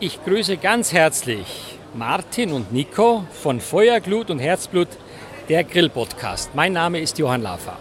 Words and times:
Ich 0.00 0.24
grüße 0.24 0.58
ganz 0.58 0.92
herzlich 0.92 1.76
Martin 1.92 2.52
und 2.52 2.72
Nico 2.72 3.24
von 3.42 3.58
Feuerglut 3.58 4.30
und 4.30 4.38
Herzblut, 4.38 4.86
der 5.48 5.64
Grill-Podcast. 5.64 6.54
Mein 6.54 6.72
Name 6.72 7.00
ist 7.00 7.18
Johann 7.18 7.42
Lafer. 7.42 7.76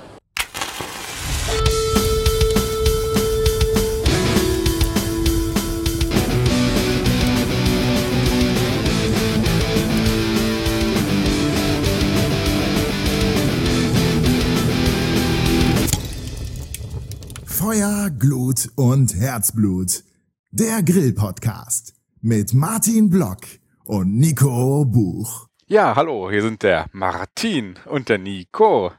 Feuer, 17.46 18.10
Glut 18.18 18.70
und 18.76 19.14
Herzblut. 19.14 20.04
Der 20.50 20.82
Grill-Podcast 20.82 21.97
mit 22.22 22.54
Martin 22.54 23.10
Block 23.10 23.40
und 23.86 24.18
Nico 24.18 24.86
Buch. 24.86 25.48
Ja, 25.68 25.96
hallo, 25.96 26.30
hier 26.32 26.42
sind 26.42 26.64
der 26.64 26.88
Martin 26.92 27.78
und 27.86 28.10
der 28.10 28.18
Nico 28.18 28.92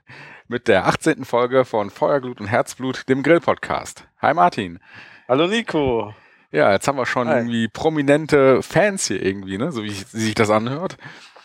mit 0.49 0.69
der 0.69 0.87
18. 0.87 1.25
Folge 1.25 1.65
von 1.65 1.91
Feuerglut 1.91 2.41
und 2.41 2.47
Herzblut, 2.47 3.09
dem 3.09 3.23
Grill-Podcast. 3.23 4.07
Hi 4.21 4.35
Martin. 4.35 4.79
Hallo 5.29 5.47
Nico. 5.47 6.15
Ja, 6.51 6.73
jetzt 6.73 6.89
haben 6.89 6.97
wir 6.97 7.07
schon 7.07 7.29
Hi. 7.29 7.39
irgendwie 7.39 7.69
prominente 7.69 8.63
Fans 8.63 9.07
hier 9.09 9.23
irgendwie, 9.23 9.59
ne? 9.59 9.71
so 9.73 9.83
wie 9.83 9.89
ich- 9.89 10.15
wie 10.15 10.21
sich 10.21 10.35
das 10.35 10.51
anhört. 10.51 10.97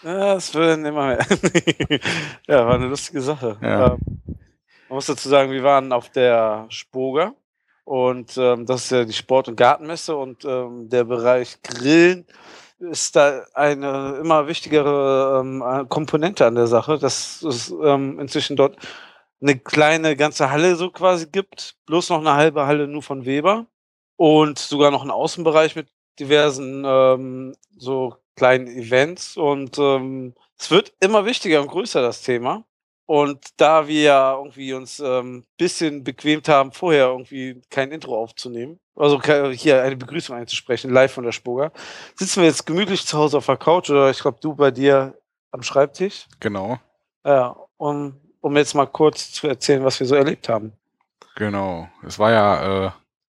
Ja, 0.03 0.35
das 0.35 0.53
werden 0.55 0.85
immer 0.85 1.07
mehr. 1.07 1.25
ja, 2.47 2.65
war 2.65 2.75
eine 2.75 2.87
lustige 2.87 3.21
Sache. 3.21 3.57
Ja. 3.61 3.93
Ähm, 3.93 3.99
man 4.89 4.97
muss 4.97 5.05
dazu 5.07 5.27
sagen, 5.27 5.51
wir 5.51 5.63
waren 5.63 5.91
auf 5.91 6.09
der 6.09 6.65
Spoga 6.69 7.33
und 7.85 8.37
ähm, 8.37 8.65
das 8.65 8.85
ist 8.85 8.91
ja 8.91 9.05
die 9.05 9.13
Sport- 9.13 9.47
und 9.47 9.55
Gartenmesse 9.55 10.15
und 10.15 10.45
ähm, 10.45 10.89
der 10.89 11.03
Bereich 11.03 11.61
Grillen 11.61 12.25
ist 12.79 13.15
da 13.15 13.45
eine 13.53 14.17
immer 14.21 14.47
wichtigere 14.47 15.41
ähm, 15.41 15.61
äh, 15.61 15.85
Komponente 15.85 16.45
an 16.45 16.55
der 16.55 16.67
Sache, 16.67 16.97
dass 16.97 17.41
es 17.41 17.73
ähm, 17.83 18.19
inzwischen 18.19 18.55
dort 18.55 18.77
eine 19.41 19.57
kleine 19.59 20.15
ganze 20.15 20.51
Halle 20.51 20.75
so 20.75 20.89
quasi 20.89 21.27
gibt, 21.27 21.75
bloß 21.85 22.09
noch 22.09 22.19
eine 22.19 22.33
halbe 22.33 22.65
Halle 22.65 22.87
nur 22.87 23.03
von 23.03 23.25
Weber 23.25 23.67
und 24.15 24.59
sogar 24.59 24.91
noch 24.91 25.01
einen 25.01 25.11
Außenbereich 25.11 25.75
mit 25.75 25.89
diversen 26.19 26.83
ähm, 26.85 27.55
so 27.77 28.15
kleinen 28.35 28.67
Events 28.67 29.37
und 29.37 29.77
ähm, 29.77 30.33
es 30.57 30.71
wird 30.71 30.93
immer 30.99 31.25
wichtiger 31.25 31.61
und 31.61 31.67
größer 31.67 32.01
das 32.01 32.21
Thema. 32.21 32.65
Und 33.05 33.39
da 33.57 33.87
wir 33.87 34.01
ja 34.01 34.33
irgendwie 34.37 34.73
uns 34.73 34.99
ähm, 34.99 35.43
bisschen 35.57 36.03
bequemt 36.03 36.47
haben, 36.47 36.71
vorher 36.71 37.07
irgendwie 37.07 37.61
kein 37.69 37.91
Intro 37.91 38.17
aufzunehmen, 38.17 38.79
also 38.95 39.21
hier 39.51 39.81
eine 39.83 39.97
Begrüßung 39.97 40.35
einzusprechen, 40.35 40.91
live 40.91 41.11
von 41.13 41.23
der 41.25 41.31
Spoga, 41.33 41.71
sitzen 42.15 42.41
wir 42.41 42.47
jetzt 42.47 42.65
gemütlich 42.65 43.05
zu 43.05 43.17
Hause 43.17 43.37
auf 43.37 43.45
der 43.47 43.57
Couch 43.57 43.89
oder 43.89 44.09
ich 44.09 44.19
glaube 44.19 44.37
du 44.41 44.55
bei 44.55 44.71
dir 44.71 45.17
am 45.51 45.63
Schreibtisch. 45.63 46.27
Genau, 46.39 46.79
Ja, 47.25 47.55
um, 47.77 48.15
um 48.41 48.55
jetzt 48.57 48.73
mal 48.73 48.85
kurz 48.87 49.31
zu 49.33 49.47
erzählen, 49.47 49.83
was 49.83 49.99
wir 49.99 50.07
so 50.07 50.15
erlebt 50.15 50.47
haben. 50.49 50.73
genau. 51.35 51.89
Es 52.05 52.19
war 52.19 52.31
ja, 52.31 52.85
äh, 52.87 52.91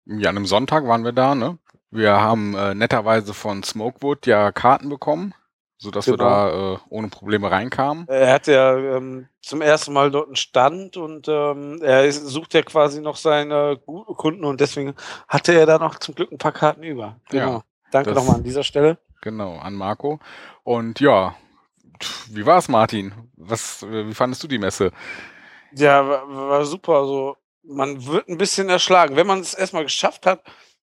ja, 0.06 0.30
an 0.30 0.38
einem 0.38 0.46
Sonntag 0.46 0.88
waren 0.88 1.04
wir 1.04 1.12
da, 1.12 1.36
ne? 1.36 1.58
Wir 1.92 2.12
haben 2.20 2.56
äh, 2.56 2.74
netterweise 2.76 3.34
von 3.34 3.64
Smokewood 3.64 4.28
ja 4.28 4.52
Karten 4.52 4.90
bekommen, 4.90 5.34
sodass 5.78 6.08
wir 6.08 6.18
Genau. 6.18 6.30
da 6.30 6.74
äh, 6.74 6.78
ohne 6.90 7.08
Probleme 7.10 7.52
reinkamen. 7.52 8.08
Er 8.08 8.34
hat 8.34 8.48
ja 8.48 8.76
ähm, 8.78 9.28
zum 9.42 9.62
ersten 9.62 9.94
Mal 9.94 10.10
dort 10.12 10.28
einen 10.28 10.36
Stand 10.36 10.98
und 10.98 11.28
ähm, 11.28 11.80
er 11.82 12.06
ist, 12.06 12.26
sucht 12.28 12.54
ja 12.54 12.62
quasi 12.64 13.02
noch 13.02 13.16
seine 13.16 13.78
Gu- 13.86 14.04
Kunden 14.16 14.44
und 14.46 14.60
deswegen 14.60 14.96
hatte 15.28 15.54
er 15.54 15.66
da 15.66 15.78
noch 15.78 16.00
zum 16.00 16.16
Glück 16.16 16.32
ein 16.32 16.38
paar 16.38 16.52
Karten 16.52 16.84
über. 16.84 17.20
Ja, 17.32 17.46
Genau. 17.46 17.64
Danke 17.92 18.10
das- 18.10 18.18
nochmal 18.18 18.38
an 18.38 18.44
dieser 18.44 18.64
Stelle. 18.64 18.98
Genau, 19.22 19.58
an 19.58 19.74
Marco. 19.74 20.20
Und 20.64 21.00
ja, 21.00 21.36
wie 22.30 22.46
war's, 22.46 22.68
Martin? 22.70 23.14
Was, 23.36 23.86
wie 23.90 24.14
fandest 24.14 24.44
du 24.44 24.48
die 24.48 24.60
Messe? 24.60 24.92
Ja, 25.74 26.08
war, 26.08 26.30
war 26.50 26.66
super. 26.66 26.94
Also 26.94 27.38
man 27.64 28.06
wird 28.06 28.30
ein 28.30 28.38
bisschen 28.38 28.70
erschlagen. 28.70 29.16
Wenn 29.16 29.28
man 29.28 29.40
es 29.40 29.54
erstmal 29.54 29.84
geschafft 29.84 30.26
hat, 30.26 30.42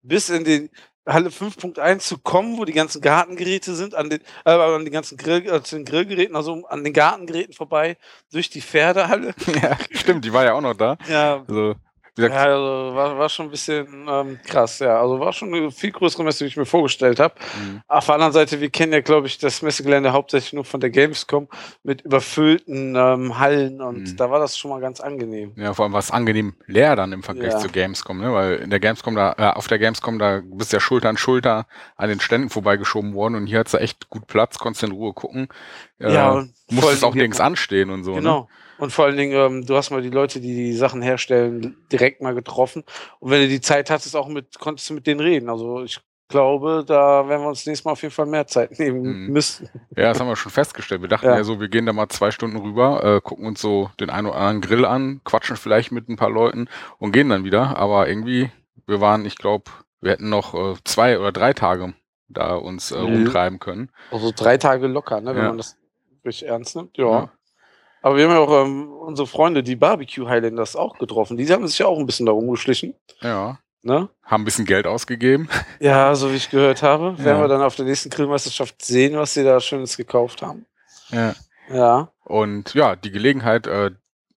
bis 0.02 0.28
in 0.30 0.44
die 0.44 0.70
Halle 1.06 1.30
5.1 1.30 1.98
zu 1.98 2.18
kommen, 2.18 2.58
wo 2.58 2.64
die 2.64 2.72
ganzen 2.72 3.00
Gartengeräte 3.00 3.74
sind, 3.74 3.94
an 3.94 4.08
den, 4.08 4.20
äh, 4.44 4.50
an 4.50 4.84
den 4.84 4.92
ganzen 4.92 5.16
Grill, 5.16 5.46
äh, 5.46 5.62
zu 5.62 5.76
den 5.76 5.84
Grillgeräten, 5.84 6.36
also 6.36 6.64
an 6.66 6.84
den 6.84 6.92
Gartengeräten 6.92 7.54
vorbei, 7.54 7.96
durch 8.30 8.50
die 8.50 8.60
Pferdehalle. 8.60 9.34
ja, 9.62 9.76
stimmt, 9.90 10.24
die 10.24 10.32
war 10.32 10.44
ja 10.44 10.52
auch 10.54 10.60
noch 10.60 10.74
da. 10.74 10.96
Ja, 11.08 11.44
Also, 11.48 11.74
gesagt, 12.14 12.34
Ja, 12.34 12.42
also 12.44 12.94
war, 12.94 13.18
war 13.18 13.28
schon 13.28 13.46
ein 13.46 13.50
bisschen 13.50 14.06
ähm, 14.08 14.38
krass, 14.46 14.78
ja. 14.80 15.00
Also 15.00 15.18
war 15.20 15.32
schon 15.32 15.54
eine 15.54 15.70
viel 15.70 15.92
größere 15.92 16.24
Messe, 16.24 16.44
wie 16.44 16.48
ich 16.48 16.56
mir 16.56 16.66
vorgestellt 16.66 17.20
habe. 17.20 17.34
mh, 17.38 17.82
Auf 17.88 18.06
der 18.06 18.14
anderen 18.16 18.32
Seite, 18.32 18.60
wir 18.60 18.70
kennen 18.70 18.92
ja, 18.92 19.00
glaube 19.00 19.26
ich, 19.26 19.38
das 19.38 19.62
Messegelände 19.62 20.12
hauptsächlich 20.12 20.52
nur 20.52 20.64
von 20.64 20.80
der 20.80 20.90
Gamescom 20.90 21.48
mit 21.82 22.02
überfüllten 22.02 22.94
ähm, 22.96 23.38
Hallen 23.38 23.80
und 23.80 24.12
Mhm. 24.12 24.16
da 24.16 24.30
war 24.30 24.38
das 24.40 24.56
schon 24.58 24.70
mal 24.70 24.80
ganz 24.80 25.00
angenehm. 25.00 25.52
ja, 25.56 25.72
vor 25.74 25.84
allem 25.84 25.92
war 25.92 26.00
es 26.00 26.10
angenehm 26.10 26.54
leer 26.66 26.96
dann 26.96 27.12
im 27.12 27.22
Vergleich 27.22 27.52
Ja. 27.52 27.58
zu 27.58 27.68
Gamescom, 27.68 28.18
ne? 28.18 28.32
Weil 28.32 28.54
in 28.56 28.70
der 28.70 28.80
Gamescom 28.80 29.14
da, 29.14 29.34
äh, 29.38 29.42
auf 29.56 29.66
der 29.68 29.78
Gamescom, 29.78 30.18
da 30.18 30.40
bist 30.44 30.72
du 30.72 30.76
ja 30.76 30.80
Schulter 30.80 31.08
an 31.08 31.16
Schulter 31.16 31.66
an 31.96 32.08
den 32.08 32.20
Ständen 32.20 32.48
vorbeigeschoben 32.50 33.14
worden 33.14 33.34
und 33.36 33.46
hier 33.46 33.58
hat's 33.60 33.72
da 33.72 33.78
echt 33.78 34.08
gut 34.10 34.26
Platz, 34.26 34.58
konntest 34.58 34.82
in 34.84 34.92
Ruhe 34.92 35.12
gucken. 35.12 35.48
Äh, 36.02 36.12
ja, 36.14 36.44
musstest 36.70 37.02
allen 37.04 37.10
auch 37.10 37.14
nirgends 37.14 37.40
anstehen 37.40 37.90
und 37.90 38.04
so. 38.04 38.12
Ne? 38.12 38.18
Genau. 38.20 38.48
Und 38.78 38.92
vor 38.92 39.04
allen 39.04 39.16
Dingen, 39.16 39.32
ähm, 39.34 39.64
du 39.66 39.76
hast 39.76 39.90
mal 39.90 40.02
die 40.02 40.10
Leute, 40.10 40.40
die 40.40 40.54
die 40.54 40.72
Sachen 40.74 41.02
herstellen, 41.02 41.76
direkt 41.92 42.20
mal 42.20 42.34
getroffen. 42.34 42.82
Und 43.20 43.30
wenn 43.30 43.42
du 43.42 43.48
die 43.48 43.60
Zeit 43.60 43.90
hattest, 43.90 44.16
auch 44.16 44.28
mit, 44.28 44.58
konntest 44.58 44.90
du 44.90 44.94
mit 44.94 45.06
denen 45.06 45.20
reden. 45.20 45.48
Also 45.48 45.84
ich 45.84 46.00
glaube, 46.28 46.82
da 46.86 47.28
werden 47.28 47.42
wir 47.42 47.48
uns 47.48 47.64
nächstes 47.66 47.84
Mal 47.84 47.92
auf 47.92 48.02
jeden 48.02 48.14
Fall 48.14 48.26
mehr 48.26 48.46
Zeit 48.46 48.78
nehmen 48.78 49.26
Mhm. 49.26 49.32
müssen. 49.32 49.68
Ja, 49.96 50.04
das 50.08 50.18
haben 50.18 50.26
wir 50.26 50.34
schon 50.36 50.50
festgestellt. 50.50 51.02
Wir 51.02 51.08
dachten 51.08 51.26
Ja. 51.26 51.36
ja, 51.36 51.44
so, 51.44 51.60
wir 51.60 51.68
gehen 51.68 51.86
da 51.86 51.92
mal 51.92 52.08
zwei 52.08 52.30
Stunden 52.30 52.56
rüber, 52.56 53.04
äh, 53.04 53.20
gucken 53.20 53.46
uns 53.46 53.60
so 53.60 53.90
den 54.00 54.10
einen 54.10 54.26
oder 54.26 54.36
anderen 54.36 54.60
Grill 54.62 54.84
an, 54.86 55.20
quatschen 55.24 55.56
vielleicht 55.56 55.92
mit 55.92 56.08
ein 56.08 56.16
paar 56.16 56.30
Leuten 56.30 56.68
und 56.98 57.12
gehen 57.12 57.28
dann 57.28 57.44
wieder. 57.44 57.76
Aber 57.76 58.08
irgendwie, 58.08 58.50
wir 58.86 59.00
waren, 59.00 59.24
ich 59.26 59.36
glaube, 59.36 59.70
wir 60.00 60.12
hätten 60.12 60.30
noch 60.30 60.54
äh, 60.54 60.74
zwei 60.84 61.18
oder 61.20 61.30
drei 61.30 61.52
Tage 61.52 61.92
da 62.28 62.54
uns 62.54 62.90
äh, 62.90 62.96
Mhm. 62.96 63.04
rumtreiben 63.04 63.58
können. 63.60 63.90
Also 64.10 64.32
drei 64.34 64.56
Tage 64.56 64.86
locker, 64.86 65.20
ne, 65.20 65.34
wenn 65.36 65.42
Ja. 65.42 65.48
man 65.48 65.58
das 65.58 65.76
richtig 66.24 66.48
ernst 66.48 66.76
nimmt. 66.76 66.96
Ja. 66.96 67.10
Ja. 67.10 67.32
Aber 68.02 68.16
wir 68.16 68.24
haben 68.24 68.32
ja 68.32 68.40
auch 68.40 68.64
ähm, 68.64 68.92
unsere 68.92 69.28
Freunde, 69.28 69.62
die 69.62 69.76
Barbecue 69.76 70.28
Highlanders, 70.28 70.74
auch 70.74 70.98
getroffen. 70.98 71.36
Die 71.36 71.50
haben 71.52 71.66
sich 71.68 71.78
ja 71.78 71.86
auch 71.86 71.98
ein 71.98 72.06
bisschen 72.06 72.26
da 72.26 72.32
rumgeschlichen. 72.32 72.94
Ja, 73.20 73.58
Ne? 73.84 74.08
haben 74.22 74.42
ein 74.42 74.44
bisschen 74.44 74.64
Geld 74.64 74.86
ausgegeben. 74.86 75.48
Ja, 75.80 76.14
so 76.14 76.30
wie 76.30 76.36
ich 76.36 76.50
gehört 76.50 76.82
habe. 76.82 77.16
Ja. 77.18 77.24
Werden 77.24 77.40
wir 77.42 77.48
dann 77.48 77.62
auf 77.62 77.74
der 77.74 77.84
nächsten 77.84 78.10
Grillmeisterschaft 78.10 78.84
sehen, 78.84 79.16
was 79.16 79.34
sie 79.34 79.42
da 79.42 79.58
Schönes 79.58 79.96
gekauft 79.96 80.42
haben. 80.42 80.66
Ja. 81.10 81.34
Ja. 81.68 82.12
Und 82.24 82.74
ja, 82.74 82.94
die 82.94 83.10
Gelegenheit, 83.10 83.66
äh, 83.66 83.90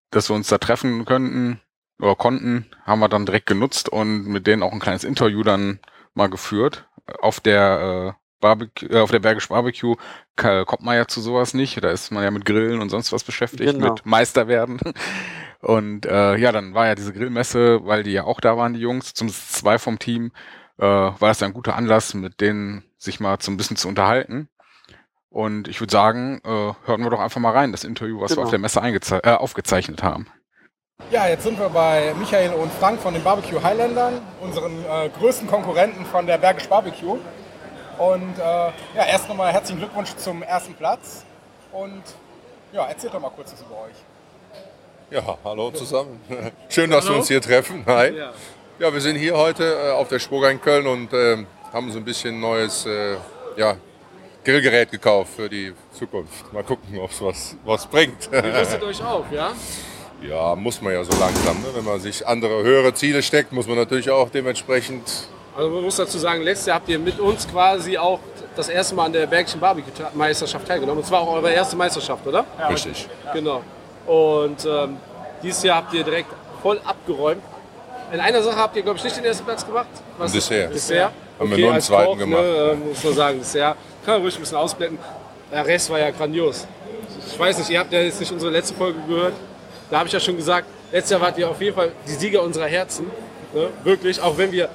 dass 0.09 0.29
wir 0.29 0.35
uns 0.35 0.47
da 0.47 0.57
treffen 0.57 1.05
könnten 1.05 1.61
oder 1.99 2.15
konnten, 2.15 2.65
haben 2.85 2.99
wir 2.99 3.09
dann 3.09 3.25
direkt 3.27 3.45
genutzt 3.45 3.89
und 3.89 4.25
mit 4.25 4.47
denen 4.47 4.63
auch 4.63 4.71
ein 4.71 4.79
kleines 4.79 5.03
Interview 5.03 5.43
dann 5.43 5.79
mal 6.15 6.27
geführt. 6.27 6.87
Auf 7.21 7.39
der 7.39 8.15
äh, 8.17 8.24
Barbecue, 8.39 8.87
äh, 8.89 8.99
auf 8.99 9.11
der 9.11 9.19
Bergisch 9.19 9.49
Barbecue 9.49 9.95
kommt 10.35 10.81
man 10.83 10.95
ja 10.95 11.07
zu 11.07 11.21
sowas 11.21 11.53
nicht. 11.53 11.83
Da 11.83 11.89
ist 11.91 12.11
man 12.11 12.23
ja 12.23 12.31
mit 12.31 12.45
Grillen 12.45 12.81
und 12.81 12.89
sonst 12.89 13.11
was 13.11 13.23
beschäftigt, 13.23 13.73
Genau. 13.73 13.93
mit 13.93 14.05
Meister 14.05 14.47
werden. 14.47 14.79
Und 15.61 16.05
äh, 16.05 16.35
ja, 16.37 16.51
dann 16.51 16.75
war 16.75 16.85
ja 16.85 16.93
diese 16.93 17.11
Grillmesse, 17.11 17.87
weil 17.87 18.03
die 18.03 18.11
ja 18.11 18.23
auch 18.25 18.39
da 18.39 18.55
waren, 18.55 18.73
die 18.75 18.79
Jungs, 18.81 19.15
zum 19.15 19.29
zwei 19.29 19.79
vom 19.79 19.97
Team, 19.97 20.31
äh, 20.77 20.83
war 20.85 21.17
das 21.19 21.39
ja 21.39 21.47
ein 21.47 21.53
guter 21.53 21.75
Anlass, 21.75 22.13
mit 22.13 22.39
denen 22.39 22.83
sich 22.99 23.19
mal 23.19 23.37
so 23.39 23.49
ein 23.51 23.57
bisschen 23.57 23.75
zu 23.75 23.87
unterhalten. 23.87 24.47
Und 25.29 25.67
ich 25.67 25.79
würde 25.81 25.91
sagen, 25.91 26.39
äh, 26.45 26.49
hören 26.85 27.01
wir 27.03 27.09
doch 27.09 27.19
einfach 27.19 27.41
mal 27.41 27.51
rein, 27.51 27.71
das 27.71 27.83
Interview, 27.83 28.21
was 28.21 28.31
wir 28.31 28.35
Genau. 28.35 28.43
auf 28.45 28.49
der 28.51 28.59
Messe 28.59 28.79
äh, 29.23 29.31
aufgezeichnet 29.31 30.03
haben. 30.03 30.27
Ja, 31.09 31.27
jetzt 31.27 31.43
sind 31.43 31.57
wir 31.57 31.69
bei 31.69 32.13
Michael 32.19 32.53
und 32.53 32.71
Frank 32.71 32.99
von 33.01 33.13
den 33.15 33.23
Barbecue 33.23 33.61
Highlandern, 33.63 34.21
unseren 34.41 34.71
äh, 34.85 35.09
größten 35.17 35.47
Konkurrenten 35.47 36.05
von 36.05 36.27
der 36.27 36.37
Bergisch 36.37 36.69
Barbecue. 36.69 37.17
Und 37.97 38.37
äh, 38.37 38.41
ja, 38.41 39.05
erst 39.07 39.29
nochmal 39.29 39.53
herzlichen 39.53 39.79
Glückwunsch 39.79 40.15
zum 40.15 40.43
ersten 40.43 40.73
Platz. 40.73 41.23
Und 41.71 42.03
ja, 42.73 42.85
erzählt 42.85 43.13
doch 43.13 43.19
mal 43.19 43.29
kurz 43.29 43.53
was 43.53 43.61
über 43.61 43.81
euch. 43.83 43.95
Ja, 45.11 45.37
hallo 45.43 45.71
zusammen. 45.71 46.19
Schön, 46.69 46.89
dass 46.89 47.07
wir 47.07 47.15
uns 47.15 47.27
hier 47.27 47.41
treffen. 47.41 47.83
Hi. 47.85 48.13
Ja, 48.79 48.93
wir 48.93 48.99
sind 48.99 49.15
hier 49.15 49.37
heute 49.37 49.63
äh, 49.63 49.91
auf 49.91 50.09
der 50.09 50.19
Spurga 50.19 50.49
in 50.49 50.59
Köln 50.59 50.85
und 50.87 51.13
ähm, 51.13 51.47
haben 51.71 51.91
so 51.91 51.99
ein 51.99 52.03
bisschen 52.03 52.39
neues 52.39 52.85
äh, 52.85 53.15
ja, 53.55 53.77
Grillgerät 54.43 54.91
gekauft 54.91 55.31
für 55.35 55.47
die 55.47 55.73
Zukunft. 55.97 56.51
Mal 56.51 56.63
gucken, 56.63 56.99
ob 56.99 57.11
es 57.11 57.21
was, 57.21 57.55
was 57.63 57.85
bringt. 57.87 58.29
Rüstet 58.31 58.83
euch 58.83 59.01
auf, 59.01 59.25
ja? 59.31 59.53
ja, 60.21 60.55
muss 60.55 60.81
man 60.81 60.93
ja 60.93 61.03
so 61.03 61.17
langsam. 61.19 61.61
Ne? 61.61 61.67
Wenn 61.73 61.85
man 61.85 61.99
sich 61.99 62.27
andere 62.27 62.63
höhere 62.63 62.93
Ziele 62.93 63.23
steckt, 63.23 63.51
muss 63.53 63.67
man 63.67 63.77
natürlich 63.77 64.09
auch 64.09 64.29
dementsprechend. 64.29 65.29
Also 65.55 65.69
man 65.69 65.83
muss 65.83 65.95
dazu 65.95 66.17
sagen, 66.17 66.41
letztes 66.41 66.67
Jahr 66.67 66.77
habt 66.77 66.89
ihr 66.89 66.99
mit 66.99 67.19
uns 67.19 67.47
quasi 67.47 67.97
auch 67.97 68.19
das 68.55 68.67
erste 68.69 68.93
Mal 68.95 69.05
an 69.05 69.13
der 69.13 69.25
Bergischen 69.25 69.59
Barbecue-Meisterschaft 69.59 70.67
teilgenommen. 70.67 70.99
Und 70.99 71.07
zwar 71.07 71.21
auch 71.21 71.33
eure 71.33 71.51
erste 71.51 71.75
Meisterschaft, 71.75 72.27
oder? 72.27 72.45
Richtig. 72.69 73.07
Genau. 73.33 73.61
Und 74.05 74.65
ähm, 74.65 74.97
dieses 75.41 75.63
Jahr 75.63 75.77
habt 75.77 75.93
ihr 75.93 76.03
direkt 76.03 76.29
voll 76.61 76.79
abgeräumt. 76.83 77.41
In 78.11 78.19
einer 78.19 78.41
Sache 78.41 78.57
habt 78.57 78.75
ihr, 78.75 78.83
glaube 78.83 78.97
ich, 78.97 79.03
nicht 79.03 79.17
den 79.17 79.25
ersten 79.25 79.45
Platz 79.45 79.65
gemacht. 79.65 79.87
Was 80.17 80.31
Dessert. 80.31 80.73
Dessert. 80.73 81.11
Haben 81.39 81.49
wir 81.49 81.57
nur 81.57 81.67
einen 81.67 81.75
als 81.75 81.85
zweiten 81.85 82.11
Koch, 82.11 82.17
gemacht. 82.17 82.43
Ne, 82.43 82.71
äh, 82.71 82.75
muss 82.75 83.03
man 83.03 83.13
sagen, 83.13 83.39
das 83.39 83.53
ja, 83.53 83.75
kann 84.05 84.15
man 84.15 84.21
ruhig 84.21 84.35
ein 84.35 84.41
bisschen 84.41 84.57
ausblenden. 84.57 84.99
Der 85.51 85.65
Rest 85.65 85.89
war 85.89 85.99
ja 85.99 86.11
grandios. 86.11 86.67
Ich 87.27 87.39
weiß 87.39 87.57
nicht, 87.57 87.69
ihr 87.69 87.79
habt 87.79 87.91
ja 87.91 88.01
jetzt 88.01 88.19
nicht 88.19 88.31
unsere 88.31 88.51
letzte 88.51 88.73
Folge 88.73 88.99
gehört. 89.07 89.33
Da 89.89 89.99
habe 89.99 90.07
ich 90.07 90.13
ja 90.13 90.19
schon 90.19 90.37
gesagt, 90.37 90.67
letztes 90.91 91.11
Jahr 91.11 91.21
wart 91.21 91.37
ihr 91.37 91.49
auf 91.49 91.61
jeden 91.61 91.75
Fall 91.75 91.91
die 92.07 92.11
Sieger 92.11 92.41
unserer 92.41 92.67
Herzen. 92.67 93.07
Ne? 93.53 93.69
Wirklich, 93.83 94.21
auch 94.21 94.37
wenn 94.37 94.51
wir 94.51 94.69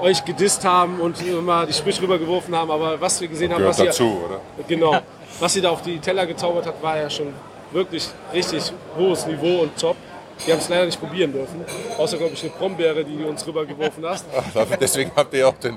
euch 0.00 0.24
gedisst 0.24 0.64
haben 0.64 1.00
und 1.00 1.20
immer 1.26 1.66
die 1.66 1.72
Sprüche 1.72 2.02
rübergeworfen 2.02 2.54
haben, 2.54 2.70
aber 2.70 3.00
was 3.00 3.20
wir 3.20 3.28
gesehen 3.28 3.52
haben, 3.52 3.64
was 3.64 3.78
ihr, 3.78 3.86
dazu, 3.86 4.22
oder? 4.26 4.40
Genau. 4.66 5.00
Was 5.38 5.52
sie 5.52 5.60
da 5.60 5.70
auf 5.70 5.82
die 5.82 5.98
Teller 5.98 6.26
gezaubert 6.26 6.66
hat, 6.66 6.82
war 6.82 6.96
ja 6.98 7.08
schon 7.08 7.32
wirklich 7.72 8.08
richtig 8.32 8.72
hohes 8.96 9.26
Niveau 9.26 9.62
und 9.62 9.78
top. 9.78 9.96
Wir 10.44 10.54
haben 10.54 10.60
es 10.60 10.68
leider 10.68 10.86
nicht 10.86 10.98
probieren 10.98 11.32
dürfen. 11.32 11.64
Außer, 11.98 12.16
glaube 12.16 12.32
ich, 12.32 12.42
eine 12.42 12.52
Brombeere, 12.52 13.04
die 13.04 13.16
du 13.16 13.28
uns 13.28 13.46
rübergeworfen 13.46 14.04
hast. 14.06 14.24
Deswegen 14.80 15.12
habt 15.14 15.34
ihr 15.34 15.46
auch 15.46 15.54
den 15.54 15.76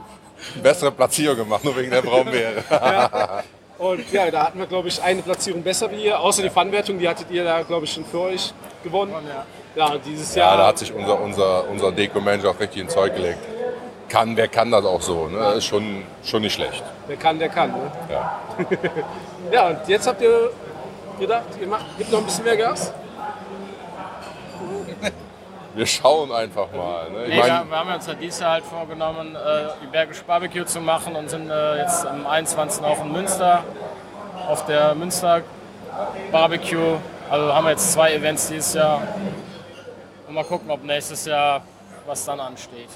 bessere 0.61 0.91
Platzierung 0.91 1.37
gemacht, 1.37 1.63
nur 1.63 1.75
wegen 1.75 1.91
der 1.91 2.01
Braunbeere. 2.01 2.63
Und 3.77 4.11
ja, 4.13 4.31
da 4.31 4.45
hatten 4.45 4.59
wir, 4.59 4.67
glaube 4.67 4.87
ich, 4.87 5.01
eine 5.01 5.21
Platzierung 5.21 5.61
besser 5.61 5.91
wie 5.91 6.05
ihr. 6.05 6.19
Außer 6.19 6.41
die 6.41 6.49
Fun-Wertung, 6.49 6.97
die 6.97 7.07
hattet 7.09 7.29
ihr 7.31 7.43
da, 7.43 7.61
glaube 7.63 7.85
ich, 7.85 7.91
schon 7.93 8.05
für 8.05 8.21
euch 8.21 8.53
gewonnen. 8.83 9.13
Ja, 9.75 9.97
dieses 9.97 10.35
Ja, 10.35 10.45
Jahr. 10.45 10.57
da 10.57 10.67
hat 10.67 10.77
sich 10.77 10.93
unser, 10.93 11.19
unser, 11.19 11.69
unser 11.69 11.91
Deko-Manager 11.91 12.51
auch 12.51 12.59
richtig 12.59 12.83
ins 12.83 12.93
Zeug 12.93 13.15
gelegt. 13.15 13.39
Kann, 14.13 14.37
wer 14.37 14.47
kann 14.47 14.69
das 14.69 14.85
auch 14.85 15.01
so? 15.01 15.27
Ne? 15.27 15.39
Das 15.39 15.55
ist 15.57 15.65
schon, 15.65 16.03
schon 16.23 16.43
nicht 16.43 16.53
schlecht. 16.53 16.83
Wer 17.07 17.17
kann, 17.17 17.39
der 17.39 17.49
kann. 17.49 17.71
Ne? 17.71 17.91
Ja. 18.11 18.39
Ja, 19.51 19.67
und 19.67 19.87
jetzt 19.87 20.07
habt 20.07 20.21
ihr 20.21 20.51
gedacht, 21.19 21.43
ihr 21.59 21.67
macht, 21.67 21.97
gebt 21.97 22.11
noch 22.11 22.19
ein 22.19 22.25
bisschen 22.25 22.45
mehr 22.45 22.55
Gas? 22.55 22.93
Wir 25.75 25.85
schauen 25.85 26.31
einfach 26.31 26.71
mal. 26.71 27.09
Ne? 27.09 27.23
Ich 27.25 27.29
Nee, 27.29 27.39
mein, 27.39 27.47
wir, 27.49 27.71
wir 27.71 27.77
haben 27.77 27.93
uns 27.93 28.07
ja 28.07 28.13
dieses 28.13 28.39
Jahr 28.39 28.51
halt 28.51 28.63
vorgenommen, 28.63 29.35
äh, 29.35 29.39
die 29.81 29.87
Bergisch 29.87 30.21
Barbecue 30.21 30.63
zu 30.65 30.79
machen 30.79 31.15
und 31.15 31.29
sind 31.29 31.49
äh, 31.49 31.77
jetzt 31.79 32.05
am 32.05 32.25
21. 32.27 32.83
auch 32.83 33.01
in 33.01 33.11
Münster 33.11 33.63
auf 34.47 34.65
der 34.65 34.93
Münster 34.93 35.41
Barbecue. 36.31 36.97
Also 37.29 37.53
haben 37.53 37.65
wir 37.65 37.71
jetzt 37.71 37.91
zwei 37.91 38.13
Events 38.13 38.47
dieses 38.47 38.75
Jahr. 38.75 39.01
Und 40.27 40.35
mal 40.35 40.45
gucken, 40.45 40.69
ob 40.69 40.83
nächstes 40.83 41.25
Jahr 41.25 41.61
was 42.05 42.23
dann 42.23 42.39
ansteht. 42.39 42.89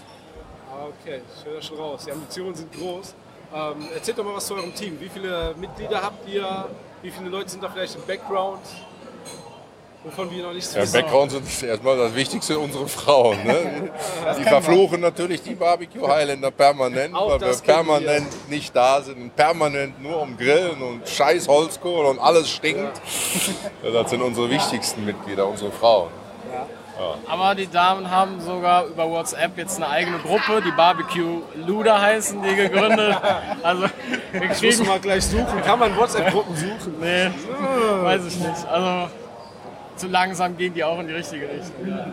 Ah, 0.78 0.88
Okay, 1.02 1.22
ich 1.40 1.46
höre 1.46 1.56
das 1.56 1.66
schon 1.66 1.78
raus. 1.78 2.04
Die 2.06 2.12
Ambitionen 2.12 2.54
sind 2.56 2.72
groß. 2.72 3.16
Ähm, 3.54 3.88
erzählt 3.96 4.18
doch 4.18 4.24
mal 4.24 4.36
was 4.36 4.46
zu 4.46 4.56
eurem 4.56 4.76
Team. 4.76 5.00
Wie 5.00 5.10
viele 5.10 5.56
Mitglieder 5.60 6.02
habt 6.02 6.28
ihr? 6.30 6.68
Wie 7.02 7.10
viele 7.10 7.30
Leute 7.30 7.50
sind 7.50 7.64
da 7.64 7.70
vielleicht 7.70 7.96
im 7.96 8.06
Background? 8.06 8.62
Wovon 10.04 10.30
wir 10.30 10.44
noch 10.44 10.54
nichts 10.54 10.76
ja, 10.76 10.84
Im. 10.84 10.92
Background 10.92 11.32
sind 11.32 11.64
erstmal 11.70 11.98
das 11.98 12.14
Wichtigste 12.14 12.60
unsere 12.60 12.88
Frauen. 12.88 13.44
Ne? 13.44 13.92
Die 14.40 14.44
verfluchen 14.44 15.02
natürlich 15.02 15.42
die 15.42 15.56
Barbecue 15.56 16.08
Highlander 16.08 16.52
permanent, 16.52 17.16
Auch 17.16 17.32
weil 17.32 17.42
wir 17.42 17.58
permanent 17.58 18.50
nicht 18.50 18.76
da 18.76 19.02
sind 19.02 19.20
und 19.20 19.36
permanent 19.36 20.02
nur 20.02 20.22
um 20.22 20.38
Grillen 20.38 20.82
und 20.82 21.10
scheiß 21.10 21.48
Holzkohle 21.48 22.10
und 22.10 22.20
alles 22.20 22.50
stinkt. 22.50 23.02
Ja, 23.84 23.92
das 23.92 24.10
sind 24.10 24.22
unsere 24.22 24.50
wichtigsten 24.50 25.06
Mitglieder, 25.06 25.48
unsere 25.48 25.72
Frauen. 25.72 26.10
Aber 27.28 27.56
die 27.56 27.68
Damen 27.68 28.10
haben 28.10 28.40
sogar 28.42 28.86
über 28.86 29.10
WhatsApp 29.10 29.58
jetzt 29.58 29.78
eine 29.78 29.90
eigene 29.90 30.18
Gruppe, 30.20 30.62
die 30.66 30.72
Barbecue 30.72 31.42
Luda 31.56 32.02
heißen, 32.02 32.42
die 32.42 32.56
gegründet. 32.56 33.18
Also 33.64 33.84
wir 34.32 34.44
Ich 34.44 34.50
muss 34.50 34.60
kriegen 34.60 34.88
mal 34.88 35.00
gleich 35.00 35.26
suchen. 35.26 35.62
Kann 35.66 35.80
man 35.80 35.96
WhatsApp-Gruppen 35.98 36.56
suchen? 36.56 36.96
Nee, 37.02 37.30
weiß 38.04 38.26
ich 38.26 38.40
nicht. 38.40 38.68
Also 38.68 39.10
zu 39.96 40.08
langsam 40.08 40.56
gehen 40.58 40.74
die 40.74 40.84
auch 40.84 41.00
in 41.00 41.08
die 41.08 41.14
richtige 41.14 41.50
Richtung. 41.50 41.88
Ja. 41.88 42.06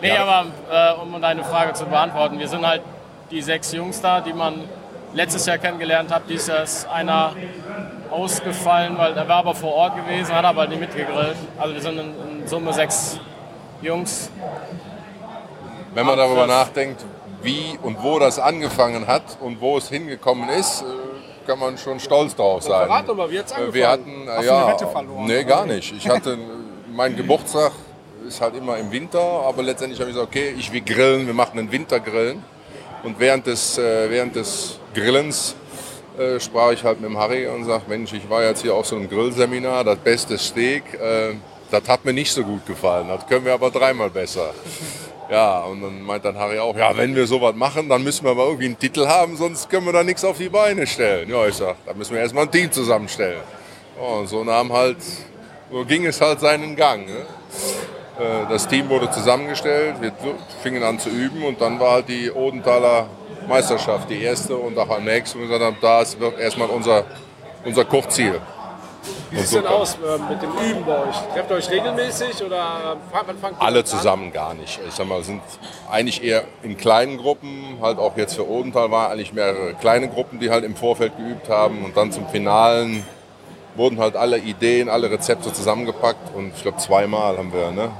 Nee, 0.00 0.16
aber 0.16 0.46
äh, 0.70 1.00
um 1.00 1.20
deine 1.20 1.42
Frage 1.42 1.72
zu 1.72 1.86
beantworten, 1.86 2.38
wir 2.38 2.48
sind 2.48 2.66
halt 2.66 2.82
die 3.30 3.42
sechs 3.42 3.72
Jungs 3.72 4.00
da, 4.00 4.20
die 4.20 4.32
man 4.32 4.54
letztes 5.14 5.46
Jahr 5.46 5.58
kennengelernt 5.58 6.12
hat. 6.12 6.22
Dieses 6.28 6.46
Jahr 6.48 6.62
ist 6.62 6.88
einer 6.88 7.34
ausgefallen, 8.10 8.96
weil 8.98 9.16
er 9.16 9.28
war 9.28 9.38
aber 9.38 9.54
vor 9.54 9.74
Ort 9.74 9.96
gewesen, 9.96 10.34
hat 10.34 10.44
aber 10.44 10.66
nicht 10.66 10.80
mitgegrillt. 10.80 11.36
Also 11.58 11.74
wir 11.74 11.80
sind 11.80 11.98
in, 11.98 12.40
in 12.40 12.48
Summe 12.48 12.72
sechs 12.72 13.18
Jungs. 13.82 14.30
Wenn 15.94 16.06
man 16.06 16.16
darüber 16.16 16.46
nachdenkt, 16.46 17.04
wie 17.42 17.78
und 17.82 18.02
wo 18.02 18.18
das 18.18 18.38
angefangen 18.38 19.06
hat 19.06 19.22
und 19.40 19.60
wo 19.60 19.78
es 19.78 19.88
hingekommen 19.88 20.48
ist, 20.50 20.82
äh, 20.82 21.46
kann 21.46 21.58
man 21.58 21.78
schon 21.78 21.98
stolz 21.98 22.36
drauf 22.36 22.62
sein. 22.62 22.86
Verrat 22.86 23.08
doch 23.08 23.16
mal, 23.16 23.30
wie 23.30 23.38
hat's 23.38 23.52
Äh, 23.52 23.54
angefangen? 23.54 23.74
Wir 23.74 23.88
hatten, 23.88 24.28
äh, 24.28 24.30
Hast 24.30 24.44
ja, 24.44 24.64
eine 24.66 24.72
Wette 24.74 24.86
verloren? 24.86 25.24
nee, 25.26 25.44
gar 25.44 25.66
nicht. 25.66 25.92
Ich 25.96 26.08
hatte, 26.08 26.38
mein 26.94 27.16
Geburtstag 27.16 27.72
ist 28.28 28.40
halt 28.40 28.54
immer 28.56 28.76
im 28.76 28.92
Winter, 28.92 29.20
aber 29.20 29.62
letztendlich 29.62 29.98
habe 30.00 30.10
ich 30.10 30.14
gesagt, 30.16 30.30
okay, 30.36 30.54
ich 30.56 30.72
will 30.72 30.82
grillen, 30.82 31.26
wir 31.26 31.34
machen 31.34 31.58
einen 31.58 31.72
Wintergrillen. 31.72 32.42
Und 33.02 33.18
während 33.18 33.46
des, 33.46 33.78
äh, 33.78 34.10
während 34.10 34.36
des 34.36 34.78
Grillens 34.94 35.56
äh, 36.18 36.38
sprach 36.38 36.70
ich 36.72 36.84
halt 36.84 37.00
mit 37.00 37.08
dem 37.08 37.16
Harry 37.18 37.46
und 37.48 37.64
sagte, 37.64 37.88
Mensch, 37.88 38.12
ich 38.12 38.28
war 38.28 38.42
jetzt 38.44 38.60
hier 38.60 38.74
auf 38.74 38.84
so 38.86 38.96
einem 38.96 39.08
Grillseminar, 39.08 39.82
das 39.84 39.96
beste 39.98 40.36
Steak, 40.36 40.84
äh, 41.00 41.32
das 41.70 41.88
hat 41.88 42.04
mir 42.04 42.12
nicht 42.12 42.32
so 42.32 42.42
gut 42.42 42.66
gefallen, 42.66 43.08
das 43.08 43.26
können 43.26 43.44
wir 43.44 43.54
aber 43.54 43.70
dreimal 43.70 44.10
besser. 44.10 44.52
Ja, 45.30 45.60
und 45.60 45.80
dann 45.80 46.02
meint 46.02 46.24
dann 46.24 46.36
Harry 46.36 46.58
auch, 46.58 46.76
ja, 46.76 46.96
wenn 46.96 47.14
wir 47.14 47.26
sowas 47.26 47.54
machen, 47.54 47.88
dann 47.88 48.02
müssen 48.02 48.24
wir 48.24 48.32
aber 48.32 48.46
irgendwie 48.46 48.66
einen 48.66 48.78
Titel 48.78 49.06
haben, 49.06 49.36
sonst 49.36 49.70
können 49.70 49.86
wir 49.86 49.92
da 49.92 50.02
nichts 50.02 50.24
auf 50.24 50.38
die 50.38 50.48
Beine 50.48 50.86
stellen. 50.86 51.30
Ja, 51.30 51.46
ich 51.46 51.54
sag, 51.54 51.76
da 51.86 51.94
müssen 51.94 52.14
wir 52.14 52.20
erstmal 52.20 52.44
ein 52.44 52.50
Team 52.50 52.72
zusammenstellen. 52.72 53.40
Ja, 53.96 54.06
und 54.16 54.28
so 54.28 54.42
nahm 54.42 54.72
halt, 54.72 54.96
so 55.70 55.84
ging 55.84 56.04
es 56.06 56.20
halt 56.20 56.40
seinen 56.40 56.74
Gang. 56.74 57.06
Ne? 57.06 57.26
Äh, 58.18 58.48
Das 58.48 58.66
Team 58.66 58.88
wurde 58.88 59.08
zusammengestellt, 59.10 59.96
wir 60.00 60.12
fingen 60.64 60.82
an 60.82 60.98
zu 60.98 61.10
üben 61.10 61.44
und 61.44 61.60
dann 61.60 61.78
war 61.78 61.92
halt 61.92 62.08
die 62.08 62.30
Odenthaler 62.30 63.06
Meisterschaft 63.46 64.10
die 64.10 64.22
erste 64.22 64.56
und 64.56 64.76
auch 64.78 64.90
am 64.90 65.04
nächsten, 65.04 65.40
gesagt 65.40 65.62
haben, 65.62 65.76
das 65.80 66.18
wird 66.18 66.38
erstmal 66.40 66.68
unser, 66.68 67.04
unser 67.64 67.84
Kochziel. 67.84 68.40
Wie 69.30 69.36
sieht 69.36 69.44
es 69.44 69.50
denn 69.50 69.66
aus 69.66 69.94
äh, 69.94 70.18
mit 70.30 70.42
dem 70.42 70.50
Üben 70.50 70.84
bei 70.84 70.98
euch? 70.98 71.16
Trefft 71.32 71.50
ihr 71.50 71.56
euch 71.56 71.70
regelmäßig 71.70 72.42
oder 72.44 72.96
wann 73.12 73.38
fangt 73.38 73.60
ihr 73.60 73.62
Alle 73.62 73.84
zusammen 73.84 74.32
gar 74.32 74.54
nicht. 74.54 74.80
Ich 74.86 74.94
sag 74.94 75.06
mal, 75.06 75.22
sind 75.22 75.42
eigentlich 75.90 76.22
eher 76.22 76.44
in 76.62 76.76
kleinen 76.76 77.16
Gruppen, 77.16 77.78
halt 77.80 77.98
auch 77.98 78.16
jetzt 78.16 78.34
für 78.34 78.48
Odenthal 78.48 78.90
war 78.90 79.10
eigentlich 79.10 79.32
mehrere 79.32 79.74
kleine 79.74 80.08
Gruppen, 80.08 80.40
die 80.40 80.50
halt 80.50 80.64
im 80.64 80.76
Vorfeld 80.76 81.16
geübt 81.16 81.48
haben 81.48 81.84
und 81.84 81.96
dann 81.96 82.12
zum 82.12 82.28
Finalen 82.28 83.06
wurden 83.76 83.98
halt 83.98 84.16
alle 84.16 84.38
Ideen, 84.38 84.88
alle 84.88 85.10
Rezepte 85.10 85.52
zusammengepackt 85.52 86.34
und 86.34 86.52
ich 86.56 86.62
glaube 86.62 86.78
zweimal 86.78 87.38
haben 87.38 87.52
wir, 87.52 87.70
ne? 87.70 87.90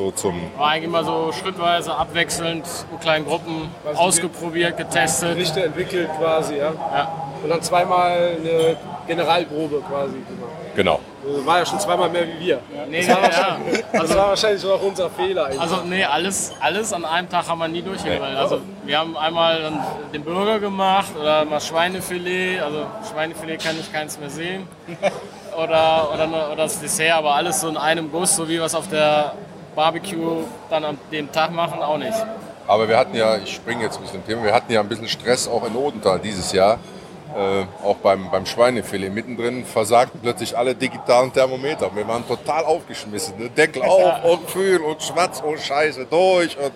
So 0.00 0.10
zum, 0.12 0.40
War 0.56 0.68
eigentlich 0.68 0.84
immer 0.84 1.04
so 1.04 1.30
schrittweise 1.30 1.94
abwechselnd 1.94 2.66
in 2.90 3.00
kleinen 3.00 3.26
Gruppen 3.26 3.68
ausprobiert, 3.94 4.72
an? 4.72 4.78
getestet. 4.78 5.36
Richter 5.36 5.64
entwickelt 5.64 6.08
quasi, 6.18 6.56
ja? 6.56 6.72
Ja. 6.94 7.12
Und 7.42 7.50
dann 7.50 7.60
zweimal 7.60 8.30
eine 8.40 8.78
Generalprobe 9.06 9.82
quasi 9.86 10.14
gemacht. 10.14 10.52
genau. 10.74 11.00
Also 11.22 11.44
war 11.44 11.58
ja 11.58 11.66
schon 11.66 11.78
zweimal 11.80 12.08
mehr 12.08 12.26
wie 12.26 12.46
wir. 12.46 12.60
Nee, 12.88 13.02
nee, 13.02 13.08
ja. 13.08 13.58
Das 13.92 14.16
war 14.16 14.28
wahrscheinlich 14.28 14.64
auch 14.64 14.80
unser 14.80 15.10
Fehler 15.10 15.44
eigentlich. 15.44 15.60
Also 15.60 15.82
nee, 15.84 16.02
alles, 16.02 16.54
alles 16.60 16.94
an 16.94 17.04
einem 17.04 17.28
Tag 17.28 17.46
haben 17.46 17.58
wir 17.58 17.68
nie 17.68 17.82
durchgegrillt. 17.82 18.36
Also 18.36 18.62
wir 18.84 18.98
haben 18.98 19.14
einmal 19.18 19.70
den 20.14 20.24
Burger 20.24 20.58
gemacht 20.60 21.12
oder 21.20 21.44
mal 21.44 21.60
Schweinefilet. 21.60 22.60
Also 22.62 22.86
Schweinefilet 23.12 23.62
kann 23.62 23.78
ich 23.78 23.92
keins 23.92 24.18
mehr 24.18 24.30
sehen. 24.30 24.66
Oder, 25.56 26.08
oder, 26.14 26.26
oder 26.52 26.56
das 26.56 26.80
Dessert, 26.80 27.12
aber 27.12 27.34
alles 27.34 27.60
so 27.60 27.68
in 27.68 27.76
einem 27.76 28.10
Guss, 28.12 28.36
so 28.36 28.48
wie 28.48 28.52
wir 28.52 28.62
es 28.62 28.74
auf 28.74 28.88
der 28.88 29.32
Barbecue 29.80 30.44
dann 30.68 30.84
an 30.84 30.98
dem 31.10 31.32
Tag 31.32 31.52
machen, 31.52 31.80
auch 31.82 31.96
nicht. 31.96 32.26
Aber 32.66 32.86
wir 32.86 32.98
hatten 32.98 33.16
ja, 33.16 33.38
ich 33.38 33.54
springe 33.54 33.82
jetzt 33.82 33.96
ein 33.96 34.02
bisschen 34.02 34.20
im 34.20 34.26
Thema, 34.26 34.44
wir 34.44 34.52
hatten 34.52 34.70
ja 34.70 34.80
ein 34.80 34.88
bisschen 34.90 35.08
Stress 35.08 35.48
auch 35.48 35.66
in 35.66 35.74
Odenthal 35.74 36.18
dieses 36.18 36.52
Jahr. 36.52 36.78
Äh, 37.34 37.64
auch 37.82 37.96
beim, 37.96 38.30
beim 38.30 38.44
Schweinefilet 38.44 39.08
mittendrin 39.08 39.64
versagten 39.64 40.20
plötzlich 40.20 40.58
alle 40.58 40.74
digitalen 40.74 41.32
Thermometer. 41.32 41.90
Wir 41.94 42.06
waren 42.06 42.28
total 42.28 42.64
aufgeschmissen. 42.66 43.38
Ne? 43.38 43.48
Deckel 43.48 43.82
auf 43.96 44.22
und 44.24 44.46
kühl 44.48 44.80
und 44.82 45.02
schwarz 45.02 45.40
und 45.40 45.58
Scheiße 45.58 46.04
durch. 46.10 46.58
Und, 46.58 46.72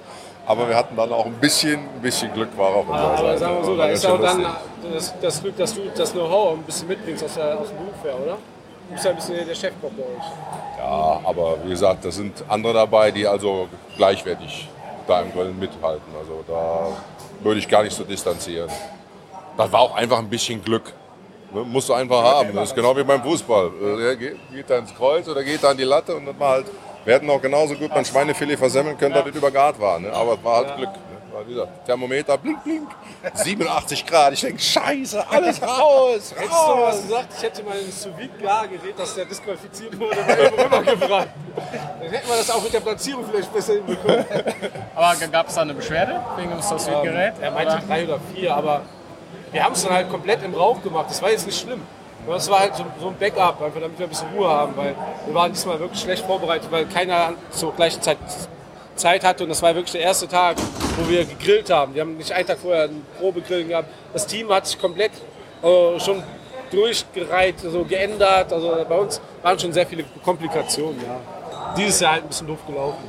aber 0.47 0.67
wir 0.67 0.75
hatten 0.75 0.97
dann 0.97 1.13
auch 1.13 1.27
ein 1.27 1.35
bisschen, 1.35 1.81
ein 1.81 2.01
bisschen 2.01 2.33
Glück 2.33 2.57
war 2.57 2.69
auf 2.69 2.89
unserer 2.89 3.19
aber 3.19 3.19
Seite. 3.19 3.39
sagen 3.39 3.57
wir 3.59 3.65
so, 3.65 3.77
da 3.77 3.87
ist 3.89 4.07
auch 4.07 4.21
dann 4.21 4.47
das, 4.95 5.15
das 5.21 5.43
Glück, 5.43 5.57
dass 5.59 5.75
du 5.75 5.81
das 5.95 6.13
Know-how 6.13 6.55
ein 6.55 6.63
bisschen 6.63 6.89
mitbringst 6.89 7.25
aus, 7.25 7.35
der, 7.35 7.59
aus 7.59 7.69
dem 7.69 7.77
Beruf 7.77 8.03
her, 8.03 8.15
oder? 8.23 8.39
Du 8.89 8.93
bist 8.95 9.05
ja 9.05 9.11
ein 9.11 9.17
bisschen 9.17 9.47
der 9.47 9.55
Chefkoch 9.55 9.91
bei 9.97 10.03
euch. 10.03 10.79
Ja, 10.79 11.21
aber 11.25 11.57
wie 11.65 11.71
gesagt, 11.71 12.05
da 12.05 12.11
sind 12.11 12.45
andere 12.49 12.75
dabei, 12.75 13.11
die 13.11 13.27
also 13.27 13.69
gleichwertig 13.97 14.69
da 15.07 15.23
im 15.23 15.33
Grillen 15.33 15.59
mithalten. 15.59 16.13
Also 16.19 16.45
da 16.47 16.89
würde 17.43 17.59
ich 17.61 17.69
gar 17.69 17.83
nicht 17.83 17.95
so 17.97 18.05
distanzieren. 18.05 18.71
Das 19.57 19.71
war 19.73 19.81
auch 19.81 19.95
einfach 19.95 20.19
ein 20.19 20.29
bisschen 20.29 20.63
Glück. 20.63 20.93
Ne? 21.53 21.61
Musst 21.63 21.89
du 21.89 21.95
einfach 21.95 22.23
haben. 22.23 22.55
Das 22.55 22.71
ist 22.71 22.75
genau 22.75 22.97
wie 22.97 23.05
beim 23.05 23.23
Fußball. 23.23 23.71
Äh, 23.83 24.03
Der 24.03 24.17
geht, 24.17 24.37
geht 24.53 24.69
da 24.71 24.79
ins 24.79 24.95
Kreuz 24.95 25.29
oder 25.29 25.43
geht 25.45 25.63
da 25.63 25.71
an 25.71 25.77
die 25.77 25.85
Latte 25.85 26.15
und 26.17 26.27
das 26.27 26.39
war 26.39 26.51
halt. 26.51 26.67
Wir 27.05 27.15
hätten 27.15 27.29
auch 27.29 27.41
genauso 27.41 27.75
gut 27.75 27.93
beim 27.93 28.05
Schweinefilet 28.05 28.57
versemmeln 28.59 28.97
können, 28.97 29.15
dass 29.15 29.25
das 29.25 29.35
übergart 29.35 29.79
war. 29.79 29.99
Ne? 29.99 30.11
Aber 30.13 30.35
es 30.35 30.45
war 30.45 30.57
halt 30.57 30.77
Glück. 30.77 30.89
Ne? 30.91 31.14
Weil 31.35 31.49
wie 31.49 31.55
gesagt, 31.55 31.85
Thermometer, 31.85 32.39
blink, 32.39 32.63
blink, 32.63 32.89
87 33.35 34.07
Grad. 34.07 34.35
Ich 34.35 34.41
denke, 34.41 34.63
scheiße, 34.63 35.29
alles 35.29 35.61
raus, 35.61 36.33
Hättest 36.37 36.39
du 36.39 36.43
was 36.47 36.95
raus. 36.95 37.03
gesagt, 37.03 37.29
ich 37.37 37.43
hätte 37.43 37.63
mal 37.65 37.73
ein 37.73 37.91
sous 37.91 38.13
gerät, 38.15 38.97
dass 38.97 39.15
der 39.17 39.25
disqualifiziert 39.25 39.99
wurde, 39.99 40.17
rübergebracht. 40.17 41.29
Dann 42.01 42.11
hätten 42.11 42.29
wir 42.29 42.37
das 42.37 42.51
auch 42.51 42.63
mit 42.63 42.73
der 42.73 42.81
Platzierung 42.81 43.25
vielleicht 43.29 43.53
besser 43.53 43.73
hinbekommen. 43.73 44.25
Aber 44.95 45.17
gab 45.33 45.49
es 45.49 45.55
da 45.57 45.63
eine 45.63 45.75
Beschwerde 45.75 46.23
wegen 46.37 46.51
dem 46.51 47.03
Gerät? 47.03 47.35
Er 47.41 47.51
meinte 47.51 47.83
drei 47.85 48.05
oder 48.05 48.21
vier, 48.33 48.55
aber 48.55 48.83
wir 49.51 49.65
haben 49.65 49.73
es 49.73 49.83
dann 49.83 49.93
halt 49.93 50.11
komplett 50.11 50.41
im 50.45 50.55
Rauch 50.55 50.81
gemacht. 50.83 51.07
Das 51.09 51.21
war 51.21 51.31
jetzt 51.31 51.47
nicht 51.47 51.61
schlimm. 51.61 51.83
Aber 52.27 52.37
es 52.37 52.49
war 52.49 52.61
halt 52.61 52.77
so, 52.77 52.85
so 53.01 53.09
ein 53.09 53.19
Backup, 53.19 53.61
einfach 53.61 53.81
damit 53.81 53.99
wir 53.99 54.07
ein 54.07 54.09
bisschen 54.09 54.29
Ruhe 54.37 54.49
haben, 54.49 54.77
weil 54.77 54.95
wir 55.27 55.35
waren 55.35 55.53
diesmal 55.53 55.81
wirklich 55.81 56.01
schlecht 56.01 56.25
vorbereitet, 56.25 56.71
weil 56.71 56.87
keiner 56.87 57.33
zur 57.51 57.75
gleichen 57.75 58.01
Zeit 58.01 58.19
Zeit 58.97 59.25
hatte 59.25 59.45
und 59.45 59.49
das 59.49 59.63
war 59.63 59.75
wirklich 59.75 59.93
der 59.93 60.03
erste 60.03 60.29
Tag, 60.29 60.57
wo 60.97 61.09
wir 61.09 61.25
gegrillt 61.25 61.71
haben. 61.71 61.95
Wir 61.95 62.03
haben 62.03 62.17
nicht 62.17 62.33
einen 62.33 62.47
Tag 62.47 62.59
vorher 62.59 62.85
ein 62.85 63.05
Probegrillen 63.19 63.69
gehabt. 63.69 63.89
Das 64.13 64.27
Team 64.27 64.49
hat 64.51 64.67
sich 64.67 64.79
komplett 64.79 65.13
äh, 65.63 65.99
schon 66.01 66.23
durchgereiht, 66.71 67.57
also 67.65 67.85
geändert. 67.85 68.53
Also 68.53 68.85
bei 68.89 68.99
uns 68.99 69.21
waren 69.43 69.59
schon 69.59 69.73
sehr 69.73 69.87
viele 69.87 70.05
Komplikationen. 70.25 71.01
Ja. 71.01 71.75
Dieses 71.77 72.01
Jahr 72.01 72.13
halt 72.13 72.25
ein 72.25 72.29
bisschen 72.29 72.47
doof 72.47 72.61
gelaufen. 72.67 73.03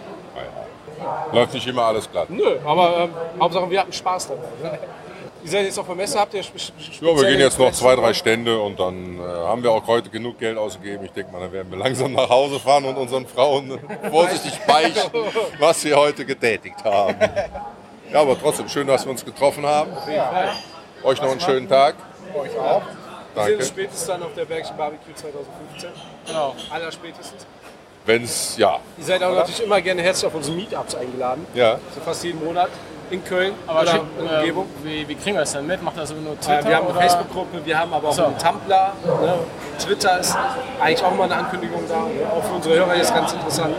Läuft 1.31 1.53
nicht 1.53 1.67
immer 1.67 1.83
alles 1.83 2.09
glatt. 2.09 2.29
Nö, 2.29 2.57
aber 2.65 2.97
ähm, 2.97 3.09
Hauptsache 3.39 3.69
wir 3.69 3.79
hatten 3.79 3.93
Spaß 3.93 4.29
dabei. 4.29 4.79
Ihr 5.45 5.51
seid 5.51 5.65
jetzt 5.65 5.77
auf 5.77 5.85
der 5.85 5.93
Messe, 5.95 6.19
habt 6.19 6.33
ihr 6.33 6.41
Ja, 6.41 6.47
wir 7.01 7.27
gehen 7.27 7.39
jetzt 7.39 7.59
noch 7.59 7.71
zwei, 7.71 7.95
drei 7.95 8.15
Stände 8.15 8.59
und 8.59 8.79
dann 8.79 9.19
äh, 9.19 9.21
haben 9.21 9.61
wir 9.61 9.71
auch 9.71 9.85
heute 9.85 10.09
genug 10.09 10.39
Geld 10.39 10.57
ausgegeben. 10.57 11.05
Ich 11.05 11.11
denke 11.11 11.31
mal, 11.31 11.39
dann 11.39 11.51
werden 11.51 11.69
wir 11.69 11.77
langsam 11.77 12.13
nach 12.13 12.27
Hause 12.27 12.59
fahren 12.59 12.83
und 12.85 12.97
unseren 12.97 13.27
Frauen 13.27 13.79
vorsichtig 14.09 14.59
beichten, 14.65 15.11
was 15.59 15.83
wir 15.83 15.97
heute 15.97 16.25
getätigt 16.25 16.83
haben. 16.83 17.15
Ja, 18.11 18.21
aber 18.21 18.39
trotzdem 18.39 18.67
schön, 18.69 18.87
dass 18.87 19.05
wir 19.05 19.11
uns 19.11 19.23
getroffen 19.23 19.63
haben. 19.67 19.91
Euch 21.03 21.21
noch 21.21 21.29
einen 21.29 21.39
schönen 21.39 21.69
Tag. 21.69 21.93
Euch 22.33 22.57
auch. 22.57 22.81
Wir 23.35 23.43
sehen 23.43 23.57
uns 23.57 23.65
Danke. 23.65 23.65
spätestens 23.65 24.07
dann 24.07 24.23
auf 24.23 24.33
der 24.33 24.45
Bergischen 24.45 24.77
Barbecue 24.77 25.13
2015. 25.13 25.89
Genau. 26.25 26.55
Aller 26.71 26.91
spätestens. 26.91 27.45
Wenn's, 28.07 28.57
ja, 28.57 28.79
Ihr 28.97 29.03
seid 29.03 29.21
auch 29.21 29.35
natürlich 29.35 29.61
immer 29.63 29.79
gerne 29.79 30.01
herzlich 30.01 30.25
auf 30.25 30.33
unsere 30.33 30.55
Meetups 30.57 30.95
eingeladen. 30.95 31.45
ja. 31.53 31.79
So 31.93 32.01
fast 32.01 32.23
jeden 32.23 32.43
Monat 32.43 32.69
in 33.11 33.23
Köln 33.23 33.53
Aber 33.67 33.81
oder 33.81 33.91
der 33.91 34.01
Umgebung. 34.39 34.65
äh, 34.83 34.87
wie, 34.87 35.07
wie 35.07 35.15
kriegen 35.15 35.35
wir 35.35 35.41
das 35.41 35.53
denn 35.53 35.67
mit? 35.67 35.81
Macht 35.83 35.97
das 35.97 36.11
nur 36.13 36.39
Twitter? 36.39 36.59
Äh, 36.59 36.65
wir 36.65 36.75
haben 36.77 36.87
eine? 36.87 36.99
Facebook-Gruppe, 36.99 37.61
wir 37.65 37.79
haben 37.79 37.93
aber 37.93 38.09
auch 38.09 38.13
So. 38.13 38.25
einen 38.25 38.37
Tumblr. 38.37 38.93
Ne? 39.21 39.33
Twitter 39.79 40.19
ist 40.19 40.37
eigentlich 40.81 41.03
auch 41.03 41.15
mal 41.15 41.25
eine 41.25 41.35
Ankündigung 41.35 41.81
da. 41.87 41.95
Ne? 41.99 42.09
Auch 42.35 42.43
für 42.43 42.53
unsere 42.55 42.75
Hörer 42.75 42.95
ist 42.95 43.13
ganz 43.13 43.33
interessant. 43.33 43.75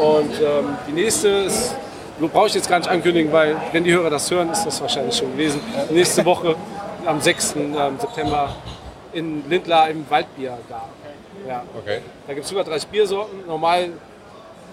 Und 0.00 0.32
ähm, 0.40 0.76
die 0.88 0.92
nächste 0.92 1.28
ist, 1.28 1.74
brauche 2.32 2.46
ich 2.46 2.54
jetzt 2.54 2.68
gar 2.68 2.78
nicht 2.78 2.88
ankündigen, 2.88 3.32
weil 3.32 3.56
wenn 3.72 3.84
die 3.84 3.92
Hörer 3.92 4.10
das 4.10 4.30
hören, 4.30 4.50
ist 4.50 4.64
das 4.64 4.80
wahrscheinlich 4.80 5.16
schon 5.16 5.32
gewesen. 5.32 5.60
Nächste 5.90 6.24
Woche 6.24 6.54
am 7.04 7.20
6. 7.20 7.56
ähm, 7.56 7.74
September 7.98 8.54
in 9.12 9.42
Lindlar 9.48 9.90
im 9.90 10.08
Waldbiergarten. 10.08 11.02
Ja. 11.48 11.62
Okay. 11.76 12.00
Da 12.26 12.34
gibt 12.34 12.46
es 12.46 12.52
über 12.52 12.62
30 12.62 12.88
Biersorten. 12.88 13.44
Normal 13.46 13.90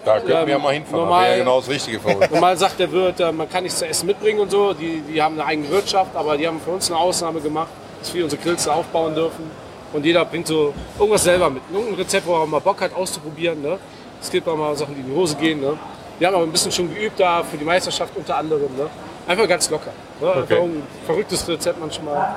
Da 0.04 0.14
könnten 0.14 0.28
wir 0.28 0.48
ja 0.48 0.56
Ähm, 0.56 0.62
mal 0.62 0.72
hinfahren. 0.72 1.00
normal- 1.04 1.20
das 1.20 1.28
wäre 1.28 1.38
ja 1.38 1.44
genau 1.44 1.60
das 1.60 1.68
Richtige 1.68 2.00
für 2.00 2.08
uns. 2.16 2.30
Normal 2.30 2.56
sagt 2.56 2.78
der 2.78 2.90
Wirt, 2.92 3.20
äh, 3.20 3.32
man 3.32 3.48
kann 3.50 3.62
nichts 3.64 3.78
zu 3.78 3.86
essen 3.86 4.06
mitbringen 4.06 4.40
und 4.40 4.50
so. 4.50 4.72
Die, 4.72 5.00
die 5.02 5.20
haben 5.22 5.34
eine 5.38 5.44
eigene 5.46 5.68
Wirtschaft, 5.70 6.16
aber 6.16 6.36
die 6.36 6.46
haben 6.46 6.60
für 6.60 6.70
uns 6.70 6.90
eine 6.90 6.98
Ausnahme 6.98 7.40
gemacht, 7.40 7.68
dass 8.00 8.12
wir 8.14 8.24
unsere 8.24 8.40
Grills 8.42 8.64
da 8.64 8.72
aufbauen 8.72 9.14
dürfen. 9.14 9.50
Und 9.92 10.04
jeder 10.06 10.24
bringt 10.24 10.46
so 10.46 10.72
irgendwas 10.98 11.24
selber 11.24 11.50
mit. 11.50 11.62
Irgendein 11.72 11.96
Rezept, 11.96 12.26
wo 12.26 12.34
er 12.40 12.46
mal 12.46 12.60
Bock 12.60 12.80
hat 12.80 12.94
auszuprobieren. 12.94 13.60
Ne? 13.60 13.78
Es 14.22 14.30
gibt 14.30 14.48
auch 14.48 14.56
mal 14.56 14.74
Sachen, 14.76 14.94
die 14.94 15.00
in 15.00 15.06
die 15.08 15.14
Hose 15.14 15.34
gehen. 15.36 15.60
Ne? 15.60 15.76
Wir 16.18 16.28
haben 16.28 16.34
aber 16.34 16.44
ein 16.44 16.52
bisschen 16.52 16.70
schon 16.72 16.94
geübt 16.94 17.18
da 17.18 17.42
für 17.42 17.56
die 17.56 17.64
Meisterschaft 17.64 18.12
unter 18.16 18.36
anderem. 18.36 18.74
Ne? 18.76 18.86
Einfach 19.26 19.48
ganz 19.48 19.68
locker. 19.68 19.90
Ne? 20.20 20.28
Einfach 20.28 20.42
Okay. 20.44 20.60
ein 20.60 20.82
verrücktes 21.06 21.46
Rezept 21.48 21.78
manchmal. 21.80 22.36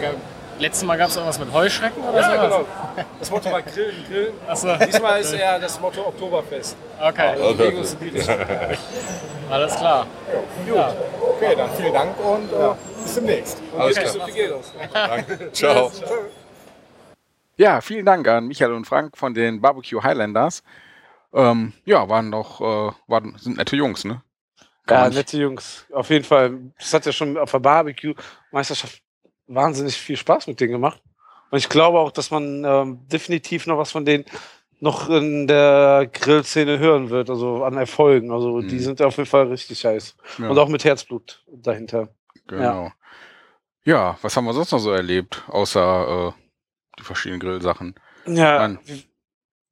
Ge- 0.00 0.10
letztes 0.58 0.84
Mal 0.84 0.96
gab 0.96 1.08
es 1.08 1.16
irgendwas 1.16 1.38
mit 1.38 1.52
Heuschrecken 1.52 2.02
oder 2.02 2.22
so? 2.22 2.30
Ja, 2.30 2.44
genau. 2.44 2.64
Das 3.18 3.30
Motto 3.30 3.50
war 3.50 3.62
Grillen, 3.62 4.04
Grillen. 4.08 4.34
Achso. 4.46 4.76
Diesmal 4.76 5.20
ist 5.20 5.32
eher 5.32 5.58
das 5.58 5.80
Motto 5.80 6.06
Oktoberfest. 6.06 6.76
Okay, 7.00 7.28
Also 7.40 7.64
uns 7.64 7.96
in 8.00 8.14
die 8.14 8.20
alles 9.50 9.76
klar. 9.76 10.06
Okay, 11.20 11.54
dann 11.56 11.70
vielen 11.70 11.92
Dank 11.94 12.18
und 12.20 12.52
äh, 12.52 12.74
bis 13.02 13.14
demnächst. 13.14 13.62
Alles 13.76 13.96
Nicht 13.96 14.00
klar. 14.00 14.12
so 14.12 14.24
viel 14.24 14.34
Geld 14.34 14.52
aus. 14.52 14.72
Danke. 14.92 15.52
Ciao. 15.52 15.92
Ja, 17.56 17.80
vielen 17.80 18.06
Dank 18.06 18.26
an 18.28 18.46
Michael 18.46 18.72
und 18.72 18.84
Frank 18.86 19.16
von 19.16 19.34
den 19.34 19.60
Barbecue 19.60 20.02
Highlanders. 20.02 20.62
Ähm, 21.32 21.72
ja, 21.84 22.08
waren 22.08 22.30
doch, 22.30 22.60
äh, 22.60 22.92
waren, 23.06 23.36
sind 23.38 23.58
nette 23.58 23.76
Jungs, 23.76 24.04
ne? 24.04 24.22
Kann 24.86 25.12
Ja, 25.12 25.18
nette 25.18 25.36
Jungs. 25.36 25.84
Auf 25.92 26.08
jeden 26.10 26.24
Fall. 26.24 26.58
Das 26.78 26.94
hat 26.94 27.04
ja 27.04 27.12
schon 27.12 27.36
auf 27.36 27.50
der 27.50 27.58
Barbecue-Meisterschaft 27.58 29.02
wahnsinnig 29.48 29.96
viel 29.96 30.16
Spaß 30.16 30.46
mit 30.46 30.60
denen 30.60 30.72
gemacht. 30.72 31.02
Und 31.50 31.58
ich 31.58 31.68
glaube 31.68 31.98
auch, 31.98 32.12
dass 32.12 32.30
man 32.30 32.64
ähm, 32.64 33.00
definitiv 33.08 33.66
noch 33.66 33.78
was 33.78 33.90
von 33.90 34.04
denen 34.04 34.24
noch 34.80 35.08
in 35.10 35.46
der 35.48 36.08
Grillszene 36.12 36.78
hören 36.78 37.10
wird, 37.10 37.30
also 37.30 37.64
an 37.64 37.76
Erfolgen. 37.76 38.30
Also 38.30 38.60
die 38.60 38.76
Mhm. 38.76 38.80
sind 38.80 39.02
auf 39.02 39.16
jeden 39.16 39.28
Fall 39.28 39.48
richtig 39.48 39.84
heiß. 39.84 40.16
Ja. 40.38 40.48
Und 40.50 40.58
auch 40.58 40.68
mit 40.68 40.84
Herzblut 40.84 41.42
dahinter. 41.48 42.08
Genau. 42.46 42.92
Ja. 43.84 44.18
was 44.22 44.36
haben 44.36 44.44
wir 44.44 44.52
sonst 44.52 44.70
noch 44.70 44.78
so 44.78 44.92
erlebt, 44.92 45.42
außer 45.48 46.34
äh, 46.36 46.42
die 46.98 47.02
verschiedenen 47.02 47.40
Grillsachen? 47.40 47.94
Ja, 48.26 48.76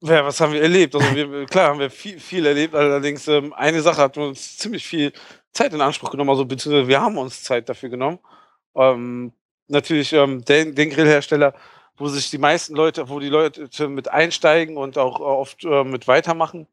ja, 0.00 0.24
was 0.24 0.40
haben 0.40 0.52
wir 0.52 0.62
erlebt? 0.62 0.94
Also 0.94 1.14
wir, 1.14 1.46
klar 1.50 1.68
haben 1.68 1.78
wir 1.78 1.90
viel, 1.90 2.18
viel 2.20 2.44
erlebt, 2.46 2.74
allerdings 2.74 3.26
ähm, 3.28 3.52
eine 3.52 3.80
Sache 3.82 4.00
hat 4.02 4.16
uns 4.18 4.56
ziemlich 4.58 4.86
viel 4.86 5.12
Zeit 5.52 5.72
in 5.72 5.80
Anspruch 5.80 6.10
genommen, 6.10 6.30
also 6.30 6.44
beziehungsweise 6.44 6.88
wir 6.88 7.00
haben 7.00 7.16
uns 7.18 7.42
Zeit 7.42 7.68
dafür 7.68 7.88
genommen. 7.88 8.18
Ähm, 8.74 9.32
natürlich 9.68 10.12
ähm, 10.12 10.44
den, 10.44 10.74
den 10.74 10.90
Grillhersteller, 10.90 11.54
wo 11.96 12.08
sich 12.08 12.30
die 12.30 12.38
meisten 12.38 12.74
Leute, 12.74 13.08
wo 13.08 13.20
die 13.20 13.28
Leute 13.28 13.88
mit 13.88 14.08
einsteigen 14.10 14.76
und 14.76 14.98
auch 14.98 15.20
oft 15.20 15.64
äh, 15.64 15.84
mit 15.84 16.08
weitermachen, 16.08 16.66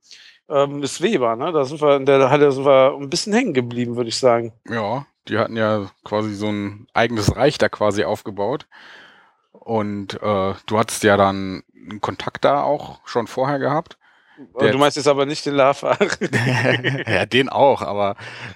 ähm, 0.49 0.83
ist 0.83 1.01
Weber. 1.01 1.35
Ne? 1.35 1.51
Da 1.51 1.65
sind 1.65 1.81
wir 1.81 1.95
in 1.95 2.05
der 2.05 2.29
Halle 2.29 2.51
sind 2.51 2.65
wir 2.65 2.95
ein 2.99 3.09
bisschen 3.09 3.33
hängen 3.33 3.53
geblieben, 3.53 3.95
würde 3.95 4.09
ich 4.09 4.17
sagen. 4.17 4.53
Ja, 4.69 5.05
die 5.27 5.37
hatten 5.37 5.55
ja 5.55 5.89
quasi 6.03 6.33
so 6.33 6.49
ein 6.49 6.87
eigenes 6.93 7.35
Reich 7.35 7.57
da 7.57 7.69
quasi 7.69 8.03
aufgebaut. 8.03 8.67
Und 9.51 10.15
äh, 10.21 10.53
du 10.65 10.77
hattest 10.77 11.03
ja 11.03 11.15
dann 11.15 11.63
einen 11.89 12.01
Kontakt 12.01 12.43
da 12.43 12.61
auch 12.63 12.99
schon 13.05 13.27
vorher 13.27 13.59
gehabt. 13.59 13.97
Der- 14.59 14.71
du 14.71 14.77
meinst 14.77 14.97
jetzt 14.97 15.07
aber 15.07 15.25
nicht 15.25 15.45
den 15.45 15.53
Lava. 15.55 15.97
ja, 17.07 17.25
den 17.25 17.49
auch, 17.49 17.81
aber 17.81 18.15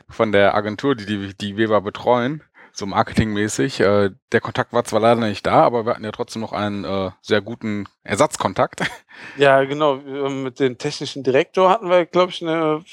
von 0.10 0.32
der 0.32 0.56
Agentur, 0.56 0.96
die 0.96 1.06
die, 1.06 1.34
die 1.38 1.56
Weber 1.56 1.82
betreuen, 1.82 2.44
so 2.78 2.86
marketingmäßig. 2.86 3.80
Äh, 3.80 4.12
der 4.32 4.42
Kontakt 4.42 4.72
war 4.72 4.84
zwar 4.84 5.00
leider 5.00 5.22
nicht 5.22 5.46
da, 5.46 5.64
aber 5.64 5.86
wir 5.86 5.94
hatten 5.94 6.04
ja 6.04 6.12
trotzdem 6.12 6.44
noch 6.44 6.54
einen 6.54 6.84
äh, 6.84 7.10
sehr 7.22 7.42
guten 7.42 7.88
Ersatzkontakt. 8.04 8.82
Ja, 9.36 9.64
genau. 9.64 9.96
ähm, 9.96 10.44
Mit 10.44 10.60
dem 10.60 10.78
technischen 10.78 11.24
Direktor 11.24 11.72
hatten 11.72 11.90
wir, 11.90 12.06
glaube 12.06 12.32
ich, 12.32 12.44
eine. 12.44 12.84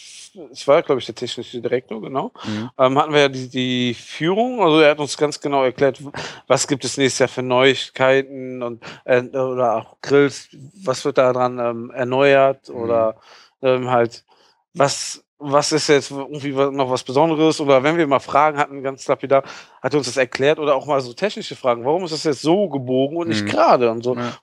Ich 0.52 0.66
war, 0.66 0.82
glaube 0.82 0.98
ich, 0.98 1.04
der 1.04 1.14
technische 1.14 1.60
Direktor, 1.60 2.00
genau. 2.00 2.32
Mhm. 2.46 2.70
Ähm, 2.78 2.98
hatten 2.98 3.12
wir 3.12 3.20
ja 3.20 3.28
die, 3.28 3.50
die 3.50 3.92
Führung. 3.92 4.62
Also 4.62 4.80
er 4.80 4.92
hat 4.92 5.00
uns 5.00 5.18
ganz 5.18 5.38
genau 5.38 5.62
erklärt, 5.64 6.02
was 6.46 6.66
gibt 6.66 6.82
es 6.86 6.96
nächstes 6.96 7.18
Jahr 7.18 7.28
für 7.28 7.42
Neuigkeiten 7.42 8.62
und 8.62 8.82
äh, 9.04 9.20
oder 9.20 9.76
auch 9.76 9.96
Grills, 10.00 10.48
was 10.82 11.04
wird 11.04 11.18
daran 11.18 11.58
ähm, 11.58 11.90
erneuert 11.90 12.70
oder 12.70 13.16
ähm, 13.60 13.90
halt 13.90 14.24
was 14.72 15.24
was 15.38 15.72
ist 15.72 15.88
jetzt 15.88 16.10
irgendwie 16.10 16.52
noch 16.52 16.90
was 16.90 17.02
Besonderes 17.04 17.60
oder 17.60 17.82
wenn 17.82 17.96
wir 17.96 18.06
mal 18.06 18.20
Fragen 18.20 18.56
hatten, 18.58 18.82
ganz 18.82 19.06
lapidar, 19.08 19.42
hat 19.82 19.92
er 19.94 19.98
uns 19.98 20.06
das 20.06 20.16
erklärt 20.16 20.58
oder 20.58 20.74
auch 20.74 20.86
mal 20.86 21.00
so 21.00 21.12
technische 21.12 21.56
Fragen. 21.56 21.84
Warum 21.84 22.04
ist 22.04 22.12
das 22.12 22.24
jetzt 22.24 22.42
so 22.42 22.68
gebogen 22.68 23.16
und 23.16 23.28
nicht 23.28 23.44
Mhm. 23.44 23.48
gerade 23.48 23.90
und 23.90 24.02
so? 24.02 24.16
Ja. 24.16 24.38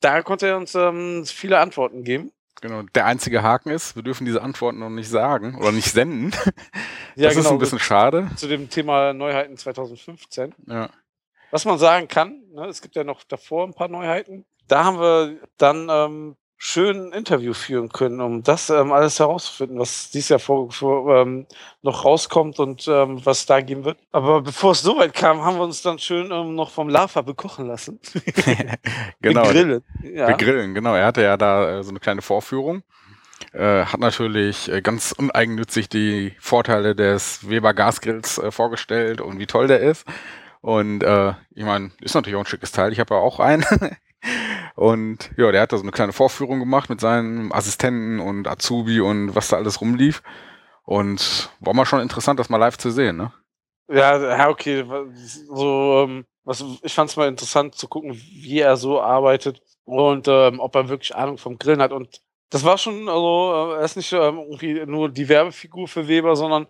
Da 0.00 0.22
konnte 0.22 0.48
er 0.48 0.56
uns 0.56 0.74
ähm, 0.74 1.24
viele 1.24 1.58
Antworten 1.60 2.02
geben. 2.04 2.32
Genau. 2.60 2.82
Der 2.94 3.06
einzige 3.06 3.42
Haken 3.42 3.70
ist, 3.70 3.96
wir 3.96 4.02
dürfen 4.02 4.24
diese 4.24 4.42
Antworten 4.42 4.78
noch 4.78 4.90
nicht 4.90 5.08
sagen 5.08 5.56
oder 5.58 5.72
nicht 5.72 5.90
senden. 5.92 6.32
Ja, 7.14 7.28
das 7.28 7.36
ist 7.36 7.46
ein 7.46 7.58
bisschen 7.58 7.78
schade. 7.78 8.30
Zu 8.36 8.48
dem 8.48 8.70
Thema 8.70 9.12
Neuheiten 9.12 9.58
2015. 9.58 10.54
Ja. 10.66 10.88
Was 11.50 11.66
man 11.66 11.76
sagen 11.78 12.08
kann, 12.08 12.40
ne, 12.54 12.64
es 12.66 12.80
gibt 12.80 12.96
ja 12.96 13.04
noch 13.04 13.22
davor 13.24 13.66
ein 13.66 13.74
paar 13.74 13.88
Neuheiten. 13.88 14.46
Da 14.66 14.84
haben 14.84 14.98
wir 14.98 15.36
dann 15.58 15.88
ähm, 15.90 16.36
schön 16.64 17.08
ein 17.08 17.12
Interview 17.12 17.54
führen 17.54 17.88
können, 17.88 18.20
um 18.20 18.44
das 18.44 18.70
ähm, 18.70 18.92
alles 18.92 19.18
herauszufinden, 19.18 19.80
was 19.80 20.10
dieses 20.10 20.28
Jahr 20.28 20.38
vor, 20.38 20.70
vor, 20.70 21.12
ähm, 21.16 21.44
noch 21.82 22.04
rauskommt 22.04 22.60
und 22.60 22.86
ähm, 22.86 23.20
was 23.26 23.46
da 23.46 23.60
geben 23.60 23.84
wird. 23.84 23.98
Aber 24.12 24.42
bevor 24.42 24.70
es 24.70 24.80
soweit 24.80 25.12
kam, 25.12 25.42
haben 25.42 25.56
wir 25.56 25.64
uns 25.64 25.82
dann 25.82 25.98
schön 25.98 26.30
ähm, 26.30 26.54
noch 26.54 26.70
vom 26.70 26.88
Lava 26.88 27.22
bekochen 27.22 27.66
lassen. 27.66 27.98
genau. 29.20 29.42
Gegrillt. 29.42 29.82
Ja. 30.04 30.28
Wir 30.28 30.36
grillen, 30.36 30.72
genau. 30.72 30.94
Er 30.94 31.06
hatte 31.06 31.22
ja 31.22 31.36
da 31.36 31.80
äh, 31.80 31.82
so 31.82 31.90
eine 31.90 31.98
kleine 31.98 32.22
Vorführung. 32.22 32.84
Äh, 33.52 33.86
hat 33.86 33.98
natürlich 33.98 34.70
äh, 34.70 34.82
ganz 34.82 35.10
uneigennützig 35.10 35.88
die 35.88 36.32
Vorteile 36.38 36.94
des 36.94 37.50
Weber 37.50 37.74
Gasgrills 37.74 38.38
äh, 38.38 38.52
vorgestellt 38.52 39.20
und 39.20 39.40
wie 39.40 39.46
toll 39.46 39.66
der 39.66 39.80
ist. 39.80 40.06
Und 40.60 41.02
äh, 41.02 41.32
ich 41.56 41.64
meine, 41.64 41.90
ist 42.00 42.14
natürlich 42.14 42.36
auch 42.36 42.42
ein 42.42 42.46
schickes 42.46 42.70
Teil. 42.70 42.92
Ich 42.92 43.00
habe 43.00 43.16
ja 43.16 43.20
auch 43.20 43.40
einen. 43.40 43.64
und 44.74 45.30
ja, 45.36 45.52
der 45.52 45.62
hat 45.62 45.72
da 45.72 45.76
so 45.76 45.82
eine 45.82 45.92
kleine 45.92 46.12
Vorführung 46.12 46.58
gemacht 46.58 46.88
mit 46.88 47.00
seinem 47.00 47.52
Assistenten 47.52 48.20
und 48.20 48.48
Azubi 48.48 49.00
und 49.00 49.34
was 49.34 49.48
da 49.48 49.56
alles 49.56 49.80
rumlief. 49.80 50.22
Und 50.84 51.50
war 51.60 51.74
mal 51.74 51.86
schon 51.86 52.00
interessant, 52.00 52.40
das 52.40 52.48
mal 52.48 52.56
live 52.56 52.78
zu 52.78 52.90
sehen, 52.90 53.16
ne? 53.16 53.32
Ja, 53.88 54.18
ja, 54.18 54.48
okay. 54.48 54.84
So, 55.14 56.04
ähm, 56.04 56.24
was, 56.44 56.64
ich 56.82 56.94
fand 56.94 57.10
es 57.10 57.16
mal 57.16 57.28
interessant 57.28 57.74
zu 57.74 57.88
gucken, 57.88 58.14
wie 58.14 58.60
er 58.60 58.76
so 58.76 59.00
arbeitet 59.00 59.62
und 59.84 60.26
ähm, 60.28 60.60
ob 60.60 60.74
er 60.74 60.88
wirklich 60.88 61.14
Ahnung 61.14 61.38
vom 61.38 61.58
Grillen 61.58 61.82
hat. 61.82 61.92
Und 61.92 62.20
das 62.50 62.64
war 62.64 62.78
schon, 62.78 63.08
also, 63.08 63.74
äh, 63.74 63.78
er 63.78 63.84
ist 63.84 63.96
nicht 63.96 64.12
ähm, 64.12 64.38
irgendwie 64.38 64.84
nur 64.86 65.08
die 65.08 65.28
Werbefigur 65.28 65.86
für 65.88 66.08
Weber, 66.08 66.34
sondern 66.36 66.66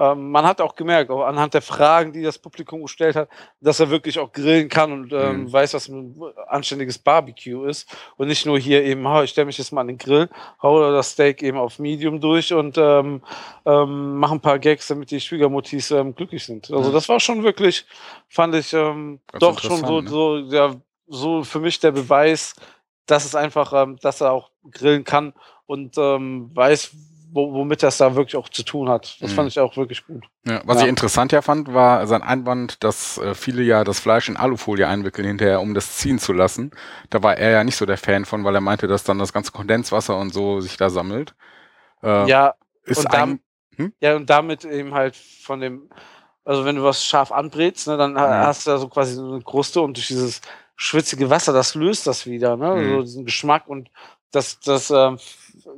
ähm, 0.00 0.30
man 0.30 0.46
hat 0.46 0.62
auch 0.62 0.76
gemerkt, 0.76 1.10
auch 1.10 1.26
anhand 1.26 1.52
der 1.52 1.60
Fragen, 1.60 2.14
die 2.14 2.22
das 2.22 2.38
Publikum 2.38 2.80
gestellt 2.80 3.16
hat, 3.16 3.28
dass 3.60 3.80
er 3.80 3.90
wirklich 3.90 4.18
auch 4.18 4.32
grillen 4.32 4.70
kann 4.70 4.92
und 4.92 5.12
ähm, 5.12 5.42
mhm. 5.42 5.52
weiß, 5.52 5.74
was 5.74 5.88
ein 5.88 6.18
anständiges 6.48 6.98
Barbecue 6.98 7.66
ist. 7.66 7.94
Und 8.16 8.28
nicht 8.28 8.46
nur 8.46 8.58
hier 8.58 8.82
eben, 8.82 9.04
oh, 9.04 9.20
ich 9.20 9.30
stelle 9.30 9.44
mich 9.44 9.58
jetzt 9.58 9.72
mal 9.72 9.82
an 9.82 9.88
den 9.88 9.98
Grill, 9.98 10.30
hau 10.62 10.90
das 10.90 11.10
Steak 11.10 11.42
eben 11.42 11.58
auf 11.58 11.78
Medium 11.78 12.18
durch 12.18 12.50
und 12.54 12.78
ähm, 12.78 13.20
ähm, 13.66 14.16
mache 14.16 14.36
ein 14.36 14.40
paar 14.40 14.58
Gags, 14.58 14.88
damit 14.88 15.10
die 15.10 15.20
Schwiegermutis 15.20 15.90
ähm, 15.90 16.14
glücklich 16.14 16.46
sind. 16.46 16.70
Also 16.70 16.90
das 16.92 17.06
war 17.10 17.20
schon 17.20 17.42
wirklich, 17.42 17.84
fand 18.26 18.54
ich 18.54 18.72
ähm, 18.72 19.20
doch 19.38 19.60
schon 19.60 19.84
so, 19.84 20.00
ne? 20.00 20.08
so, 20.08 20.38
ja, 20.38 20.76
so 21.08 21.44
für 21.44 21.60
mich 21.60 21.78
der 21.78 21.92
Beweis, 21.92 22.54
dass 23.04 23.26
es 23.26 23.34
einfach, 23.34 23.86
dass 24.00 24.22
er 24.22 24.32
auch 24.32 24.50
grillen 24.70 25.04
kann 25.04 25.34
und 25.66 25.96
weiß, 25.96 26.94
womit 27.32 27.82
das 27.82 27.98
da 27.98 28.14
wirklich 28.14 28.36
auch 28.36 28.48
zu 28.48 28.62
tun 28.62 28.88
hat. 28.88 29.16
Das 29.20 29.30
mhm. 29.30 29.34
fand 29.34 29.48
ich 29.48 29.60
auch 29.60 29.76
wirklich 29.76 30.06
gut. 30.06 30.24
Ja, 30.46 30.60
was 30.64 30.78
ja. 30.78 30.82
ich 30.84 30.88
interessant 30.88 31.32
ja 31.32 31.42
fand, 31.42 31.72
war 31.72 32.06
sein 32.06 32.22
Einwand, 32.22 32.82
dass 32.82 33.18
äh, 33.18 33.34
viele 33.34 33.62
ja 33.62 33.84
das 33.84 34.00
Fleisch 34.00 34.28
in 34.28 34.36
Alufolie 34.36 34.86
einwickeln 34.86 35.26
hinterher, 35.26 35.60
um 35.60 35.74
das 35.74 35.96
ziehen 35.96 36.18
zu 36.18 36.32
lassen. 36.32 36.70
Da 37.10 37.22
war 37.22 37.36
er 37.36 37.50
ja 37.50 37.64
nicht 37.64 37.76
so 37.76 37.86
der 37.86 37.98
Fan 37.98 38.24
von, 38.24 38.44
weil 38.44 38.54
er 38.54 38.60
meinte, 38.60 38.86
dass 38.86 39.04
dann 39.04 39.18
das 39.18 39.32
ganze 39.32 39.52
Kondenswasser 39.52 40.16
und 40.16 40.32
so 40.32 40.60
sich 40.60 40.76
da 40.76 40.90
sammelt. 40.90 41.34
Äh, 42.02 42.28
ja, 42.28 42.54
ist 42.84 42.98
und 42.98 43.14
ein, 43.14 43.40
hm? 43.76 43.92
ja, 44.00 44.16
und 44.16 44.28
damit 44.28 44.64
eben 44.64 44.94
halt 44.94 45.16
von 45.16 45.60
dem, 45.60 45.90
also 46.44 46.64
wenn 46.64 46.76
du 46.76 46.82
was 46.82 47.04
scharf 47.04 47.32
anbrätst, 47.32 47.88
ne, 47.88 47.96
dann 47.96 48.16
ja. 48.16 48.46
hast 48.46 48.66
du 48.66 48.70
da 48.70 48.78
so 48.78 48.88
quasi 48.88 49.14
so 49.14 49.32
eine 49.32 49.42
Kruste 49.42 49.80
und 49.80 49.96
durch 49.96 50.08
dieses 50.08 50.40
schwitzige 50.76 51.28
Wasser, 51.28 51.52
das 51.52 51.74
löst 51.74 52.06
das 52.06 52.26
wieder, 52.26 52.56
ne? 52.56 52.74
Mhm. 52.74 52.90
So 52.90 53.02
diesen 53.02 53.24
Geschmack 53.26 53.68
und 53.68 53.90
das, 54.32 54.60
das 54.60 54.90
ähm, 54.90 55.18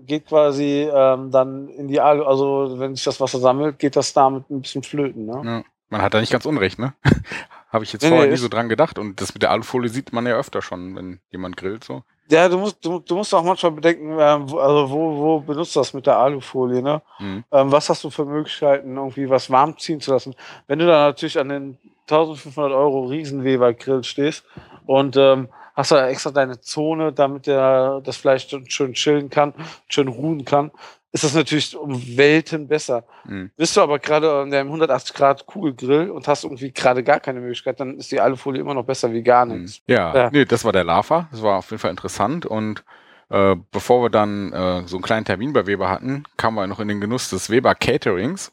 geht 0.07 0.27
quasi 0.27 0.89
ähm, 0.93 1.31
dann 1.31 1.69
in 1.69 1.89
die 1.89 2.01
Alu, 2.01 2.25
also 2.25 2.79
wenn 2.79 2.95
sich 2.95 3.05
das 3.05 3.21
Wasser 3.21 3.39
sammelt, 3.39 3.79
geht 3.79 3.97
das 3.97 4.13
damit 4.13 4.51
ein 4.51 4.63
bisschen 4.63 4.83
flöten. 4.83 5.27
Ne? 5.27 5.43
Ja. 5.45 5.65
Man 5.89 6.03
hat 6.03 6.15
da 6.15 6.21
nicht 6.21 6.33
ganz 6.33 6.47
unrecht, 6.47 6.79
ne? 6.79 6.95
Habe 7.71 7.85
ich 7.85 7.93
jetzt 7.93 8.03
nee, 8.03 8.09
vorher 8.09 8.27
nee, 8.27 8.33
nie 8.33 8.39
so 8.39 8.49
dran 8.49 8.69
gedacht. 8.69 8.99
Und 8.99 9.21
das 9.21 9.35
mit 9.35 9.43
der 9.43 9.51
Alufolie 9.51 9.91
sieht 9.91 10.13
man 10.13 10.27
ja 10.27 10.37
öfter 10.37 10.61
schon, 10.61 10.95
wenn 10.97 11.21
jemand 11.31 11.57
grillt 11.57 11.85
so. 11.85 12.03
Ja, 12.31 12.49
du 12.49 12.59
musst, 12.59 12.85
du, 12.85 12.99
du 13.01 13.17
musst 13.17 13.35
auch 13.35 13.43
manchmal 13.43 13.73
bedenken, 13.73 14.13
ähm, 14.13 14.43
also 14.57 14.91
wo, 14.91 15.17
wo 15.19 15.41
benutzt 15.41 15.75
du 15.77 15.81
das 15.81 15.93
mit 15.93 16.07
der 16.07 16.17
Alufolie, 16.19 16.83
ne? 16.83 17.03
Mhm. 17.19 17.45
Ähm, 17.51 17.73
was 17.73 17.89
hast 17.89 18.05
du 18.05 18.11
für 18.11 18.25
Möglichkeiten, 18.25 18.97
irgendwie 18.97 19.29
was 19.29 19.51
warm 19.51 19.77
ziehen 19.79 20.01
zu 20.01 20.13
lassen? 20.13 20.35
Wenn 20.67 20.79
du 20.79 20.87
da 20.87 21.09
natürlich 21.09 21.39
an 21.39 21.49
den 21.49 21.79
1500 22.03 22.73
Euro 22.73 23.07
Riesenweber-Grill 23.07 24.05
stehst 24.05 24.45
und 24.87 25.17
ähm, 25.17 25.49
hast 25.75 25.91
du 25.91 25.97
extra 25.97 26.31
deine 26.31 26.61
Zone, 26.61 27.13
damit 27.13 27.47
der 27.47 28.01
das 28.05 28.17
Fleisch 28.17 28.49
schön 28.69 28.95
chillen 28.95 29.31
kann, 29.31 29.55
schön 29.89 30.09
ruhen 30.09 30.45
kann, 30.45 30.71
ist 31.13 31.25
das 31.25 31.35
natürlich 31.35 31.77
um 31.77 32.17
Welten 32.17 32.69
besser. 32.69 33.05
Mhm. 33.25 33.51
Bist 33.57 33.77
du 33.77 33.83
aber 33.83 33.99
gerade 33.99 34.33
an 34.33 34.51
deinem 34.51 34.69
180 34.69 35.15
Grad 35.15 35.47
Kugelgrill 35.47 36.11
und 36.11 36.27
hast 36.27 36.45
irgendwie 36.45 36.73
gerade 36.73 37.05
gar 37.05 37.21
keine 37.21 37.41
Möglichkeit, 37.41 37.79
dann 37.81 37.99
ist 37.99 38.11
die 38.13 38.21
Alufolie 38.21 38.63
immer 38.63 38.75
noch 38.75 38.85
besser 38.85 39.13
wie 39.13 39.23
gar 39.23 39.45
nichts. 39.45 39.83
Mhm. 39.87 39.95
Ja, 39.95 40.15
ja. 40.15 40.31
Nee, 40.33 40.47
das 40.47 40.65
war 40.65 40.73
der 40.73 40.85
Lava. 40.85 41.29
Das 41.31 41.43
war 41.43 41.59
auf 41.59 41.71
jeden 41.71 41.81
Fall 41.81 41.91
interessant 41.91 42.47
und 42.47 42.83
äh, 43.29 43.57
bevor 43.71 44.03
wir 44.03 44.11
dann 44.11 44.53
äh, 44.53 44.87
so 44.87 44.97
einen 44.97 45.03
kleinen 45.03 45.25
Termin 45.25 45.53
bei 45.53 45.67
Weber 45.67 45.91
hatten, 45.91 46.25
kamen 46.37 46.57
wir 46.57 46.67
noch 46.67 46.81
in 46.81 46.89
den 46.89 47.01
Genuss 47.01 47.31
des 47.31 47.51
Weber 47.51 47.75
Caterings. 47.75 48.53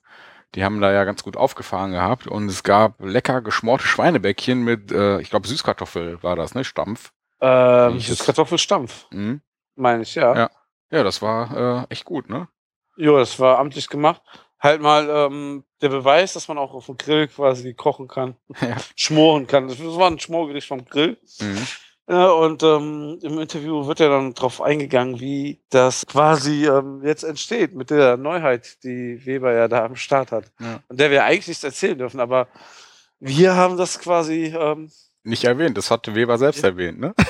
Die 0.55 0.63
haben 0.63 0.81
da 0.81 0.91
ja 0.91 1.03
ganz 1.03 1.23
gut 1.23 1.37
aufgefahren 1.37 1.91
gehabt 1.91 2.27
und 2.27 2.47
es 2.47 2.63
gab 2.63 2.99
lecker 2.99 3.41
geschmorte 3.41 3.85
Schweinebäckchen 3.85 4.63
mit, 4.63 4.91
äh, 4.91 5.21
ich 5.21 5.29
glaube, 5.29 5.47
Süßkartoffel 5.47 6.23
war 6.23 6.35
das, 6.35 6.55
ne? 6.55 6.63
Stampf. 6.63 7.11
Ähm, 7.39 7.99
Süßkartoffelstampf. 7.99 9.05
Mhm. 9.11 9.41
Meine 9.75 10.03
ich, 10.03 10.15
ja. 10.15 10.35
ja. 10.35 10.49
Ja, 10.91 11.03
das 11.03 11.21
war 11.21 11.85
äh, 11.89 11.93
echt 11.93 12.05
gut, 12.05 12.29
ne? 12.29 12.47
Jo, 12.97 13.17
das 13.17 13.39
war 13.39 13.59
amtlich 13.59 13.89
gemacht. 13.89 14.21
Halt 14.59 14.81
mal 14.81 15.07
ähm, 15.09 15.63
der 15.81 15.89
Beweis, 15.89 16.33
dass 16.33 16.47
man 16.47 16.57
auch 16.57 16.73
auf 16.73 16.87
dem 16.87 16.97
Grill 16.97 17.27
quasi 17.27 17.73
kochen 17.73 18.07
kann, 18.07 18.35
ja. 18.61 18.75
schmoren 18.95 19.47
kann. 19.47 19.67
Das 19.67 19.79
war 19.79 20.09
ein 20.09 20.19
Schmorgericht 20.19 20.67
vom 20.67 20.83
Grill. 20.83 21.17
Mhm. 21.39 21.67
Ja, 22.09 22.31
und 22.31 22.63
ähm, 22.63 23.19
im 23.21 23.37
Interview 23.37 23.85
wird 23.85 23.99
ja 23.99 24.09
dann 24.09 24.33
darauf 24.33 24.61
eingegangen, 24.61 25.19
wie 25.19 25.61
das 25.69 26.07
quasi 26.07 26.65
ähm, 26.65 27.01
jetzt 27.03 27.23
entsteht 27.23 27.75
mit 27.75 27.91
der 27.91 28.17
Neuheit, 28.17 28.83
die 28.83 29.23
Weber 29.27 29.53
ja 29.53 29.67
da 29.67 29.85
am 29.85 29.95
Start 29.95 30.31
hat. 30.31 30.51
Ja. 30.59 30.79
Und 30.87 30.99
der 30.99 31.11
wir 31.11 31.23
eigentlich 31.23 31.49
nichts 31.49 31.63
erzählen 31.63 31.99
dürfen, 31.99 32.19
aber 32.19 32.47
wir 33.19 33.55
haben 33.55 33.77
das 33.77 33.99
quasi. 33.99 34.55
Ähm, 34.57 34.89
Nicht 35.23 35.43
erwähnt, 35.43 35.77
das 35.77 35.91
hatte 35.91 36.15
Weber 36.15 36.39
selbst 36.39 36.63
ja. 36.63 36.69
erwähnt, 36.69 36.99
ne? 36.99 37.13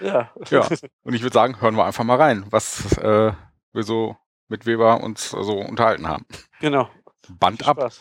Ja. 0.00 0.30
ja. 0.48 0.66
Und 1.04 1.12
ich 1.12 1.20
würde 1.20 1.34
sagen, 1.34 1.60
hören 1.60 1.76
wir 1.76 1.84
einfach 1.84 2.04
mal 2.04 2.16
rein, 2.16 2.46
was 2.48 2.96
äh, 2.96 3.32
wir 3.74 3.82
so 3.82 4.16
mit 4.48 4.64
Weber 4.64 5.02
uns 5.02 5.28
so 5.28 5.58
unterhalten 5.58 6.08
haben. 6.08 6.24
Genau. 6.58 6.88
Band 7.28 7.68
ab. 7.68 7.92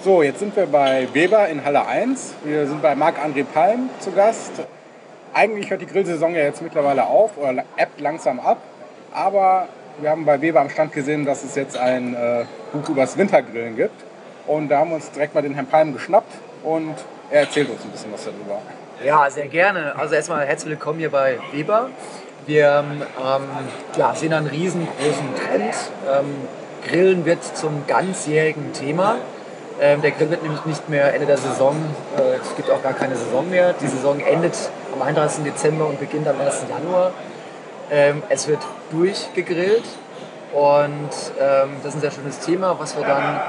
So, 0.00 0.22
jetzt 0.22 0.38
sind 0.38 0.54
wir 0.54 0.66
bei 0.66 1.12
Weber 1.12 1.48
in 1.48 1.64
Halle 1.64 1.84
1. 1.84 2.34
Wir 2.44 2.68
sind 2.68 2.80
bei 2.82 2.94
Marc-André 2.94 3.42
Palm 3.42 3.90
zu 3.98 4.12
Gast 4.12 4.62
eigentlich 5.34 5.70
hört 5.70 5.80
die 5.80 5.86
Grillsaison 5.86 6.34
ja 6.34 6.42
jetzt 6.42 6.62
mittlerweile 6.62 7.06
auf 7.06 7.36
oder 7.36 7.64
ebbt 7.76 8.00
langsam 8.00 8.40
ab. 8.40 8.58
Aber 9.12 9.68
wir 10.00 10.10
haben 10.10 10.24
bei 10.24 10.40
Weber 10.40 10.60
am 10.60 10.70
Stand 10.70 10.92
gesehen, 10.92 11.24
dass 11.24 11.44
es 11.44 11.54
jetzt 11.54 11.76
ein 11.76 12.14
äh, 12.14 12.44
Buch 12.72 12.88
übers 12.88 13.16
Wintergrillen 13.16 13.76
gibt. 13.76 14.04
Und 14.46 14.68
da 14.68 14.78
haben 14.78 14.90
wir 14.90 14.96
uns 14.96 15.10
direkt 15.10 15.34
mal 15.34 15.42
den 15.42 15.54
Herrn 15.54 15.66
Palm 15.66 15.92
geschnappt 15.92 16.32
und 16.64 16.94
er 17.30 17.40
erzählt 17.40 17.68
uns 17.68 17.82
ein 17.84 17.90
bisschen 17.90 18.12
was 18.12 18.24
darüber. 18.24 18.60
Ja, 19.04 19.28
sehr 19.30 19.46
gerne. 19.46 19.94
Also 19.96 20.14
erstmal 20.14 20.46
herzlich 20.46 20.70
willkommen 20.70 20.98
hier 20.98 21.10
bei 21.10 21.38
Weber. 21.52 21.90
Wir 22.46 22.82
ähm, 22.82 23.50
ja, 23.96 24.14
sehen 24.14 24.32
einen 24.32 24.46
riesengroßen 24.46 25.34
Trend. 25.36 25.74
Ähm, 26.10 26.34
Grillen 26.88 27.24
wird 27.26 27.44
zum 27.44 27.86
ganzjährigen 27.86 28.72
Thema. 28.72 29.16
Ähm, 29.80 30.02
der 30.02 30.10
Grill 30.10 30.30
wird 30.30 30.42
nämlich 30.42 30.64
nicht 30.64 30.88
mehr 30.88 31.14
Ende 31.14 31.26
der 31.26 31.36
Saison, 31.36 31.76
äh, 32.16 32.36
es 32.42 32.56
gibt 32.56 32.70
auch 32.70 32.82
gar 32.82 32.94
keine 32.94 33.14
Saison 33.14 33.48
mehr. 33.48 33.74
Die 33.74 33.86
Saison 33.86 34.18
endet 34.18 34.56
am 34.98 35.06
31. 35.06 35.44
Dezember 35.44 35.86
und 35.86 36.00
beginnt 36.00 36.26
am 36.26 36.40
1. 36.40 36.66
Januar. 36.68 37.12
Ähm, 37.90 38.22
es 38.28 38.48
wird 38.48 38.58
durchgegrillt 38.90 39.84
und 40.52 41.10
ähm, 41.40 41.70
das 41.82 41.94
ist 41.94 41.98
ein 41.98 42.00
sehr 42.00 42.10
schönes 42.10 42.40
Thema, 42.40 42.78
was 42.78 42.96
wir 42.96 43.04
dann 43.04 43.40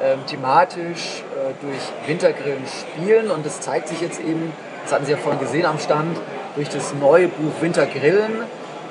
ähm, 0.00 0.24
thematisch 0.26 1.24
äh, 1.34 1.54
durch 1.60 2.08
Wintergrillen 2.08 2.64
spielen 2.66 3.30
und 3.30 3.44
das 3.44 3.60
zeigt 3.60 3.88
sich 3.88 4.00
jetzt 4.00 4.20
eben, 4.20 4.52
das 4.84 4.92
hatten 4.92 5.04
Sie 5.04 5.12
ja 5.12 5.18
vorhin 5.18 5.40
gesehen 5.40 5.66
am 5.66 5.78
Stand, 5.78 6.16
durch 6.54 6.68
das 6.68 6.94
neue 6.94 7.28
Buch 7.28 7.52
Wintergrillen. 7.60 8.32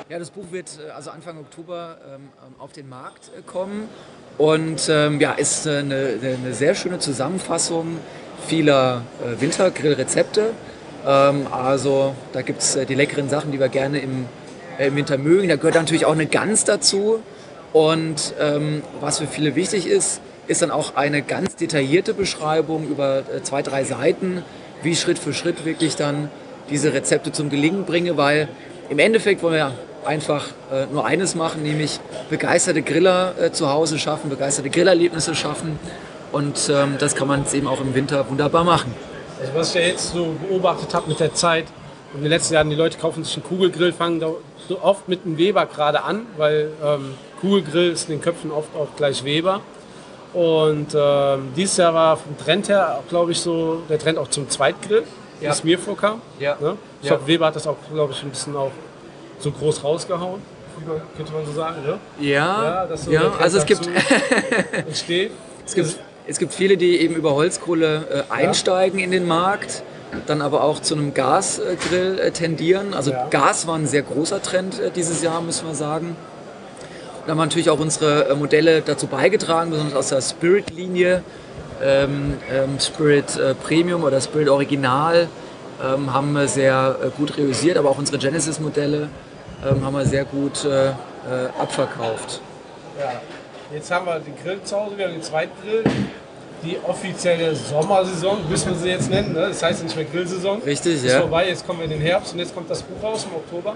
Ja, 0.08 0.18
das 0.18 0.30
Buch 0.30 0.44
wird 0.50 0.78
äh, 0.86 0.90
also 0.90 1.10
Anfang 1.10 1.38
Oktober 1.38 1.96
ähm, 2.06 2.28
ähm, 2.46 2.54
auf 2.58 2.72
den 2.72 2.88
Markt 2.88 3.30
äh, 3.36 3.42
kommen 3.42 3.88
und 4.36 4.88
ähm, 4.90 5.18
ja, 5.18 5.32
ist 5.32 5.66
äh, 5.66 5.78
eine, 5.78 6.18
eine, 6.22 6.52
sehr 6.52 6.74
schöne 6.74 6.98
Zusammenfassung 6.98 7.98
vieler 8.46 9.02
äh, 9.24 9.40
Wintergrillrezepte. 9.40 10.52
Ähm, 11.06 11.46
also 11.50 12.14
da 12.32 12.42
gibt 12.42 12.62
es 12.62 12.76
äh, 12.76 12.86
die 12.86 12.94
leckeren 12.94 13.28
Sachen, 13.28 13.52
die 13.52 13.60
wir 13.60 13.68
gerne 13.68 14.00
im, 14.00 14.26
äh, 14.78 14.88
im, 14.88 14.96
Winter 14.96 15.18
mögen. 15.18 15.48
Da 15.48 15.56
gehört 15.56 15.74
natürlich 15.74 16.04
auch 16.04 16.12
eine 16.12 16.26
Gans 16.26 16.64
dazu. 16.64 17.20
Und 17.72 18.34
ähm, 18.40 18.82
was 19.00 19.18
für 19.18 19.26
viele 19.26 19.54
wichtig 19.56 19.86
ist, 19.86 20.20
ist 20.46 20.62
dann 20.62 20.70
auch 20.70 20.96
eine 20.96 21.22
ganz 21.22 21.56
detaillierte 21.56 22.14
Beschreibung 22.14 22.86
über 22.86 23.20
äh, 23.20 23.42
zwei, 23.42 23.62
drei 23.62 23.84
Seiten, 23.84 24.42
wie 24.82 24.94
Schritt 24.94 25.18
für 25.18 25.32
Schritt 25.32 25.64
wirklich 25.64 25.96
dann 25.96 26.30
diese 26.70 26.92
Rezepte 26.92 27.32
zum 27.32 27.50
Gelingen 27.50 27.84
bringe, 27.84 28.16
weil 28.16 28.48
im 28.88 28.98
Endeffekt 28.98 29.42
wollen 29.42 29.54
wir 29.54 29.72
einfach 30.04 30.48
äh, 30.70 30.86
nur 30.92 31.06
eines 31.06 31.34
machen, 31.34 31.62
nämlich 31.62 32.00
begeisterte 32.28 32.82
Griller 32.82 33.34
äh, 33.40 33.52
zu 33.52 33.70
Hause 33.70 33.98
schaffen, 33.98 34.30
begeisterte 34.30 34.70
Grillerlebnisse 34.70 35.34
schaffen. 35.34 35.78
Und 36.32 36.70
ähm, 36.72 36.96
das 36.98 37.14
kann 37.14 37.28
man 37.28 37.44
eben 37.52 37.66
auch 37.66 37.80
im 37.80 37.94
Winter 37.94 38.28
wunderbar 38.28 38.64
machen. 38.64 38.94
Also 39.42 39.54
was 39.54 39.74
ich 39.74 39.74
ja 39.74 39.88
jetzt 39.88 40.12
so 40.12 40.36
beobachtet 40.40 40.94
habe 40.94 41.08
mit 41.08 41.18
der 41.18 41.34
Zeit, 41.34 41.64
in 42.14 42.20
den 42.20 42.30
letzten 42.30 42.54
Jahren, 42.54 42.70
die 42.70 42.76
Leute 42.76 42.96
kaufen 42.96 43.24
sich 43.24 43.34
einen 43.34 43.44
Kugelgrill, 43.44 43.92
fangen 43.92 44.20
da 44.20 44.30
so 44.68 44.80
oft 44.80 45.08
mit 45.08 45.26
einem 45.26 45.36
Weber 45.36 45.66
gerade 45.66 46.04
an, 46.04 46.26
weil 46.36 46.70
ähm, 46.84 47.14
Kugelgrill 47.40 47.90
ist 47.90 48.08
in 48.08 48.16
den 48.16 48.20
Köpfen 48.20 48.52
oft 48.52 48.68
auch 48.76 48.94
gleich 48.96 49.24
Weber. 49.24 49.60
Und 50.32 50.94
ähm, 50.94 51.52
dieses 51.56 51.76
Jahr 51.76 51.92
war 51.92 52.16
vom 52.16 52.38
Trend 52.38 52.68
her, 52.68 53.00
glaube 53.08 53.32
ich, 53.32 53.40
so 53.40 53.82
der 53.88 53.98
Trend 53.98 54.16
auch 54.16 54.28
zum 54.28 54.48
Zweitgrill, 54.48 55.02
ja. 55.40 55.48
wie 55.48 55.52
es 55.52 55.64
mir 55.64 55.78
vorkam. 55.78 56.22
Ja. 56.38 56.56
Ne? 56.60 56.76
Ich 57.00 57.08
ja. 57.08 57.16
glaube, 57.16 57.26
Weber 57.26 57.46
hat 57.46 57.56
das 57.56 57.66
auch, 57.66 57.76
glaube 57.92 58.12
ich, 58.12 58.22
ein 58.22 58.30
bisschen 58.30 58.54
auch 58.54 58.70
so 59.40 59.50
groß 59.50 59.82
rausgehauen, 59.82 60.40
könnte 61.16 61.32
man 61.32 61.44
so 61.44 61.52
sagen, 61.52 61.82
ne? 61.82 61.98
Ja, 62.20 62.84
ja, 62.84 63.10
ja 63.10 63.32
also 63.38 63.58
es 63.58 63.66
gibt, 63.66 63.88
entsteht. 64.72 65.32
es 65.66 65.74
gibt, 65.74 65.98
es 66.26 66.38
gibt 66.38 66.54
viele, 66.54 66.76
die 66.76 67.00
eben 67.00 67.14
über 67.14 67.34
Holzkohle 67.34 68.26
äh, 68.30 68.32
einsteigen 68.32 69.00
in 69.00 69.10
den 69.10 69.26
Markt, 69.26 69.82
dann 70.26 70.42
aber 70.42 70.62
auch 70.62 70.80
zu 70.80 70.94
einem 70.94 71.14
Gasgrill 71.14 72.18
äh, 72.18 72.30
tendieren. 72.30 72.94
Also 72.94 73.10
ja. 73.10 73.26
Gas 73.28 73.66
war 73.66 73.76
ein 73.76 73.86
sehr 73.86 74.02
großer 74.02 74.42
Trend 74.42 74.78
äh, 74.78 74.90
dieses 74.90 75.22
Jahr, 75.22 75.40
müssen 75.40 75.66
wir 75.66 75.74
sagen. 75.74 76.16
Da 77.24 77.30
haben 77.30 77.38
wir 77.38 77.44
natürlich 77.44 77.70
auch 77.70 77.80
unsere 77.80 78.28
äh, 78.28 78.34
Modelle 78.34 78.82
dazu 78.82 79.06
beigetragen, 79.06 79.70
besonders 79.70 79.94
aus 79.94 80.08
der 80.08 80.20
Spirit-Linie. 80.20 81.22
Ähm, 81.82 82.34
ähm, 82.52 82.78
Spirit 82.78 83.36
äh, 83.36 83.54
Premium 83.54 84.04
oder 84.04 84.20
Spirit 84.20 84.48
Original 84.48 85.26
ähm, 85.82 86.12
haben 86.12 86.32
wir 86.32 86.46
sehr 86.46 86.96
äh, 87.02 87.08
gut 87.10 87.36
realisiert, 87.36 87.76
aber 87.76 87.90
auch 87.90 87.98
unsere 87.98 88.18
Genesis-Modelle 88.18 89.08
ähm, 89.68 89.84
haben 89.84 89.94
wir 89.94 90.06
sehr 90.06 90.24
gut 90.24 90.66
abverkauft. 91.58 92.40
Ja. 92.98 93.12
Jetzt 93.72 93.90
haben 93.90 94.04
wir 94.04 94.18
den 94.18 94.34
Grill 94.42 94.62
zu 94.62 94.76
Hause, 94.76 94.98
wir 94.98 95.06
haben 95.06 95.14
den 95.14 95.22
zweiten 95.22 95.52
Grill. 95.62 95.84
Die 96.62 96.78
offizielle 96.86 97.56
Sommersaison, 97.56 98.38
müssen 98.48 98.68
wir 98.68 98.76
sie 98.76 98.88
jetzt 98.90 99.10
nennen. 99.10 99.32
Ne? 99.32 99.48
Das 99.48 99.62
heißt 99.62 99.82
nicht 99.82 99.96
mehr 99.96 100.04
Grillsaison. 100.04 100.62
Richtig, 100.62 100.96
ist 100.96 101.06
ja. 101.06 101.20
vorbei, 101.20 101.48
jetzt 101.48 101.66
kommen 101.66 101.80
wir 101.80 101.86
in 101.86 101.90
den 101.90 102.00
Herbst 102.00 102.34
und 102.34 102.38
jetzt 102.38 102.54
kommt 102.54 102.70
das 102.70 102.82
Buch 102.82 103.02
raus 103.02 103.26
im 103.28 103.34
Oktober. 103.34 103.74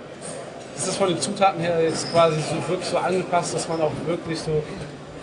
Ist 0.76 0.86
das 0.86 0.96
von 0.96 1.08
den 1.08 1.20
Zutaten 1.20 1.60
her 1.60 1.82
jetzt 1.82 2.12
quasi 2.12 2.36
so 2.40 2.68
wirklich 2.68 2.88
so 2.88 2.98
angepasst, 2.98 3.54
dass 3.54 3.66
man 3.68 3.80
auch 3.80 3.90
wirklich 4.04 4.38
so 4.38 4.62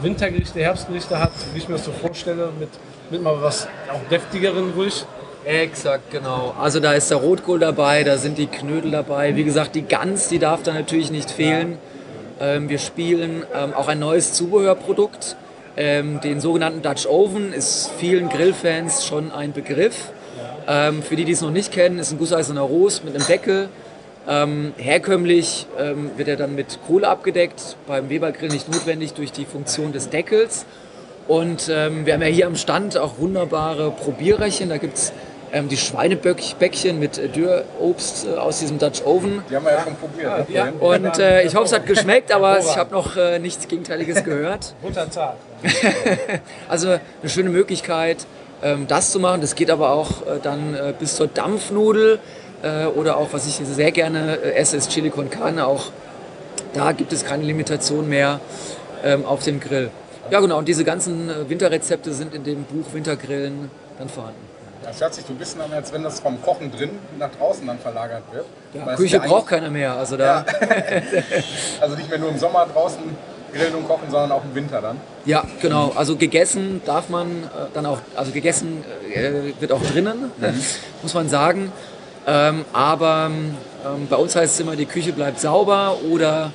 Wintergerichte, 0.01 0.59
Herbstgerichte 0.59 1.17
hat, 1.17 1.31
wie 1.53 1.59
ich 1.59 1.69
mir 1.69 1.75
das 1.75 1.85
so 1.85 1.91
vorstelle, 1.91 2.49
mit, 2.59 2.69
mit 3.11 3.21
mal 3.21 3.41
was 3.41 3.67
auch 3.89 4.09
deftigeren 4.09 4.71
ruhig. 4.75 5.05
Exakt, 5.45 6.09
genau. 6.11 6.53
Also 6.59 6.79
da 6.79 6.93
ist 6.93 7.11
der 7.11 7.17
Rotkohl 7.17 7.59
dabei, 7.59 8.03
da 8.03 8.17
sind 8.17 8.37
die 8.37 8.47
Knödel 8.47 8.91
dabei. 8.91 9.35
Wie 9.35 9.43
gesagt, 9.43 9.75
die 9.75 9.83
Gans, 9.83 10.27
die 10.27 10.39
darf 10.39 10.63
da 10.63 10.73
natürlich 10.73 11.11
nicht 11.11 11.31
fehlen. 11.31 11.77
Ähm, 12.39 12.69
wir 12.69 12.79
spielen 12.79 13.43
ähm, 13.53 13.73
auch 13.73 13.87
ein 13.87 13.99
neues 13.99 14.33
Zubehörprodukt. 14.33 15.35
Ähm, 15.75 16.19
den 16.21 16.39
sogenannten 16.39 16.81
Dutch 16.81 17.07
Oven 17.07 17.53
ist 17.53 17.91
vielen 17.97 18.29
Grillfans 18.29 19.05
schon 19.05 19.31
ein 19.31 19.53
Begriff. 19.53 20.11
Ähm, 20.67 21.03
für 21.03 21.15
die, 21.15 21.25
die 21.25 21.33
es 21.33 21.41
noch 21.41 21.51
nicht 21.51 21.71
kennen, 21.71 21.99
ist 21.99 22.11
ein 22.11 22.17
gusseiserner 22.17 22.61
Rost 22.61 23.03
mit 23.03 23.15
einem 23.15 23.25
Deckel. 23.25 23.69
Ähm, 24.27 24.73
herkömmlich 24.77 25.67
ähm, 25.77 26.11
wird 26.15 26.29
er 26.29 26.37
dann 26.37 26.55
mit 26.55 26.79
Kohle 26.87 27.07
abgedeckt, 27.09 27.75
beim 27.87 28.09
Webergrill 28.09 28.49
nicht 28.49 28.71
notwendig 28.71 29.13
durch 29.13 29.31
die 29.31 29.45
Funktion 29.45 29.91
des 29.91 30.09
Deckels. 30.09 30.65
Und 31.25 31.69
wir 31.69 32.13
haben 32.13 32.21
ja 32.21 32.27
hier 32.27 32.47
am 32.47 32.57
Stand 32.57 32.97
auch 32.97 33.17
wunderbare 33.17 33.91
Probiererchen. 33.91 34.67
Da 34.67 34.75
gibt 34.75 34.97
es 34.97 35.13
ähm, 35.53 35.69
die 35.69 35.77
Schweinebäckchen 35.77 36.99
mit 36.99 37.17
äh, 37.19 37.29
Dürrobst 37.29 38.25
äh, 38.25 38.37
aus 38.37 38.59
diesem 38.59 38.79
Dutch 38.79 39.03
Oven. 39.05 39.43
Die 39.49 39.55
haben 39.55 39.65
wir 39.65 39.71
ja 39.73 39.83
schon 39.83 39.95
probiert. 39.95 40.49
ne, 40.49 40.55
Ja. 40.55 40.67
vorhin. 40.77 41.05
Und 41.05 41.19
äh, 41.19 41.43
ich 41.43 41.53
hoffe, 41.55 41.65
es 41.65 41.73
hat 41.73 41.85
geschmeckt, 41.85 42.31
aber 42.31 42.59
ich 42.59 42.75
habe 42.75 42.91
noch 42.91 43.15
äh, 43.15 43.37
nichts 43.37 43.67
Gegenteiliges 43.67 44.23
gehört. 44.23 44.73
Butterzart. 44.81 45.37
Also 46.67 46.89
eine 46.89 47.29
schöne 47.29 47.49
Möglichkeit, 47.49 48.25
ähm, 48.63 48.87
das 48.87 49.11
zu 49.11 49.19
machen. 49.19 49.41
Das 49.41 49.55
geht 49.55 49.69
aber 49.69 49.91
auch 49.91 50.23
äh, 50.25 50.39
dann 50.41 50.73
äh, 50.73 50.93
bis 50.97 51.15
zur 51.15 51.27
Dampfnudel 51.27 52.19
oder 52.95 53.17
auch, 53.17 53.27
was 53.33 53.45
ich 53.45 53.55
sehr 53.55 53.91
gerne 53.91 54.39
esse, 54.55 54.77
ist 54.77 54.89
Chili 54.89 55.09
con 55.09 55.29
Carne. 55.29 55.67
Auch 55.67 55.87
da 56.73 56.93
gibt 56.93 57.11
es 57.11 57.25
keine 57.25 57.43
Limitation 57.43 58.07
mehr 58.07 58.39
ähm, 59.03 59.25
auf 59.25 59.43
dem 59.43 59.59
Grill. 59.59 59.89
Ja 60.31 60.39
genau, 60.39 60.59
und 60.59 60.69
diese 60.69 60.85
ganzen 60.85 61.29
Winterrezepte 61.49 62.13
sind 62.13 62.33
in 62.33 62.45
dem 62.45 62.63
Buch 62.63 62.85
Wintergrillen 62.93 63.69
dann 63.99 64.07
vorhanden. 64.07 64.52
Das 64.83 65.01
hört 65.01 65.13
sich 65.13 65.25
so 65.25 65.33
ein 65.33 65.37
bisschen 65.37 65.61
an, 65.61 65.71
als 65.73 65.93
wenn 65.93 66.03
das 66.03 66.19
vom 66.19 66.41
Kochen 66.41 66.71
drin 66.71 66.91
nach 67.17 67.31
draußen 67.31 67.65
dann 67.65 67.79
verlagert 67.79 68.23
wird. 68.31 68.45
Ja, 68.73 68.95
Küche 68.95 69.17
ja 69.17 69.25
braucht 69.25 69.47
keiner 69.47 69.69
mehr. 69.69 69.93
Also 69.95 70.17
da, 70.17 70.45
Also 71.81 71.95
nicht 71.95 72.09
mehr 72.09 72.19
nur 72.19 72.29
im 72.29 72.37
Sommer 72.37 72.67
draußen 72.71 73.03
grillen 73.53 73.75
und 73.75 73.87
kochen, 73.87 74.09
sondern 74.09 74.31
auch 74.31 74.43
im 74.43 74.55
Winter 74.55 74.81
dann. 74.81 74.97
Ja, 75.25 75.45
genau. 75.61 75.91
Also 75.95 76.15
gegessen 76.15 76.81
darf 76.85 77.09
man 77.09 77.43
äh, 77.43 77.47
dann 77.73 77.85
auch, 77.85 77.99
also 78.15 78.31
gegessen 78.31 78.83
äh, 79.13 79.53
wird 79.59 79.71
auch 79.71 79.81
drinnen, 79.81 80.31
muss 81.01 81.13
man 81.13 81.29
sagen. 81.29 81.71
Ähm, 82.25 82.65
aber 82.73 83.29
ähm, 83.85 84.07
bei 84.09 84.15
uns 84.15 84.35
heißt 84.35 84.53
es 84.55 84.59
immer, 84.59 84.75
die 84.75 84.85
Küche 84.85 85.11
bleibt 85.13 85.39
sauber 85.39 85.97
oder 86.09 86.51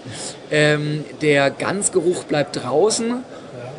ähm, 0.50 1.04
der 1.20 1.50
Ganzgeruch 1.50 2.24
bleibt 2.24 2.62
draußen. 2.64 3.22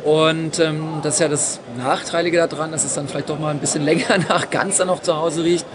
Und 0.04 0.58
ähm, 0.58 1.00
das 1.02 1.14
ist 1.14 1.20
ja 1.20 1.28
das 1.28 1.60
Nachteilige 1.76 2.38
daran, 2.46 2.72
dass 2.72 2.84
es 2.84 2.94
dann 2.94 3.08
vielleicht 3.08 3.28
doch 3.28 3.38
mal 3.38 3.50
ein 3.50 3.58
bisschen 3.58 3.84
länger 3.84 4.18
nach 4.28 4.50
Gans 4.50 4.78
dann 4.78 4.88
noch 4.88 5.02
zu 5.02 5.16
Hause 5.16 5.44
riecht. 5.44 5.66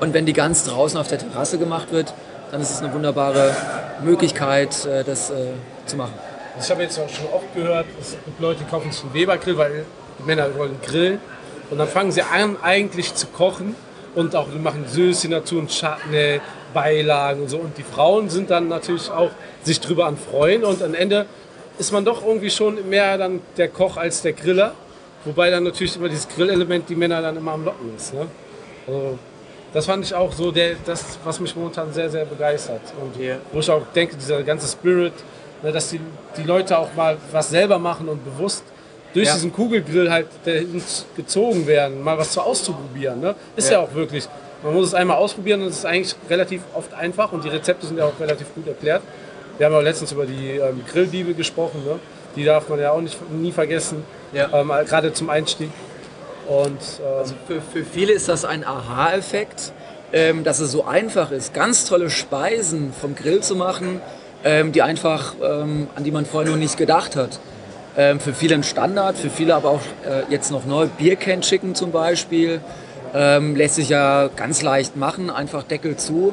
Und 0.00 0.14
wenn 0.14 0.26
die 0.26 0.32
Gans 0.32 0.64
draußen 0.64 0.98
auf 0.98 1.08
der 1.08 1.18
Terrasse 1.18 1.58
gemacht 1.58 1.92
wird, 1.92 2.12
dann 2.50 2.60
ist 2.60 2.70
es 2.70 2.82
eine 2.82 2.92
wunderbare 2.92 3.54
Möglichkeit, 4.02 4.84
äh, 4.86 5.04
das 5.04 5.30
äh, 5.30 5.34
zu 5.86 5.96
machen. 5.96 6.14
Ich 6.60 6.70
habe 6.70 6.82
jetzt 6.82 6.98
auch 6.98 7.08
schon 7.08 7.26
oft 7.32 7.54
gehört, 7.54 7.86
es 8.00 8.16
gibt 8.24 8.40
Leute, 8.40 8.60
die 8.64 8.70
kaufen 8.70 8.90
sich 8.90 9.02
einen 9.02 9.14
Webergrill, 9.14 9.56
weil 9.56 9.84
die 10.18 10.22
Männer 10.24 10.48
wollen 10.56 10.78
grillen. 10.82 11.20
Und 11.70 11.78
dann 11.78 11.88
fangen 11.88 12.10
sie 12.10 12.22
an, 12.22 12.56
eigentlich 12.62 13.14
zu 13.14 13.28
kochen 13.28 13.76
und 14.14 14.34
auch 14.34 14.48
machen 14.60 14.84
Söschen 14.88 15.30
dazu 15.30 15.58
und 15.58 15.70
Chutney, 15.70 16.40
Beilagen 16.74 17.42
und 17.42 17.48
so. 17.48 17.58
Und 17.58 17.78
die 17.78 17.84
Frauen 17.84 18.28
sind 18.28 18.50
dann 18.50 18.68
natürlich 18.68 19.10
auch 19.10 19.30
sich 19.62 19.80
drüber 19.80 20.06
an 20.06 20.16
freuen. 20.16 20.64
Und 20.64 20.82
am 20.82 20.94
Ende 20.94 21.26
ist 21.80 21.92
man 21.92 22.04
doch 22.04 22.24
irgendwie 22.24 22.50
schon 22.50 22.88
mehr 22.88 23.16
dann 23.16 23.40
der 23.56 23.68
Koch 23.68 23.96
als 23.96 24.20
der 24.22 24.34
Griller. 24.34 24.74
Wobei 25.24 25.50
dann 25.50 25.64
natürlich 25.64 25.96
immer 25.96 26.08
dieses 26.08 26.28
Grillelement 26.28 26.88
die 26.88 26.94
Männer 26.94 27.20
dann 27.22 27.36
immer 27.36 27.52
am 27.52 27.64
Locken 27.64 27.96
ist. 27.96 28.14
Ne? 28.14 28.26
Also, 28.86 29.18
das 29.72 29.86
fand 29.86 30.04
ich 30.04 30.14
auch 30.14 30.32
so 30.32 30.50
der, 30.50 30.76
das, 30.84 31.18
was 31.24 31.40
mich 31.40 31.54
momentan 31.56 31.92
sehr, 31.92 32.10
sehr 32.10 32.24
begeistert. 32.24 32.82
Und 33.00 33.14
wo 33.52 33.58
ich 33.60 33.70
auch 33.70 33.86
denke, 33.94 34.16
dieser 34.16 34.42
ganze 34.42 34.66
Spirit, 34.70 35.12
ne, 35.62 35.72
dass 35.72 35.88
die, 35.90 36.00
die 36.36 36.42
Leute 36.42 36.76
auch 36.78 36.92
mal 36.94 37.16
was 37.32 37.50
selber 37.50 37.78
machen 37.78 38.08
und 38.08 38.24
bewusst 38.24 38.64
durch 39.14 39.28
Ja. 39.28 39.34
diesen 39.34 39.52
Kugelgrill 39.52 40.10
halt 40.10 40.28
dahin 40.44 40.82
gezogen 41.16 41.66
werden, 41.66 42.02
mal 42.02 42.16
was 42.18 42.32
zu 42.32 42.40
auszuprobieren. 42.40 43.20
Ne? 43.20 43.34
Ist 43.56 43.70
ja. 43.70 43.78
Ja. 43.78 43.84
auch 43.84 43.94
wirklich. 43.94 44.28
Man 44.62 44.74
muss 44.74 44.88
es 44.88 44.94
einmal 44.94 45.16
ausprobieren 45.16 45.62
und 45.62 45.68
es 45.68 45.78
ist 45.78 45.86
eigentlich 45.86 46.14
relativ 46.28 46.62
oft 46.74 46.92
einfach 46.92 47.32
und 47.32 47.42
die 47.44 47.48
Rezepte 47.48 47.86
sind 47.86 47.96
ja 47.98 48.04
auch 48.04 48.20
relativ 48.20 48.54
gut 48.54 48.66
erklärt. 48.66 49.02
Wir 49.60 49.66
haben 49.66 49.74
ja 49.74 49.80
letztens 49.80 50.10
über 50.12 50.24
die 50.24 50.52
ähm, 50.56 50.80
Grillbibel 50.90 51.34
gesprochen, 51.34 51.84
ne? 51.84 51.98
die 52.34 52.44
darf 52.44 52.70
man 52.70 52.80
ja 52.80 52.92
auch 52.92 53.00
nicht, 53.02 53.18
nie 53.30 53.52
vergessen, 53.52 54.04
Ja. 54.32 54.48
ähm, 54.54 54.72
gerade 54.86 55.12
zum 55.12 55.28
Einstieg. 55.28 55.68
Und 56.48 56.78
ähm, 57.04 57.34
Für, 57.46 57.60
für 57.60 57.84
viele 57.84 58.14
ist 58.14 58.30
das 58.30 58.46
ein 58.46 58.64
Aha-Effekt, 58.64 59.74
ähm, 60.14 60.44
dass 60.44 60.60
es 60.60 60.72
so 60.72 60.86
einfach 60.86 61.30
ist, 61.30 61.52
ganz 61.52 61.84
tolle 61.84 62.08
Speisen 62.08 62.94
vom 62.98 63.14
Grill 63.14 63.42
zu 63.42 63.54
machen, 63.54 64.00
ähm, 64.44 64.72
die 64.72 64.80
einfach, 64.80 65.34
ähm, 65.42 65.88
an 65.94 66.04
die 66.04 66.10
man 66.10 66.24
vorher 66.24 66.50
noch 66.50 66.58
nicht 66.58 66.78
gedacht 66.78 67.14
hat. 67.14 67.38
Für 67.96 68.32
viele 68.32 68.54
ein 68.54 68.62
Standard, 68.62 69.18
für 69.18 69.28
viele 69.28 69.54
aber 69.54 69.70
auch 69.70 69.80
äh, 70.06 70.22
jetzt 70.30 70.52
noch 70.52 70.64
neu. 70.64 70.86
Beer 70.96 71.16
Can 71.16 71.42
Chicken 71.42 71.74
zum 71.74 71.90
Beispiel 71.90 72.60
lässt 73.12 73.74
sich 73.74 73.88
ja 73.88 74.30
ganz 74.36 74.62
leicht 74.62 74.96
machen, 74.96 75.28
einfach 75.28 75.64
Deckel 75.64 75.96
zu. 75.96 76.32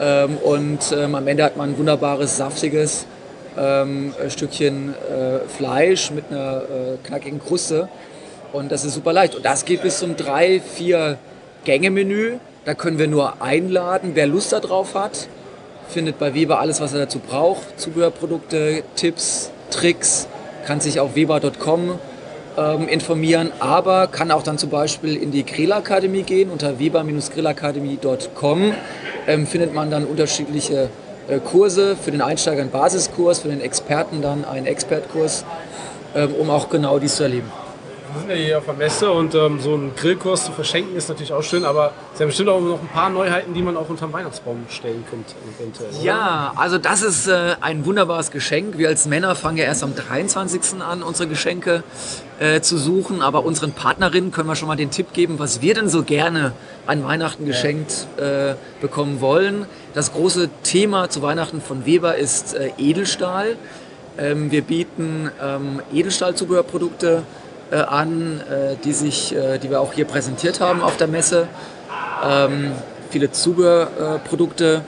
Ähm, 0.00 0.36
und 0.38 0.92
ähm, 0.92 1.14
am 1.14 1.26
Ende 1.26 1.44
hat 1.44 1.56
man 1.56 1.70
ein 1.70 1.78
wunderbares, 1.78 2.36
saftiges 2.36 3.06
ähm, 3.56 4.14
äh, 4.22 4.30
Stückchen 4.30 4.94
äh, 4.94 5.48
Fleisch 5.48 6.10
mit 6.10 6.24
einer 6.30 6.62
äh, 6.62 7.06
knackigen 7.06 7.40
Kruste. 7.40 7.88
Und 8.52 8.70
das 8.72 8.84
ist 8.84 8.94
super 8.94 9.12
leicht. 9.12 9.34
Und 9.34 9.44
das 9.44 9.64
geht 9.64 9.82
bis 9.82 9.98
zum 9.98 10.16
3-, 10.16 10.60
4-Gänge-Menü. 10.78 12.38
Da 12.64 12.74
können 12.74 12.98
wir 12.98 13.06
nur 13.06 13.42
einladen, 13.42 14.12
wer 14.14 14.26
Lust 14.26 14.52
darauf 14.52 14.94
hat. 14.94 15.28
Findet 15.88 16.18
bei 16.18 16.34
Weber 16.34 16.58
alles, 16.58 16.80
was 16.80 16.92
er 16.92 17.00
dazu 17.00 17.18
braucht. 17.20 17.78
Zubehörprodukte, 17.78 18.82
Tipps, 18.96 19.50
Tricks. 19.70 20.26
Kann 20.66 20.80
sich 20.80 20.98
auf 21.00 21.14
weber.com 21.14 21.98
ähm, 22.56 22.88
informieren. 22.88 23.52
Aber 23.60 24.06
kann 24.06 24.30
auch 24.30 24.42
dann 24.42 24.58
zum 24.58 24.70
Beispiel 24.70 25.16
in 25.16 25.30
die 25.30 25.44
Grillakademie 25.44 26.22
gehen. 26.22 26.50
Unter 26.50 26.78
weber-grillakademie.com 26.78 28.74
ähm, 29.26 29.46
findet 29.46 29.74
man 29.74 29.90
dann 29.90 30.04
unterschiedliche 30.04 30.88
äh, 31.28 31.38
Kurse. 31.38 31.96
Für 31.96 32.10
den 32.10 32.22
Einsteiger 32.22 32.62
einen 32.62 32.70
Basiskurs, 32.70 33.40
für 33.40 33.48
den 33.48 33.60
Experten 33.60 34.22
dann 34.22 34.44
einen 34.44 34.66
Expertkurs, 34.66 35.44
ähm, 36.14 36.34
um 36.34 36.50
auch 36.50 36.68
genau 36.68 36.98
dies 36.98 37.16
zu 37.16 37.24
erleben. 37.24 37.50
Wir 38.12 38.20
sind 38.20 38.30
ja 38.30 38.36
hier 38.36 38.58
auf 38.58 38.64
der 38.64 38.74
Messe 38.74 39.10
und 39.10 39.34
ähm, 39.34 39.60
so 39.60 39.74
einen 39.74 39.94
Grillkurs 39.94 40.46
zu 40.46 40.52
verschenken 40.52 40.96
ist 40.96 41.08
natürlich 41.10 41.34
auch 41.34 41.42
schön, 41.42 41.66
aber 41.66 41.92
es 42.12 42.18
sind 42.18 42.28
bestimmt 42.28 42.48
auch 42.48 42.60
noch 42.60 42.80
ein 42.80 42.88
paar 42.88 43.10
Neuheiten, 43.10 43.52
die 43.52 43.60
man 43.60 43.76
auch 43.76 43.90
unterm 43.90 44.10
Weihnachtsbaum 44.12 44.64
stellen 44.70 45.04
könnte. 45.10 45.34
Eventuell? 45.58 45.90
Ja, 46.02 46.52
also 46.56 46.78
das 46.78 47.02
ist 47.02 47.26
äh, 47.26 47.56
ein 47.60 47.84
wunderbares 47.84 48.30
Geschenk. 48.30 48.78
Wir 48.78 48.88
als 48.88 49.04
Männer 49.04 49.34
fangen 49.34 49.58
ja 49.58 49.64
erst 49.64 49.82
am 49.82 49.94
23. 49.94 50.80
an, 50.80 51.02
unsere 51.02 51.28
Geschenke 51.28 51.82
äh, 52.38 52.60
zu 52.60 52.76
suchen. 52.78 53.22
Aber 53.22 53.44
unseren 53.44 53.72
Partnerinnen 53.72 54.30
können 54.30 54.48
wir 54.48 54.56
schon 54.56 54.68
mal 54.68 54.76
den 54.76 54.90
Tipp 54.90 55.12
geben, 55.12 55.38
was 55.38 55.62
wir 55.62 55.74
denn 55.74 55.88
so 55.88 56.02
gerne 56.02 56.52
an 56.86 57.04
Weihnachten 57.04 57.46
geschenkt 57.46 58.06
äh, 58.18 58.54
bekommen 58.80 59.20
wollen. 59.20 59.66
Das 59.94 60.12
große 60.12 60.50
Thema 60.62 61.08
zu 61.08 61.22
Weihnachten 61.22 61.60
von 61.60 61.86
Weber 61.86 62.16
ist 62.16 62.54
äh, 62.54 62.70
Edelstahl. 62.78 63.56
Ähm, 64.18 64.50
wir 64.50 64.62
bieten 64.62 65.30
ähm, 65.42 65.80
Edelstahlzubehörprodukte 65.92 67.22
äh, 67.70 67.76
an, 67.76 68.40
äh, 68.40 68.76
die, 68.84 68.92
sich, 68.92 69.34
die 69.62 69.70
wir 69.70 69.80
auch 69.80 69.92
hier 69.92 70.04
präsentiert 70.04 70.60
haben 70.60 70.82
auf 70.82 70.96
der 70.96 71.08
Messe. 71.08 71.48
Ähm, 72.24 72.72
viele 73.10 73.30
Zubehörprodukte, 73.30 74.82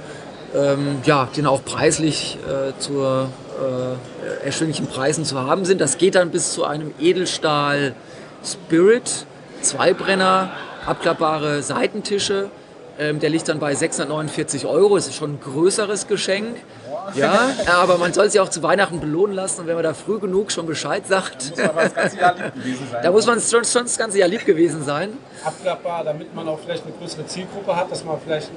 ähm, 0.54 0.98
ja, 1.04 1.28
die 1.34 1.44
auch 1.46 1.64
preislich 1.64 2.38
äh, 2.46 2.78
zu 2.78 3.28
äh, 3.58 4.46
erschwinglichen 4.46 4.86
Preisen 4.86 5.24
zu 5.24 5.40
haben 5.40 5.64
sind. 5.64 5.80
Das 5.80 5.98
geht 5.98 6.14
dann 6.14 6.30
bis 6.30 6.52
zu 6.52 6.64
einem 6.64 6.92
Edelstahl 7.00 7.94
Spirit, 8.44 9.26
Zweibrenner, 9.62 10.50
abklappbare 10.86 11.62
Seitentische, 11.62 12.50
Ähm, 12.98 13.20
der 13.20 13.30
liegt 13.30 13.48
dann 13.48 13.60
bei 13.60 13.74
649 13.74 14.66
Euro. 14.66 14.96
Das 14.96 15.06
ist 15.06 15.14
schon 15.14 15.34
ein 15.34 15.40
größeres 15.40 16.08
Geschenk. 16.08 16.56
Ja, 17.14 17.50
aber 17.80 17.96
man 17.96 18.12
soll 18.12 18.28
sich 18.28 18.40
auch 18.40 18.48
zu 18.48 18.62
Weihnachten 18.62 19.00
belohnen 19.00 19.36
lassen. 19.36 19.60
Und 19.60 19.66
wenn 19.68 19.76
man 19.76 19.84
da 19.84 19.94
früh 19.94 20.18
genug 20.18 20.50
schon 20.50 20.66
Bescheid 20.66 21.06
sagt, 21.06 21.50
Muss 21.50 21.60
aber 21.60 21.82
das 21.84 21.94
ganze 21.94 22.18
Jahr 22.18 22.34
lieb 22.34 22.54
gewesen 22.54 22.88
sein. 22.90 23.00
da 23.02 23.10
muss 23.12 23.26
man 23.26 23.40
schon, 23.40 23.64
schon 23.64 23.82
das 23.84 23.96
ganze 23.96 24.18
Jahr 24.18 24.28
lieb 24.28 24.44
gewesen 24.44 24.82
sein. 24.82 25.16
abklappbar, 25.44 26.04
damit 26.04 26.34
man 26.34 26.48
auch 26.48 26.58
vielleicht 26.58 26.84
eine 26.84 26.92
größere 26.94 27.24
Zielgruppe 27.26 27.74
hat, 27.74 27.90
dass 27.90 28.04
man 28.04 28.16
vielleicht 28.22 28.50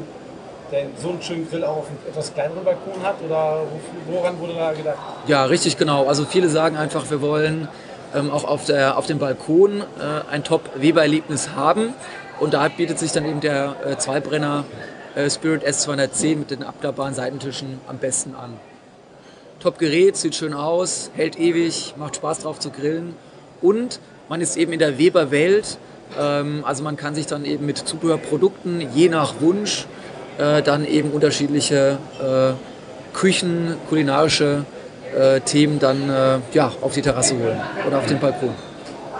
den, 0.71 0.89
so 1.01 1.09
einen 1.09 1.21
schönen 1.21 1.49
Grill 1.49 1.63
auch 1.63 1.77
auf 1.77 1.87
einem 1.87 1.97
etwas 2.09 2.33
kleineren 2.33 2.63
Balkon 2.63 3.01
hat? 3.03 3.15
Oder 3.25 3.63
wo- 4.07 4.13
woran 4.13 4.39
wurde 4.39 4.53
da 4.55 4.71
gedacht? 4.73 4.97
Ja, 5.27 5.45
richtig 5.45 5.77
genau. 5.77 6.07
Also 6.07 6.25
viele 6.25 6.49
sagen 6.49 6.77
einfach, 6.77 7.09
wir 7.09 7.21
wollen 7.21 7.67
ähm, 8.15 8.31
auch 8.31 8.43
auf, 8.43 8.65
der, 8.65 8.97
auf 8.97 9.05
dem 9.05 9.19
Balkon 9.19 9.81
äh, 9.81 9.83
ein 10.31 10.43
Top-Weber-Erlebnis 10.43 11.49
haben. 11.55 11.93
Und 12.39 12.53
da 12.53 12.67
bietet 12.69 12.97
sich 12.99 13.11
dann 13.11 13.25
eben 13.25 13.39
der 13.41 13.75
äh, 13.85 13.97
Zweibrenner 13.97 14.63
äh, 15.15 15.29
Spirit 15.29 15.63
S210 15.67 16.35
mit 16.37 16.51
den 16.51 16.63
abklappbaren 16.63 17.13
Seitentischen 17.13 17.79
am 17.87 17.97
besten 17.97 18.33
an. 18.35 18.53
Top-Gerät, 19.59 20.17
sieht 20.17 20.35
schön 20.35 20.53
aus, 20.53 21.11
hält 21.15 21.37
ewig, 21.39 21.93
macht 21.97 22.15
Spaß 22.15 22.39
drauf 22.39 22.59
zu 22.59 22.71
grillen. 22.71 23.15
Und 23.61 23.99
man 24.27 24.41
ist 24.41 24.57
eben 24.57 24.73
in 24.73 24.79
der 24.79 24.97
Weber-Welt. 24.97 25.77
Ähm, 26.19 26.63
also 26.65 26.83
man 26.83 26.97
kann 26.97 27.13
sich 27.13 27.27
dann 27.27 27.45
eben 27.45 27.65
mit 27.67 27.77
Zubehörprodukten 27.77 28.87
je 28.95 29.09
nach 29.09 29.35
Wunsch 29.39 29.85
äh, 30.37 30.61
dann 30.61 30.85
eben 30.85 31.11
unterschiedliche 31.11 31.97
äh, 32.21 32.53
Küchen, 33.15 33.75
kulinarische 33.89 34.65
äh, 35.15 35.39
Themen 35.41 35.79
dann 35.79 36.09
äh, 36.09 36.39
ja, 36.53 36.71
auf 36.81 36.93
die 36.93 37.01
Terrasse 37.01 37.37
holen 37.37 37.59
oder 37.87 37.97
auf 37.99 38.05
den 38.05 38.19
Balkon. 38.19 38.53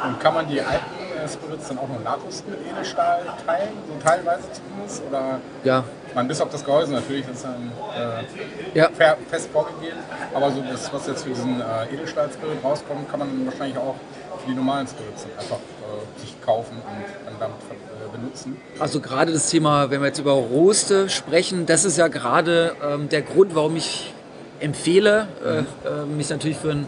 Und 0.04 0.19
kann 0.19 0.34
man 0.34 0.47
die 0.47 0.62
alten 0.62 0.86
Spirits 1.32 1.67
dann 1.67 1.78
auch 1.78 1.88
noch 1.88 2.04
nachrüsten 2.04 2.52
mit 2.52 2.60
Edelstahl 2.71 3.21
teilen, 3.45 3.69
so 3.88 3.93
teilweise 4.04 4.43
zumindest? 4.52 5.04
Oder 5.10 5.39
Ja, 5.63 5.84
meine, 6.15 6.28
bis 6.28 6.41
auf 6.41 6.50
das 6.50 6.63
Gehäuse 6.63 6.93
natürlich, 6.93 7.26
das 7.26 7.38
ist 7.38 7.45
dann 7.45 7.71
äh, 7.95 8.78
Ja. 8.78 8.89
fest 9.30 9.50
vorgegeben. 9.52 10.00
Aber 10.34 10.52
so 10.52 10.62
das, 10.62 10.91
was 10.93 11.08
jetzt 11.08 11.24
für 11.24 11.30
diesen 11.30 11.62
äh, 11.62 11.93
Edelstahl-Spirit 11.93 12.63
rauskommt, 12.63 13.10
kann 13.10 13.19
man 13.19 13.45
wahrscheinlich 13.45 13.78
auch 13.78 13.95
für 14.42 14.50
die 14.50 14.56
normalen 14.56 14.88
Spirits 14.88 15.24
dann 15.24 15.40
einfach 15.40 15.58
äh, 15.58 16.20
sich 16.20 16.42
kaufen 16.42 16.78
und 16.78 17.26
dann 17.26 17.40
damit 17.40 17.58
äh, 17.70 18.18
benutzen. 18.18 18.58
Also 18.80 19.00
gerade 19.00 19.32
das 19.32 19.50
Thema, 19.50 19.90
wenn 19.90 20.02
wir 20.02 20.08
jetzt 20.08 20.20
über 20.20 20.34
Roste 20.34 21.10
sprechen, 21.10 21.66
das 21.66 21.86
ist 21.86 21.98
ja 21.98 22.08
gerade 22.08 22.76
ähm, 22.84 23.10
der 23.10 23.22
Grund, 23.22 23.56
warum 23.56 23.76
ich 23.76 24.14
empfehle, 24.60 25.28
äh, 25.44 25.60
äh, 25.60 26.06
mich 26.06 26.30
natürlich 26.30 26.58
für 26.58 26.72
ein, 26.72 26.88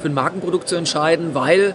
für 0.00 0.08
ein 0.08 0.14
Markenprodukt 0.14 0.68
zu 0.68 0.76
entscheiden, 0.76 1.34
weil 1.34 1.74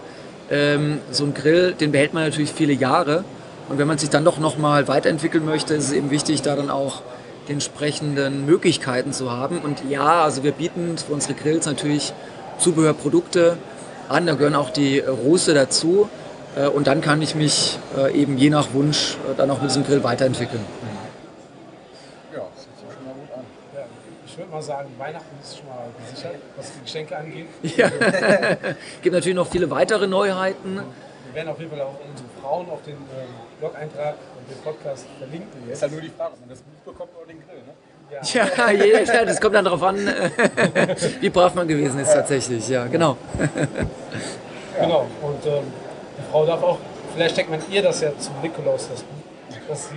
ähm, 0.50 1.00
so 1.10 1.24
ein 1.24 1.34
Grill, 1.34 1.72
den 1.72 1.92
behält 1.92 2.14
man 2.14 2.24
natürlich 2.24 2.52
viele 2.52 2.72
Jahre. 2.72 3.24
Und 3.68 3.78
wenn 3.78 3.86
man 3.86 3.98
sich 3.98 4.10
dann 4.10 4.24
doch 4.24 4.38
nochmal 4.38 4.88
weiterentwickeln 4.88 5.44
möchte, 5.44 5.74
ist 5.74 5.84
es 5.84 5.92
eben 5.92 6.10
wichtig, 6.10 6.42
da 6.42 6.56
dann 6.56 6.70
auch 6.70 7.02
die 7.46 7.52
entsprechenden 7.52 8.46
Möglichkeiten 8.46 9.12
zu 9.12 9.30
haben. 9.30 9.60
Und 9.60 9.82
ja, 9.88 10.24
also 10.24 10.42
wir 10.42 10.52
bieten 10.52 10.98
für 10.98 11.12
unsere 11.12 11.34
Grills 11.34 11.66
natürlich 11.66 12.12
Zubehörprodukte 12.58 13.56
an, 14.10 14.26
da 14.26 14.34
gehören 14.34 14.54
auch 14.56 14.70
die 14.70 14.98
Roste 14.98 15.54
dazu. 15.54 16.08
Äh, 16.56 16.66
Und 16.66 16.86
dann 16.88 17.00
kann 17.00 17.22
ich 17.22 17.34
mich 17.34 17.78
äh, 17.96 18.12
eben 18.12 18.36
je 18.36 18.50
nach 18.50 18.72
Wunsch 18.74 19.16
äh, 19.30 19.36
dann 19.36 19.50
auch 19.50 19.60
mit 19.60 19.70
diesem 19.70 19.84
Grill 19.84 20.02
weiterentwickeln. 20.02 20.64
Ja, 22.34 22.40
das 22.54 22.66
hört 22.66 22.76
sich 22.76 22.96
schon 22.96 23.04
mal 23.06 23.14
gut 23.14 23.32
an. 23.36 23.44
Ja, 23.74 23.82
ich 24.26 24.36
würde 24.36 24.50
mal 24.50 24.62
sagen, 24.62 24.88
Weihnachten 24.98 25.36
ist 25.40 25.58
schon 25.58 25.68
mal 25.68 25.86
gesichert, 26.10 26.34
was 26.56 26.72
die 26.72 26.80
Geschenke 26.82 27.16
angeht. 27.16 27.46
Ja. 27.62 27.88
gibt 29.02 29.14
natürlich 29.14 29.36
noch 29.36 29.46
viele 29.48 29.70
weitere 29.70 30.08
Neuheiten. 30.08 30.74
Wir 31.26 31.34
werden 31.34 31.48
auf 31.50 31.58
jeden 31.60 31.70
Fall 31.70 31.80
auch 31.82 31.94
unsere 32.10 32.28
Frauen 32.42 32.68
auf 32.68 32.82
den 32.82 32.94
ähm, 32.94 33.28
Blog-Eintrag 33.60 34.14
und 34.36 34.50
den 34.50 34.60
Podcast 34.64 35.06
verlinken. 35.18 35.62
Ist 35.62 35.68
Jetzt. 35.68 35.82
halt 35.82 35.92
nur 35.92 36.00
die 36.00 36.08
Frage, 36.10 36.32
ob 36.34 36.40
man 36.40 36.48
das 36.48 36.58
Buch 36.58 36.92
bekommt 36.92 37.10
oder 37.16 37.26
den 37.28 37.38
Grill, 37.46 37.58
ne? 37.58 37.72
Ja, 38.10 38.46
ja, 38.72 39.24
das 39.24 39.40
kommt 39.40 39.54
dann 39.54 39.64
darauf 39.64 39.82
an, 39.82 39.96
wie 41.20 41.30
brav 41.30 41.54
man 41.54 41.68
gewesen 41.68 42.00
ist 42.00 42.12
tatsächlich. 42.12 42.68
Ja, 42.68 42.86
genau. 42.86 43.16
Genau. 44.80 45.06
Und 45.22 45.46
ähm, 45.46 45.62
die 46.18 46.30
Frau 46.30 46.44
darf 46.44 46.62
auch, 46.62 46.78
vielleicht 47.14 47.34
steckt 47.34 47.50
man 47.50 47.60
ihr 47.70 47.82
das 47.82 48.00
ja 48.00 48.10
zum 48.18 48.34
Nikolaus, 48.42 48.88
dass 49.68 49.88
sie 49.88 49.96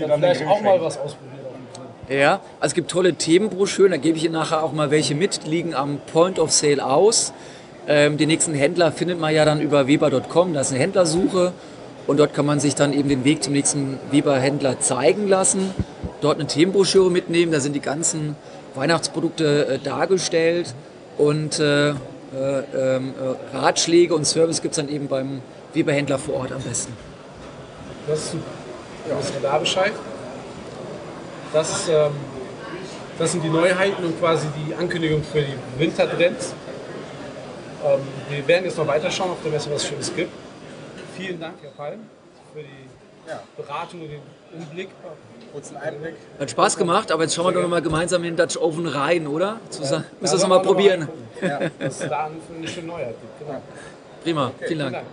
dann 0.00 0.10
dann 0.10 0.20
vielleicht 0.20 0.40
den 0.40 0.48
auch 0.48 0.60
mal 0.60 0.80
was 0.80 0.98
ausprobiert. 0.98 1.38
Ja, 2.08 2.40
also 2.58 2.70
es 2.70 2.74
gibt 2.74 2.90
tolle 2.90 3.14
Themenbroschüren, 3.14 3.90
da 3.90 3.98
gebe 3.98 4.16
ich 4.16 4.24
Ihnen 4.24 4.32
nachher 4.32 4.62
auch 4.62 4.72
mal 4.72 4.90
welche 4.90 5.14
mit, 5.14 5.44
die 5.44 5.50
liegen 5.50 5.74
am 5.74 6.00
Point 6.10 6.38
of 6.38 6.50
Sale 6.50 6.82
aus. 6.84 7.34
Ähm, 7.86 8.16
die 8.16 8.24
nächsten 8.24 8.54
Händler 8.54 8.92
findet 8.92 9.20
man 9.20 9.34
ja 9.34 9.44
dann 9.44 9.60
über 9.60 9.86
weber.com, 9.86 10.54
da 10.54 10.62
ist 10.62 10.70
eine 10.70 10.80
Händlersuche 10.80 11.52
und 12.06 12.18
dort 12.18 12.32
kann 12.32 12.46
man 12.46 12.60
sich 12.60 12.74
dann 12.74 12.94
eben 12.94 13.10
den 13.10 13.24
Weg 13.24 13.42
zum 13.42 13.52
nächsten 13.52 13.98
Weber-Händler 14.10 14.80
zeigen 14.80 15.28
lassen, 15.28 15.74
dort 16.20 16.38
eine 16.38 16.46
Themenbroschüre 16.46 17.10
mitnehmen, 17.10 17.52
da 17.52 17.60
sind 17.60 17.74
die 17.74 17.80
ganzen 17.80 18.36
Weihnachtsprodukte 18.74 19.66
äh, 19.66 19.78
dargestellt 19.78 20.74
und 21.16 21.58
äh, 21.58 21.90
äh, 21.90 21.94
ähm, 22.34 23.14
äh, 23.52 23.56
Ratschläge 23.56 24.14
und 24.14 24.26
Service 24.26 24.60
gibt 24.60 24.72
es 24.72 24.76
dann 24.76 24.88
eben 24.88 25.08
beim 25.08 25.40
Weber-Händler 25.72 26.18
vor 26.18 26.34
Ort 26.34 26.52
am 26.52 26.62
besten. 26.62 26.92
Das 28.06 28.18
ist 28.18 28.32
super. 28.32 28.44
Wissen 29.18 29.34
wir 29.34 29.48
da 29.48 29.58
Bescheid. 29.58 29.92
Das, 31.52 31.88
ähm, 31.88 32.12
das 33.18 33.32
sind 33.32 33.42
die 33.42 33.48
Neuheiten 33.48 34.04
und 34.04 34.18
quasi 34.20 34.46
die 34.66 34.74
Ankündigung 34.74 35.22
für 35.22 35.40
die 35.40 35.54
Wintertrends. 35.78 36.54
Ähm, 37.84 38.00
wir 38.28 38.46
werden 38.46 38.64
jetzt 38.64 38.76
noch 38.76 38.86
weiterschauen 38.86 39.30
auf 39.30 39.38
der 39.42 39.52
Messe, 39.52 39.70
was 39.70 39.82
es 39.82 39.88
Schönes 39.88 40.14
gibt. 40.14 40.30
Vielen 41.16 41.40
Dank, 41.40 41.54
Herr 41.62 41.70
Palm, 41.70 42.00
für 42.52 42.60
die 42.60 43.28
Ja. 43.28 43.40
Beratung 43.56 44.02
und 44.02 44.10
den 44.10 44.20
Umblick. 44.54 44.88
Kurzen 45.52 45.76
Einblick. 45.76 46.14
Hat 46.38 46.50
Spaß 46.50 46.76
gemacht, 46.76 47.10
aber 47.12 47.22
jetzt 47.24 47.34
schauen 47.34 47.46
wir 47.46 47.52
doch 47.52 47.62
noch 47.62 47.68
mal 47.68 47.82
gemeinsam 47.82 48.22
in 48.24 48.34
den 48.34 48.36
Dutch 48.36 48.56
Oven 48.56 48.86
rein, 48.86 49.26
oder? 49.26 49.60
Zusammen. 49.70 50.04
Müssen 50.20 50.32
wir 50.32 50.36
es 50.36 50.42
noch 50.42 50.50
wollen 50.50 50.50
mal 50.50 50.56
wir 50.78 50.96
noch 50.96 51.06
probieren. 51.06 51.08
reingucken, 51.42 51.70
Was 51.86 52.00
es 52.00 52.08
da 52.08 52.26
eine 52.56 52.68
schöne 52.68 52.86
Neuheit 52.86 53.14
gibt. 53.20 53.38
Genau. 53.46 53.62
Prima, 54.22 54.52
vielen 54.66 54.92
Dank. 54.92 55.06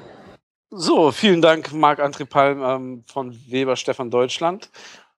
So, 0.72 1.12
vielen 1.12 1.42
Dank, 1.42 1.72
Marc-André 1.74 2.26
Palm 2.26 2.62
ähm, 2.64 3.04
von 3.08 3.38
Weber 3.48 3.76
Stefan 3.76 4.10
Deutschland. 4.12 4.70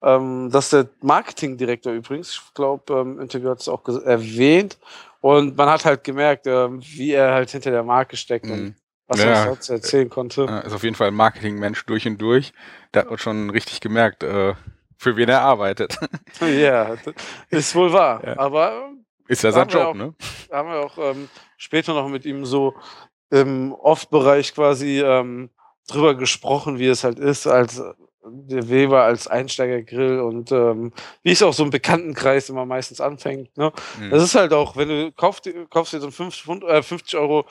Ähm, 0.02 0.50
das 0.52 0.66
ist 0.66 0.72
der 0.74 0.88
Marketingdirektor 1.00 1.92
übrigens. 1.92 2.30
Ich 2.46 2.54
glaube, 2.54 2.92
ähm, 2.92 3.14
im 3.16 3.20
Interview 3.20 3.50
hat 3.50 3.60
es 3.60 3.68
auch 3.68 3.82
erwähnt. 4.04 4.78
Und 5.20 5.56
man 5.56 5.68
hat 5.68 5.84
halt 5.84 6.04
gemerkt, 6.04 6.46
ähm, 6.46 6.80
wie 6.80 7.12
er 7.12 7.32
halt 7.32 7.50
hinter 7.50 7.72
der 7.72 7.82
Marke 7.82 8.16
steckt 8.16 8.44
und 8.44 8.60
Mhm. 8.66 8.74
was 9.08 9.18
Ja. 9.20 9.26
er 9.26 9.46
dazu 9.46 9.72
erzählen 9.72 10.08
konnte. 10.08 10.42
Ist 10.64 10.72
auf 10.74 10.84
jeden 10.84 10.94
Fall 10.94 11.08
ein 11.08 11.14
Marketingmensch 11.14 11.84
durch 11.86 12.06
und 12.06 12.18
durch. 12.18 12.52
Da 12.92 13.00
hat 13.00 13.10
man 13.10 13.18
schon 13.18 13.50
richtig 13.50 13.80
gemerkt, 13.80 14.22
äh, 14.22 14.54
für 14.98 15.16
wen 15.16 15.28
er 15.28 15.40
arbeitet. 15.42 15.96
Ja, 16.40 16.94
ist 17.50 17.74
wohl 17.74 17.92
wahr. 17.92 18.22
Ja. 18.24 18.38
Aber 18.38 18.90
Ist 19.26 19.42
ja 19.42 19.50
sein 19.52 19.68
Job, 19.68 19.82
auch. 19.86 19.94
ne? 19.94 20.14
haben 20.52 20.68
wir 20.68 20.80
auch 20.80 20.98
ähm, 20.98 21.28
später 21.56 21.94
noch 21.94 22.08
mit 22.08 22.24
ihm 22.26 22.44
so 22.44 22.74
im 23.30 23.72
Off-Bereich 23.72 24.54
quasi 24.54 25.00
ähm, 25.00 25.50
drüber 25.88 26.14
gesprochen, 26.14 26.78
wie 26.78 26.86
es 26.86 27.02
halt 27.04 27.18
ist, 27.18 27.46
als 27.46 27.78
äh, 27.78 27.92
der 28.24 28.68
Weber 28.68 29.02
als 29.04 29.26
Einsteigergrill 29.26 30.20
und 30.20 30.52
ähm, 30.52 30.92
wie 31.22 31.32
es 31.32 31.42
auch 31.42 31.52
so 31.54 31.64
im 31.64 31.70
Bekanntenkreis 31.70 32.48
immer 32.50 32.66
meistens 32.66 33.00
anfängt. 33.00 33.56
Ne? 33.56 33.72
Mhm. 33.98 34.10
Das 34.10 34.22
ist 34.22 34.34
halt 34.34 34.52
auch, 34.52 34.76
wenn 34.76 34.88
du 34.88 35.12
kaufst, 35.12 35.46
dir- 35.46 35.66
kaufst 35.68 35.92
dir 35.94 36.00
so 36.00 36.06
einen 36.06 36.12
50, 36.12 36.44
Pfund- 36.44 36.64
äh, 36.66 36.82
50 36.82 37.18
Euro 37.18 37.46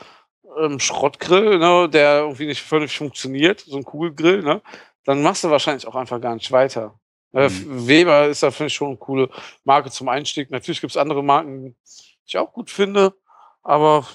ähm, 0.59 0.79
Schrottgrill, 0.79 1.57
ne, 1.59 1.89
der 1.89 2.19
irgendwie 2.19 2.45
nicht 2.47 2.61
völlig 2.61 2.95
funktioniert, 2.97 3.59
so 3.61 3.77
ein 3.77 3.83
Kugelgrill, 3.83 4.43
ne, 4.43 4.61
dann 5.03 5.21
machst 5.21 5.43
du 5.43 5.49
wahrscheinlich 5.49 5.87
auch 5.87 5.95
einfach 5.95 6.21
gar 6.21 6.35
nicht 6.35 6.51
weiter. 6.51 6.99
Äh, 7.37 7.49
Weber 7.87 8.27
ist 8.27 8.41
da, 8.41 8.49
finde 8.49 8.67
ich, 8.67 8.73
schon 8.73 8.87
eine 8.89 8.97
coole 8.97 9.29
Marke 9.63 9.91
zum 9.91 10.09
Einstieg. 10.09 10.49
Natürlich 10.49 10.81
gibt 10.81 10.91
es 10.91 10.97
andere 10.97 11.23
Marken, 11.23 11.63
die 11.63 11.75
ich 12.25 12.37
auch 12.37 12.51
gut 12.51 12.71
finde, 12.71 13.13
aber 13.61 14.07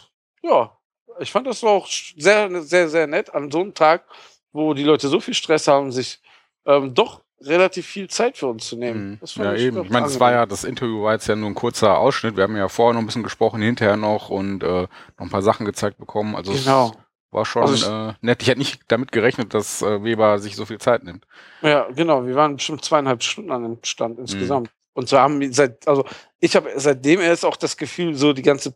ja, 0.43 0.77
ich 1.21 1.31
fand 1.31 1.47
das 1.47 1.63
auch 1.63 1.87
sehr, 1.87 2.63
sehr, 2.63 2.89
sehr 2.89 3.07
nett 3.07 3.33
an 3.33 3.51
so 3.51 3.61
einem 3.61 3.75
Tag, 3.75 4.05
wo 4.53 4.75
die 4.75 4.83
Leute 4.83 5.09
so 5.09 5.21
viel 5.21 5.35
Stress 5.35 5.69
haben, 5.69 5.93
sich 5.93 6.21
ähm, 6.67 6.95
doch 6.95 7.23
relativ 7.41 7.87
viel 7.87 8.09
Zeit 8.09 8.39
für 8.39 8.49
uns 8.49 8.67
zu 8.69 8.77
nehmen. 8.77 9.11
Mhm. 9.11 9.19
Das 9.21 9.33
fand 9.33 9.47
Ja, 9.47 9.55
eben. 9.55 9.77
doch 9.77 9.85
Ich 9.85 9.91
meine, 9.91 10.07
es 10.07 10.19
war 10.19 10.33
ja, 10.33 10.47
das 10.47 10.65
Interview 10.65 11.03
war 11.03 11.13
jetzt 11.13 11.27
ja 11.27 11.37
nur 11.37 11.51
ein 11.51 11.55
kurzer 11.55 11.99
Ausschnitt. 11.99 12.37
Wir 12.37 12.45
haben 12.45 12.57
ja 12.57 12.69
vorher 12.69 12.95
noch 12.95 13.01
ein 13.01 13.07
bisschen 13.07 13.23
gesprochen, 13.23 13.63
hinterher 13.63 13.97
noch 13.97 14.31
und 14.31 14.63
äh, 14.63 14.67
noch 14.67 14.89
ein 15.19 15.31
paar 15.31 15.43
Sachen 15.43 15.67
gezeigt 15.67 15.99
bekommen. 15.99 16.35
Also 16.35 16.53
Genau. 16.53 16.93
War 17.33 17.45
schon 17.45 17.63
Also 17.63 17.75
ich- 17.75 17.87
äh, 17.87 18.15
nett. 18.21 18.43
Ich 18.43 18.49
hätte 18.49 18.59
nicht 18.59 18.81
damit 18.89 19.11
gerechnet, 19.13 19.53
dass 19.55 19.83
äh, 19.83 20.05
Weber 20.05 20.39
sich 20.39 20.55
so 20.55 20.65
viel 20.65 20.79
Zeit 20.79 21.03
nimmt. 21.05 21.27
Ja, 21.63 21.89
genau. 21.95 22.25
Wir 22.27 22.35
waren 22.37 22.57
bestimmt 22.57 22.85
zweieinhalb 22.85 23.23
Stunden 23.23 23.51
an 23.51 23.63
dem 23.63 23.79
Stand 23.83 24.17
Mhm. 24.17 24.21
insgesamt. 24.23 24.71
Und 24.95 25.09
so 25.09 25.19
haben 25.19 25.41
wir 25.41 25.53
seit, 25.53 25.89
also 25.89 26.05
ich 26.39 26.55
habe 26.55 26.71
seitdem 26.77 27.21
erst 27.21 27.45
auch 27.45 27.57
das 27.57 27.77
Gefühl, 27.77 28.15
so 28.15 28.33
die 28.35 28.43
ganze 28.43 28.75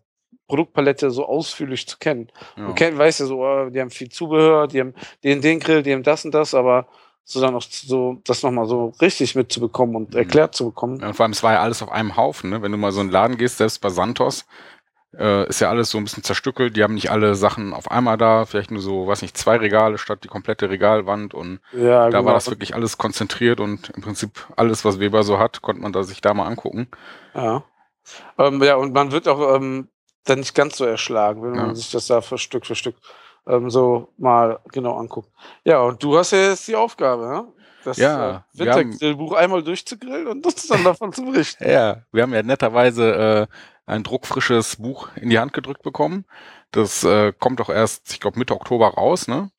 Produktpalette 0.49 1.11
so 1.11 1.27
ausführlich 1.27 1.87
zu 1.89 1.99
kennen. 1.99 2.31
Ja. 2.57 2.69
Du 2.69 2.75
kennst, 2.75 2.99
weißt 2.99 3.21
ja 3.21 3.27
so, 3.27 3.45
äh, 3.47 3.71
die 3.71 3.81
haben 3.81 3.91
viel 3.91 4.09
Zubehör, 4.09 4.67
die 4.69 4.81
haben 4.81 4.95
den, 5.25 5.41
den 5.41 5.61
Grill, 5.61 5.83
die 5.83 5.93
haben 5.93 6.03
das 6.03 6.25
und 6.25 6.33
das, 6.33 6.55
aber 6.55 6.87
so 7.25 7.41
dann 7.41 7.55
noch 7.55 7.63
so, 7.63 8.21
das 8.25 8.43
nochmal 8.45 8.67
so 8.67 8.93
richtig 9.01 9.35
mitzubekommen 9.35 9.97
und 9.97 10.13
Mhm. 10.13 10.19
erklärt 10.19 10.55
zu 10.55 10.67
bekommen. 10.67 11.01
Ja, 11.01 11.09
Und 11.09 11.15
vor 11.15 11.25
allem, 11.25 11.33
es 11.33 11.43
war 11.43 11.55
ja 11.55 11.61
alles 11.63 11.83
auf 11.83 11.91
einem 11.91 12.17
Haufen. 12.17 12.51
Ne? 12.51 12.63
Wenn 12.63 12.71
du 12.71 12.79
mal 12.79 12.93
so 12.93 13.01
in 13.01 13.09
den 13.09 13.13
Laden 13.13 13.37
gehst, 13.37 13.59
selbst 13.59 13.81
bei 13.81 13.91
Santos, 13.91 14.47
äh, 15.17 15.49
ist 15.49 15.61
ja 15.61 15.69
alles 15.71 15.91
so 15.91 15.99
ein 15.99 16.05
bisschen 16.05 16.23
zerstückelt. 16.23 16.77
Die 16.77 16.83
haben 16.83 16.95
nicht 16.95 17.11
alle 17.11 17.35
Sachen 17.35 17.73
auf 17.75 17.91
einmal 17.91 18.17
da, 18.17 18.45
vielleicht 18.47 18.71
nur 18.71 18.81
so, 18.83 19.07
weiß 19.07 19.23
nicht, 19.23 19.37
zwei 19.37 19.57
Regale 19.57 19.99
statt 19.99 20.21
die 20.25 20.29
komplette 20.29 20.71
Regalwand 20.71 21.35
und 21.35 21.61
Ja, 21.73 22.11
da 22.11 22.19
genau. 22.19 22.25
war 22.27 22.35
das 22.35 22.51
wirklich 22.51 22.75
alles 22.75 22.99
konzentriert 22.99 23.61
und 23.61 23.91
im 23.91 24.03
Prinzip 24.03 24.47
alles, 24.57 24.85
was 24.85 25.01
Weber 25.01 25.23
so 25.23 25.39
hat, 25.39 25.63
konnte 25.63 25.83
man 25.83 25.93
da 25.93 26.03
sich 26.03 26.21
da 26.21 26.35
mal 26.35 26.47
angucken. 26.47 26.89
Ja. 27.35 27.65
Ähm, 28.39 28.63
ja, 28.63 28.77
und 28.77 28.93
man 28.95 29.13
wird 29.13 29.29
auch 29.29 29.57
ähm, 29.57 29.89
dann 30.25 30.41
nicht 30.41 30.55
ganz 30.55 30.77
so 30.77 30.85
erschlagen, 30.85 31.43
wenn 31.43 31.53
man 31.55 31.69
Ja. 31.71 31.75
sich 31.75 31.91
das 31.91 32.07
da 32.07 32.21
für 32.21 32.39
Stück 32.39 32.67
für 32.67 32.75
Stück 32.75 32.97
ähm, 33.47 33.71
so 33.71 34.13
mal 34.19 34.61
genau 34.73 34.97
anguckt. 34.99 35.31
Ja, 35.65 35.81
und 35.83 36.03
du 36.03 36.17
hast 36.19 36.33
ja 36.33 36.39
jetzt 36.51 36.67
die 36.69 36.77
Aufgabe, 36.77 37.27
ne? 37.29 37.53
das 37.85 37.99
Ja, 37.99 38.45
äh, 38.55 38.59
Wintergrillbuch 38.59 39.33
einmal 39.35 39.63
durchzugrillen 39.63 40.27
und 40.27 40.45
uns 40.45 40.67
dann 40.67 40.83
davon 40.83 41.13
zu 41.13 41.25
berichten. 41.25 41.65
Ja, 41.69 42.03
wir 42.13 42.23
haben 42.25 42.35
ja 42.35 42.43
netterweise 42.43 43.49
äh, 43.49 43.57
ein 43.87 44.03
druckfrisches 44.03 44.77
Buch 44.77 45.09
in 45.17 45.31
die 45.31 45.39
Hand 45.39 45.53
gedrückt 45.53 45.83
bekommen. 45.83 46.25
Das 46.73 47.05
äh, 47.05 47.33
kommt 47.39 47.61
doch 47.61 47.71
erst, 47.71 48.13
ich 48.13 48.21
glaube, 48.21 48.39
Mitte 48.39 48.55
Oktober 48.55 48.89
raus, 48.89 49.29
ne? 49.29 49.51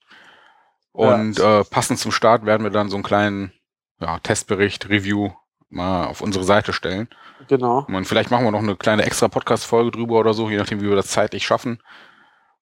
Und 0.92 1.40
äh, 1.40 1.64
passend 1.64 2.00
zum 2.00 2.12
Start 2.12 2.46
werden 2.46 2.64
wir 2.64 2.72
dann 2.72 2.90
so 2.90 2.96
einen 2.96 3.04
kleinen 3.04 3.52
ja, 4.00 4.20
Testbericht, 4.20 4.90
Review 4.90 5.30
mal 5.70 6.06
auf 6.06 6.22
unsere 6.22 6.44
Seite 6.44 6.74
stellen. 6.74 7.08
Genau. 7.48 7.86
Und 7.88 8.06
vielleicht 8.06 8.32
machen 8.32 8.46
wir 8.46 8.52
noch 8.52 8.64
eine 8.64 8.76
kleine 8.76 9.04
extra 9.04 9.28
Podcast-Folge 9.28 9.92
drüber 9.92 10.16
oder 10.20 10.34
so, 10.34 10.50
je 10.50 10.58
nachdem, 10.58 10.82
wie 10.82 10.90
wir 10.90 10.96
das 10.96 11.08
zeitlich 11.08 11.46
schaffen. 11.46 11.80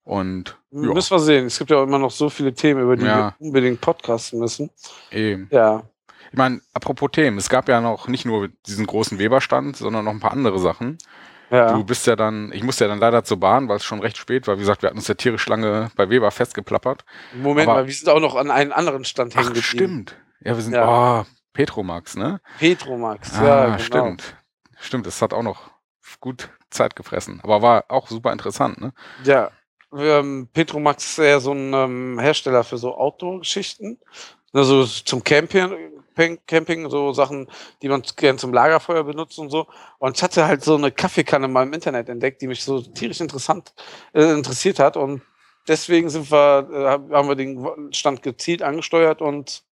Und 0.03 0.57
ja, 0.71 0.93
Müssen 0.93 1.11
wir 1.15 1.19
sehen. 1.19 1.45
Es 1.45 1.57
gibt 1.57 1.71
ja 1.71 1.77
auch 1.77 1.83
immer 1.83 1.97
noch 1.97 2.11
so 2.11 2.29
viele 2.29 2.53
Themen, 2.53 2.81
über 2.81 2.95
die 2.95 3.05
Ja. 3.05 3.35
wir 3.39 3.47
unbedingt 3.47 3.81
podcasten 3.81 4.39
müssen. 4.39 4.69
eben. 5.11 5.47
Ja. 5.51 5.83
Ich 6.31 6.37
meine, 6.37 6.59
apropos 6.73 7.11
Themen, 7.11 7.37
es 7.37 7.47
gab 7.49 7.69
ja 7.69 7.79
noch 7.79 8.07
nicht 8.07 8.25
nur 8.25 8.49
diesen 8.67 8.85
großen 8.85 9.17
Weberstand, 9.17 9.77
sondern 9.77 10.05
noch 10.05 10.11
ein 10.11 10.19
paar 10.19 10.33
andere 10.33 10.59
Sachen. 10.59 10.97
Ja. 11.51 11.73
Du 11.73 11.83
bist 11.83 12.07
ja 12.07 12.15
dann, 12.15 12.51
ich 12.53 12.63
musste 12.63 12.85
ja 12.85 12.89
dann 12.89 12.99
leider 12.99 13.23
zur 13.23 13.39
Bahn, 13.39 13.67
weil 13.69 13.77
es 13.77 13.83
schon 13.85 13.99
recht 13.99 14.17
spät 14.17 14.47
war. 14.47 14.55
Wie 14.55 14.61
gesagt, 14.61 14.81
wir 14.81 14.87
hatten 14.87 14.97
uns 14.97 15.07
ja 15.07 15.13
tierisch 15.15 15.47
lange 15.47 15.89
bei 15.95 16.09
Weber 16.09 16.31
festgeplappert. 16.31 17.05
Moment 17.33 17.67
aber- 17.67 17.81
mal, 17.81 17.87
wir 17.87 17.93
sind 17.93 18.09
auch 18.09 18.19
noch 18.19 18.35
an 18.35 18.49
einen 18.51 18.71
anderen 18.71 19.05
Stand 19.05 19.35
hängen 19.35 19.49
Ach, 19.49 19.53
geblieben. 19.53 19.63
stimmt. 19.63 20.15
Ja, 20.41 20.55
wir 20.55 20.61
sind, 20.63 20.73
Ja. 20.73 21.21
oh, 21.21 21.25
Petromax, 21.53 22.15
ne? 22.15 22.41
Petromax, 22.59 23.37
Ah, 23.39 23.45
ja, 23.45 23.65
genau. 23.67 23.79
stimmt. 23.79 24.35
Stimmt, 24.79 25.05
das 25.07 25.21
hat 25.21 25.33
auch 25.33 25.43
noch 25.43 25.69
gut 26.19 26.49
Zeit 26.69 26.95
gefressen. 26.95 27.39
Aber 27.43 27.61
war 27.61 27.85
auch 27.89 28.07
super 28.07 28.31
interessant, 28.33 28.81
ne? 28.81 28.93
Ja, 29.23 29.51
ähm, 29.95 30.49
Petromax 30.53 31.05
ist 31.05 31.17
ja 31.17 31.39
so 31.39 31.53
ein 31.53 31.73
ähm, 31.73 32.19
Hersteller 32.19 32.63
für 32.63 32.77
so 32.77 32.95
Outdoor-Geschichten. 32.95 33.99
Also 34.51 34.83
zum 34.85 35.23
Camping, 36.15 36.39
Camping, 36.47 36.89
so 36.89 37.13
Sachen, 37.13 37.47
die 37.81 37.89
man 37.89 38.01
gern 38.15 38.37
zum 38.37 38.53
Lagerfeuer 38.53 39.03
benutzt 39.03 39.37
und 39.37 39.49
so. 39.49 39.67
Und 39.99 40.15
ich 40.17 40.23
hatte 40.23 40.45
halt 40.45 40.63
so 40.63 40.75
eine 40.75 40.91
Kaffeekanne 40.91 41.47
mal 41.47 41.63
im 41.63 41.73
Internet 41.73 42.09
entdeckt, 42.09 42.41
die 42.41 42.47
mich 42.47 42.63
so 42.63 42.81
tierisch 42.81 43.19
interessant 43.19 43.73
äh, 44.13 44.31
interessiert 44.31 44.79
hat. 44.79 44.97
Und 44.97 45.21
deswegen 45.67 46.09
sind 46.09 46.31
wir, 46.31 46.69
äh, 46.71 46.85
hab- 46.85 47.11
haben 47.11 47.27
wir 47.27 47.35
den 47.35 47.93
Stand 47.93 48.23
gezielt 48.23 48.63
angesteuert 48.63 49.21
und 49.21 49.63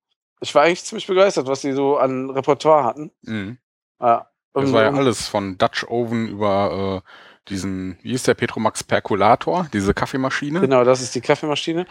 ich 0.41 0.53
war 0.53 0.63
eigentlich 0.63 0.84
ziemlich 0.84 1.08
begeistert, 1.08 1.47
was 1.47 1.62
die 1.62 1.71
so 1.71 1.97
an 1.97 2.29
Repertoire 2.29 2.84
hatten. 2.84 3.12
Mhm. 3.21 3.58
Ja. 4.01 4.27
Das 4.53 4.71
war 4.71 4.84
ja 4.84 4.93
alles 4.93 5.27
von 5.27 5.58
Dutch 5.58 5.84
Oven 5.88 6.27
über 6.27 7.01
äh, 7.03 7.10
diesen, 7.49 7.97
wie 8.03 8.13
ist 8.13 8.27
der 8.27 8.36
Petromax 8.36 8.84
Percolator, 8.84 9.67
diese 9.73 9.93
Kaffeemaschine. 9.93 10.62
Genau, 10.62 10.84
das 10.84 11.01
ist 11.01 11.15
die 11.15 11.21
Kaffeemaschine. 11.21 11.88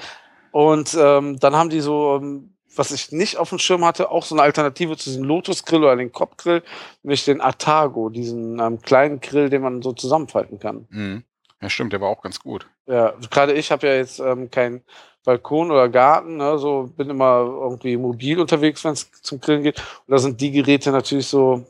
Und 0.53 0.95
ähm, 1.01 1.41
dann 1.41 1.57
haben 1.57 1.71
die 1.71 1.81
so, 1.81 2.17
ähm, 2.17 2.52
was 2.77 2.91
ich 2.91 3.13
nicht 3.13 3.37
auf 3.37 3.51
dem 3.51 3.59
Schirm 3.59 3.85
hatte, 3.85 4.11
auch 4.11 4.25
so 4.25 4.35
eine 4.35 4.43
Alternative 4.43 4.97
zu 4.97 5.11
diesem 5.11 5.25
Lotus 5.25 5.65
Grill 5.65 5.83
oder 5.83 5.97
den 5.97 6.13
Kopf 6.13 6.37
Grill, 6.37 6.63
nämlich 7.03 7.25
den 7.25 7.41
Atago, 7.41 8.09
diesen 8.09 8.59
ähm, 8.59 8.81
kleinen 8.81 9.21
Grill, 9.21 9.51
den 9.51 9.63
man 9.63 9.83
so 9.83 9.93
zusammenfalten 9.93 10.59
kann. 10.59 10.87
Mhm. 10.91 11.25
Ja, 11.61 11.71
stimmt, 11.71 11.93
der 11.93 12.01
war 12.01 12.09
auch 12.09 12.23
ganz 12.23 12.41
gut. 12.41 12.67
Ja, 12.87 13.15
gerade 13.31 13.53
ich 13.53 13.71
habe 13.71 13.87
ja 13.87 13.95
jetzt 13.95 14.19
ähm, 14.19 14.51
keinen 14.51 14.83
Balkon 15.25 15.71
oder 15.71 15.89
Garten, 15.89 16.39
ne, 16.39 16.59
so 16.59 16.91
bin 16.97 17.11
immer 17.11 17.41
irgendwie 17.41 17.97
mobil 17.97 18.41
unterwegs, 18.41 18.85
wenn 18.85 18.93
es 18.93 19.11
zum 19.23 19.41
Grillen 19.41 19.63
geht. 19.63 19.79
Und 19.79 20.13
da 20.13 20.19
sind 20.19 20.41
die 20.41 20.51
Geräte 20.51 20.91
natürlich 20.91 21.29
so 21.29 21.65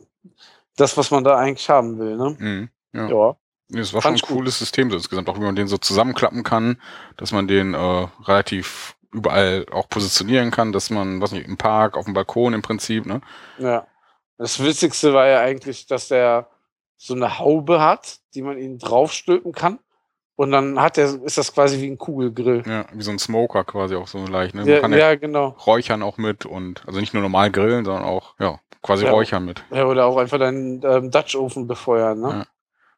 das, 0.76 0.96
was 0.96 1.10
man 1.10 1.24
da 1.24 1.36
eigentlich 1.36 1.68
haben 1.68 1.98
will. 1.98 2.16
Ne? 2.16 2.36
Mhm. 2.38 2.68
Ja. 2.94 3.08
Ja. 3.08 3.36
Es 3.74 3.92
war 3.94 4.00
schon 4.00 4.02
Fand 4.02 4.12
ein 4.12 4.16
ich 4.16 4.22
gut. 4.22 4.36
cooles 4.36 4.58
System 4.58 4.90
so 4.90 4.96
insgesamt, 4.96 5.28
auch 5.28 5.36
wie 5.36 5.44
man 5.44 5.56
den 5.56 5.68
so 5.68 5.78
zusammenklappen 5.78 6.42
kann, 6.42 6.80
dass 7.16 7.32
man 7.32 7.48
den 7.48 7.74
äh, 7.74 8.06
relativ 8.24 8.96
überall 9.12 9.66
auch 9.70 9.88
positionieren 9.88 10.50
kann, 10.50 10.72
dass 10.72 10.90
man, 10.90 11.20
was 11.20 11.32
nicht, 11.32 11.46
im 11.46 11.56
Park, 11.56 11.96
auf 11.96 12.06
dem 12.06 12.14
Balkon 12.14 12.54
im 12.54 12.62
Prinzip, 12.62 13.06
ne? 13.06 13.20
Ja. 13.58 13.86
Das 14.38 14.62
Witzigste 14.62 15.12
war 15.14 15.28
ja 15.28 15.40
eigentlich, 15.40 15.86
dass 15.86 16.08
der 16.08 16.48
so 16.96 17.14
eine 17.14 17.38
Haube 17.38 17.80
hat, 17.80 18.18
die 18.34 18.42
man 18.42 18.58
ihn 18.58 18.78
draufstülpen 18.78 19.52
kann. 19.52 19.78
Und 20.34 20.50
dann 20.50 20.80
hat 20.80 20.96
er, 20.98 21.22
ist 21.22 21.36
das 21.36 21.52
quasi 21.52 21.80
wie 21.80 21.90
ein 21.90 21.98
Kugelgrill. 21.98 22.62
Ja, 22.66 22.86
wie 22.92 23.02
so 23.02 23.10
ein 23.10 23.18
Smoker 23.18 23.64
quasi 23.64 23.94
auch 23.94 24.08
so 24.08 24.26
leicht, 24.26 24.54
ne? 24.54 24.62
Man 24.62 24.70
Ja, 24.70 24.80
kann 24.80 24.92
ja, 24.94 25.14
genau. 25.14 25.48
räuchern 25.66 26.02
auch 26.02 26.16
mit 26.16 26.46
und 26.46 26.82
also 26.86 26.98
nicht 26.98 27.12
nur 27.12 27.22
normal 27.22 27.50
grillen, 27.50 27.84
sondern 27.84 28.04
auch, 28.04 28.34
ja, 28.40 28.58
quasi 28.82 29.04
Ja. 29.04 29.10
räuchern 29.10 29.44
mit. 29.44 29.62
Ja, 29.70 29.84
oder 29.84 30.06
auch 30.06 30.16
einfach 30.16 30.38
deinen 30.38 30.80
ähm, 30.84 31.10
Dutch 31.10 31.36
Ofen 31.36 31.66
befeuern. 31.66 32.20
Ne? 32.20 32.28
Ja. 32.30 32.46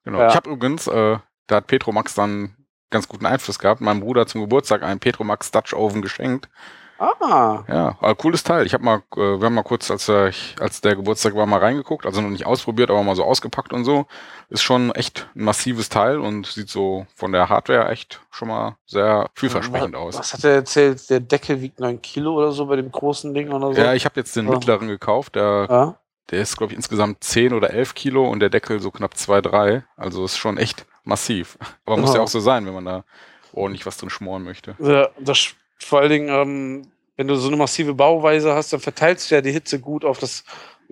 Genau. 0.04 0.18
Ja. 0.20 0.28
Ich 0.28 0.36
habe 0.36 0.50
übrigens, 0.50 0.86
äh, 0.86 1.18
da 1.48 1.56
hat 1.56 1.66
Petromax 1.66 2.14
dann 2.14 2.56
ganz 2.90 3.08
guten 3.08 3.26
Einfluss 3.26 3.58
gehabt, 3.58 3.80
meinem 3.80 4.00
Bruder 4.00 4.26
zum 4.26 4.40
Geburtstag 4.42 4.82
einen 4.82 5.00
Petromax 5.00 5.50
Dutch 5.50 5.74
Oven 5.74 6.02
geschenkt. 6.02 6.48
Ah, 6.96 7.64
Ja, 7.68 7.96
aber 8.00 8.14
cooles 8.14 8.44
Teil. 8.44 8.64
Ich 8.66 8.72
habe 8.72 8.84
mal, 8.84 9.02
äh, 9.16 9.18
wir 9.18 9.46
haben 9.46 9.54
mal 9.54 9.64
kurz, 9.64 9.90
als, 9.90 10.08
äh, 10.08 10.30
als 10.60 10.80
der 10.80 10.94
Geburtstag 10.94 11.34
war, 11.34 11.44
mal 11.44 11.58
reingeguckt, 11.58 12.06
also 12.06 12.20
noch 12.20 12.30
nicht 12.30 12.46
ausprobiert, 12.46 12.88
aber 12.88 13.02
mal 13.02 13.16
so 13.16 13.24
ausgepackt 13.24 13.72
und 13.72 13.84
so. 13.84 14.06
Ist 14.48 14.62
schon 14.62 14.92
echt 14.92 15.28
ein 15.34 15.42
massives 15.44 15.88
Teil 15.88 16.18
und 16.20 16.46
sieht 16.46 16.70
so 16.70 17.06
von 17.16 17.32
der 17.32 17.48
Hardware 17.48 17.88
echt 17.88 18.20
schon 18.30 18.46
mal 18.48 18.76
sehr 18.86 19.28
vielversprechend 19.34 19.96
aus. 19.96 20.16
was 20.16 20.32
hat 20.34 20.44
er 20.44 20.52
erzählt? 20.54 21.10
Der 21.10 21.18
Deckel 21.20 21.60
wiegt 21.60 21.80
9 21.80 22.00
Kilo 22.00 22.34
oder 22.34 22.52
so 22.52 22.66
bei 22.66 22.76
dem 22.76 22.92
großen 22.92 23.34
Ding 23.34 23.50
oder 23.50 23.74
so? 23.74 23.80
Ja, 23.80 23.92
ich 23.94 24.04
habe 24.04 24.20
jetzt 24.20 24.36
den 24.36 24.46
Ja. 24.46 24.52
mittleren 24.52 24.86
gekauft, 24.86 25.34
der, 25.34 25.66
Ja? 25.68 25.94
der 26.30 26.40
ist, 26.42 26.56
glaube 26.56 26.72
ich, 26.72 26.76
insgesamt 26.76 27.24
10 27.24 27.52
oder 27.54 27.70
11 27.70 27.94
Kilo 27.94 28.28
und 28.30 28.38
der 28.38 28.50
Deckel 28.50 28.78
so 28.80 28.92
knapp 28.92 29.16
2, 29.16 29.40
3. 29.40 29.84
Also 29.96 30.24
ist 30.24 30.36
schon 30.38 30.58
echt 30.58 30.86
massiv. 31.04 31.56
Aber 31.84 31.96
muss 31.96 32.10
Ja. 32.10 32.16
ja 32.16 32.22
auch 32.22 32.28
so 32.28 32.40
sein, 32.40 32.66
wenn 32.66 32.74
man 32.74 32.84
da 32.84 33.04
ordentlich 33.52 33.86
was 33.86 33.96
drin 33.96 34.10
schmoren 34.10 34.42
möchte. 34.42 34.74
Ja, 34.80 35.08
das, 35.20 35.54
vor 35.78 36.00
allen 36.00 36.10
Dingen, 36.10 36.28
ähm, 36.28 36.86
wenn 37.16 37.28
du 37.28 37.36
so 37.36 37.48
eine 37.48 37.56
massive 37.56 37.94
Bauweise 37.94 38.54
hast, 38.54 38.72
dann 38.72 38.80
verteilst 38.80 39.30
du 39.30 39.36
ja 39.36 39.40
die 39.40 39.52
Hitze 39.52 39.78
gut 39.78 40.04
auf 40.04 40.18
das 40.18 40.44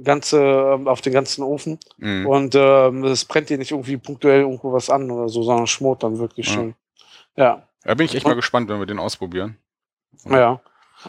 ganze, 0.03 0.41
ähm, 0.41 0.87
auf 0.89 1.01
den 1.01 1.13
ganzen 1.13 1.43
Ofen. 1.43 1.79
Mhm. 1.99 2.27
Und 2.27 2.55
ähm, 2.55 3.05
es 3.05 3.25
brennt 3.25 3.51
dir 3.51 3.59
nicht 3.59 3.73
irgendwie 3.73 3.97
punktuell 3.97 4.43
irgendwo 4.43 4.73
was 4.73 4.89
an 4.89 5.11
oder 5.11 5.29
so, 5.29 5.43
sondern 5.43 5.67
schmort 5.67 6.03
dann 6.03 6.19
wirklich 6.19 6.47
Ja. 6.47 6.53
schön. 6.55 6.75
Ja, 7.37 7.67
Da 7.85 7.95
bin 7.95 8.07
ich 8.07 8.15
echt 8.15 8.27
mal 8.27 8.35
gespannt, 8.35 8.69
wenn 8.69 8.79
wir 8.79 8.87
den 8.87 8.99
ausprobieren. 9.01 9.57
ja. 10.25 10.61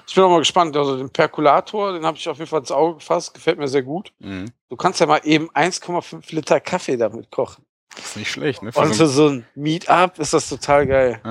Ich 0.07 0.15
bin 0.15 0.23
auch 0.23 0.29
mal 0.31 0.39
gespannt. 0.39 0.75
Also 0.75 0.97
den 0.97 1.11
Perkulator, 1.11 1.93
den 1.93 2.03
habe 2.03 2.17
ich 2.17 2.27
auf 2.27 2.37
jeden 2.39 2.49
Fall 2.49 2.61
ins 2.61 2.71
Auge 2.71 2.95
gefasst. 2.95 3.31
Gefällt 3.35 3.59
mir 3.59 3.67
sehr 3.67 3.83
gut. 3.83 4.11
Mhm. 4.17 4.45
Du 4.69 4.75
kannst 4.75 4.99
ja 4.99 5.05
mal 5.05 5.21
eben 5.23 5.51
1,5 5.51 6.33
Liter 6.33 6.59
Kaffee 6.59 6.97
damit 6.97 7.29
kochen. 7.29 7.62
Das 7.95 8.05
ist 8.05 8.17
nicht 8.17 8.31
schlecht, 8.31 8.63
ne? 8.63 8.71
Für 8.71 8.79
Und 8.79 8.93
so 8.93 9.05
so 9.05 9.27
ein 9.27 9.45
Meetup 9.55 10.19
ist 10.19 10.33
das 10.33 10.49
total 10.49 10.87
geil. 10.87 11.21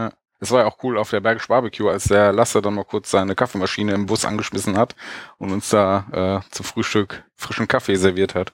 Das 0.41 0.51
war 0.51 0.63
ja 0.63 0.67
auch 0.67 0.79
cool 0.83 0.99
auf 0.99 1.11
der 1.11 1.21
Bergisch 1.21 1.47
Barbecue, 1.47 1.89
als 1.89 2.05
der 2.05 2.33
Lasse 2.33 2.61
dann 2.61 2.75
mal 2.75 2.85
kurz 2.85 3.13
seine 3.13 3.37
Kaffeemaschine 3.37 3.95
im 3.95 4.07
Bus 4.07 4.25
angeschmissen 4.25 4.77
hat 4.77 4.97
und 5.39 5.53
uns 5.53 5.71
da 5.71 6.43
äh, 6.45 6.51
zum 6.51 6.65
Frühstück 6.65 7.23
frischen 7.37 7.69
Kaffee 7.69 7.95
serviert 7.95 8.35
hat. 8.35 8.53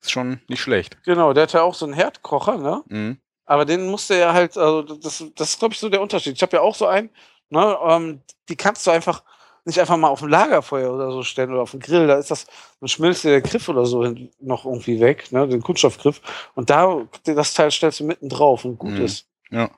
Ist 0.00 0.10
schon 0.10 0.40
nicht 0.48 0.60
schlecht. 0.60 0.96
Genau, 1.04 1.32
der 1.32 1.44
hat 1.44 1.52
ja 1.52 1.62
auch 1.62 1.74
so 1.74 1.86
einen 1.86 1.94
Herdkocher, 1.94 2.58
ne? 2.58 2.82
Mhm. 2.88 3.18
Aber 3.46 3.64
den 3.64 3.88
musste 3.88 4.14
er 4.14 4.32
halt, 4.34 4.56
also 4.58 4.82
das, 4.82 5.24
das 5.36 5.50
ist, 5.50 5.58
glaube 5.58 5.74
ich, 5.74 5.80
so 5.80 5.88
der 5.88 6.02
Unterschied. 6.02 6.34
Ich 6.34 6.42
habe 6.42 6.56
ja 6.56 6.60
auch 6.60 6.74
so 6.74 6.86
einen, 6.86 7.08
ne, 7.50 7.78
ähm, 7.82 8.22
die 8.48 8.56
kannst 8.56 8.86
du 8.86 8.90
einfach 8.90 9.22
nicht 9.68 9.78
einfach 9.80 9.96
mal 9.96 10.08
auf 10.08 10.22
ein 10.22 10.28
Lagerfeuer 10.28 10.92
oder 10.92 11.12
so 11.12 11.22
stellen 11.22 11.52
oder 11.52 11.62
auf 11.62 11.70
den 11.70 11.80
Grill. 11.80 12.06
Da 12.08 12.16
ist 12.16 12.30
das, 12.30 12.46
dann 12.80 12.88
schmilzt 12.88 13.22
dir 13.24 13.30
der 13.30 13.42
Griff 13.42 13.68
oder 13.68 13.86
so 13.86 14.02
noch 14.40 14.64
irgendwie 14.64 14.98
weg, 15.00 15.30
ne, 15.30 15.46
den 15.46 15.62
Kunststoffgriff. 15.62 16.20
Und 16.54 16.70
da, 16.70 17.02
das 17.24 17.54
Teil 17.54 17.70
stellst 17.70 18.00
du 18.00 18.04
mitten 18.04 18.28
drauf 18.28 18.64
und 18.64 18.78
gut 18.78 18.92
Mhm. 18.92 19.04
ist. 19.04 19.26
Ja. 19.50 19.70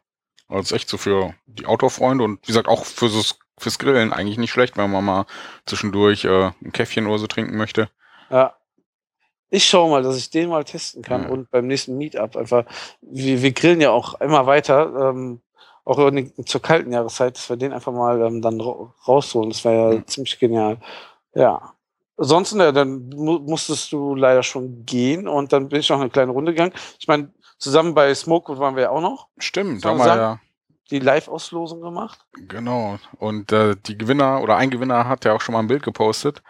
Also 0.49 0.63
ist 0.63 0.73
echt 0.73 0.89
so 0.89 0.97
für 0.97 1.35
die 1.47 1.67
Outdoor-Freunde 1.67 2.25
und 2.25 2.41
wie 2.43 2.47
gesagt 2.49 2.67
auch 2.69 2.85
für 2.85 3.09
so, 3.09 3.23
fürs 3.59 3.79
Grillen 3.79 4.13
eigentlich 4.13 4.39
nicht 4.39 4.51
schlecht, 4.51 4.77
wenn 4.77 4.91
man 4.91 5.05
mal 5.05 5.27
zwischendurch 5.67 6.25
äh, 6.25 6.51
ein 6.65 6.73
Käffchen 6.73 7.07
oder 7.07 7.19
so 7.19 7.27
trinken 7.27 7.57
möchte. 7.57 7.89
Ja. 8.31 8.55
Ich 9.53 9.69
schaue 9.69 9.91
mal, 9.91 10.03
dass 10.03 10.17
ich 10.17 10.31
den 10.31 10.49
mal 10.49 10.63
testen 10.65 11.03
kann 11.03 11.25
Ja. 11.25 11.29
und 11.29 11.51
beim 11.51 11.67
nächsten 11.67 11.99
Meetup 11.99 12.37
einfach, 12.37 12.65
wir, 13.01 13.43
wir 13.43 13.53
grillen 13.53 13.81
ja 13.81 13.91
auch 13.91 14.21
immer 14.21 14.47
weiter, 14.47 15.11
ähm, 15.11 15.41
auch 15.85 16.11
zur 16.47 16.63
kalten 16.63 16.93
Jahreszeit, 16.93 17.37
dass 17.37 17.49
wir 17.49 17.57
den 17.57 17.73
einfach 17.73 17.93
mal 17.93 18.21
ähm, 18.23 18.43
dann 18.43 18.61
ra 18.61 18.93
rausholen. 19.09 19.51
Das 19.51 19.65
wäre 19.65 19.75
ja 19.75 19.93
Ja. 19.99 20.07
ziemlich 20.07 20.39
genial. 20.39 20.79
Ja. 21.35 21.73
Ansonsten, 22.17 22.61
ja, 22.61 22.71
dann 22.71 23.09
mu 23.09 23.39
musstest 23.39 23.91
du 23.93 24.15
leider 24.15 24.43
schon 24.43 24.85
gehen 24.85 25.27
und 25.27 25.53
dann 25.55 25.69
bin 25.69 25.81
ich 25.81 25.89
noch 25.89 26.01
eine 26.01 26.11
kleine 26.11 26.33
Runde 26.33 26.53
gegangen. 26.53 26.75
Ich 26.99 27.09
meine, 27.09 27.33
zusammen 27.59 27.95
bei 27.95 28.15
Smokewood 28.15 28.59
waren 28.59 28.77
wir 28.77 28.83
ja 28.85 28.91
auch 28.91 29.01
noch, 29.01 29.29
Stimmt, 29.39 29.83
war 29.85 29.97
sagen? 29.99 30.21
ja, 30.21 30.39
die 30.91 30.99
Live-Auslosung 30.99 31.81
gemacht. 31.81 32.21
genau. 32.49 32.99
Und 33.19 33.53
äh, 33.53 33.75
die 33.87 33.97
Gewinner 33.97 34.43
oder 34.43 34.57
ein 34.57 34.69
Gewinner 34.71 35.09
hat 35.09 35.25
ja 35.25 35.35
auch 35.35 35.41
schon 35.41 35.55
mal 35.55 35.61
ein 35.61 35.67
Bild 35.69 35.83
gepostet. 35.83 36.43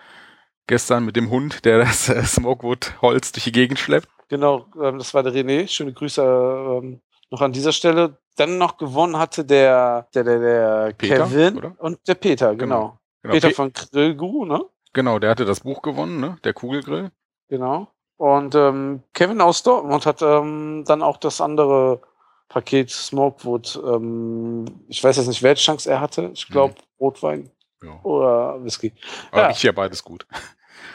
Gestern 0.67 1.05
mit 1.05 1.15
dem 1.17 1.31
Hund, 1.31 1.65
der 1.65 1.79
das 1.79 2.09
äh, 2.09 2.23
Smokewood-Holz 2.25 3.33
durch 3.33 3.45
die 3.45 3.53
Gegend 3.53 3.79
schleppt. 3.79 4.09
Genau, 4.29 4.67
ähm, 4.83 4.99
das 4.99 5.15
war 5.15 5.23
der 5.23 5.33
René. 5.33 5.69
Schöne 5.69 5.93
Grüße 5.93 6.23
ähm, 6.23 7.01
noch 7.31 7.41
an 7.43 7.53
dieser 7.53 7.73
Stelle. 7.73 8.17
Dann 8.41 8.57
noch 8.59 8.79
gewonnen 8.79 9.19
hatte 9.19 9.45
der, 9.45 10.07
der, 10.15 10.25
der, 10.25 10.39
der 10.39 10.95
Peter, 10.97 11.17
Kevin 11.27 11.59
oder? 11.59 11.75
und 11.79 11.99
der 12.09 12.15
Peter, 12.15 12.55
genau. 12.55 12.97
Genau, 13.23 13.35
Peter 13.35 13.49
Pe- 13.49 13.55
von 13.55 13.73
Grillguru, 13.73 14.47
ne? 14.47 14.65
genau, 14.95 15.19
der 15.19 15.29
hatte 15.31 15.45
das 15.45 15.61
Buch 15.61 15.83
gewonnen, 15.83 16.21
ne? 16.21 16.39
Der 16.45 16.55
Kugelgrill. 16.55 17.11
Genau. 17.49 17.89
Und 18.17 18.55
ähm, 18.55 19.03
Kevin 19.13 19.41
aus 19.43 19.63
Dortmund 19.63 20.07
hat 20.07 20.23
ähm, 20.23 20.85
dann 20.87 21.03
auch 21.03 21.19
das 21.19 21.41
andere 21.43 22.01
Paket 22.49 22.91
Smokewood. 22.91 23.79
Ähm, 23.85 24.65
ich 24.89 25.05
weiß 25.05 25.19
jetzt 25.19 25.27
nicht, 25.29 25.43
welche 25.43 25.63
Chance 25.63 25.91
er 25.91 26.01
hatte. 26.01 26.31
Ich 26.33 26.49
glaube 26.49 26.75
Rotwein 26.99 27.51
Ja. 27.83 28.01
oder 28.03 28.65
Whisky. 28.65 28.95
Aber 29.33 29.43
Ja. 29.43 29.47
riecht 29.49 29.63
ja 29.63 29.73
beides 29.73 30.03
gut. 30.03 30.27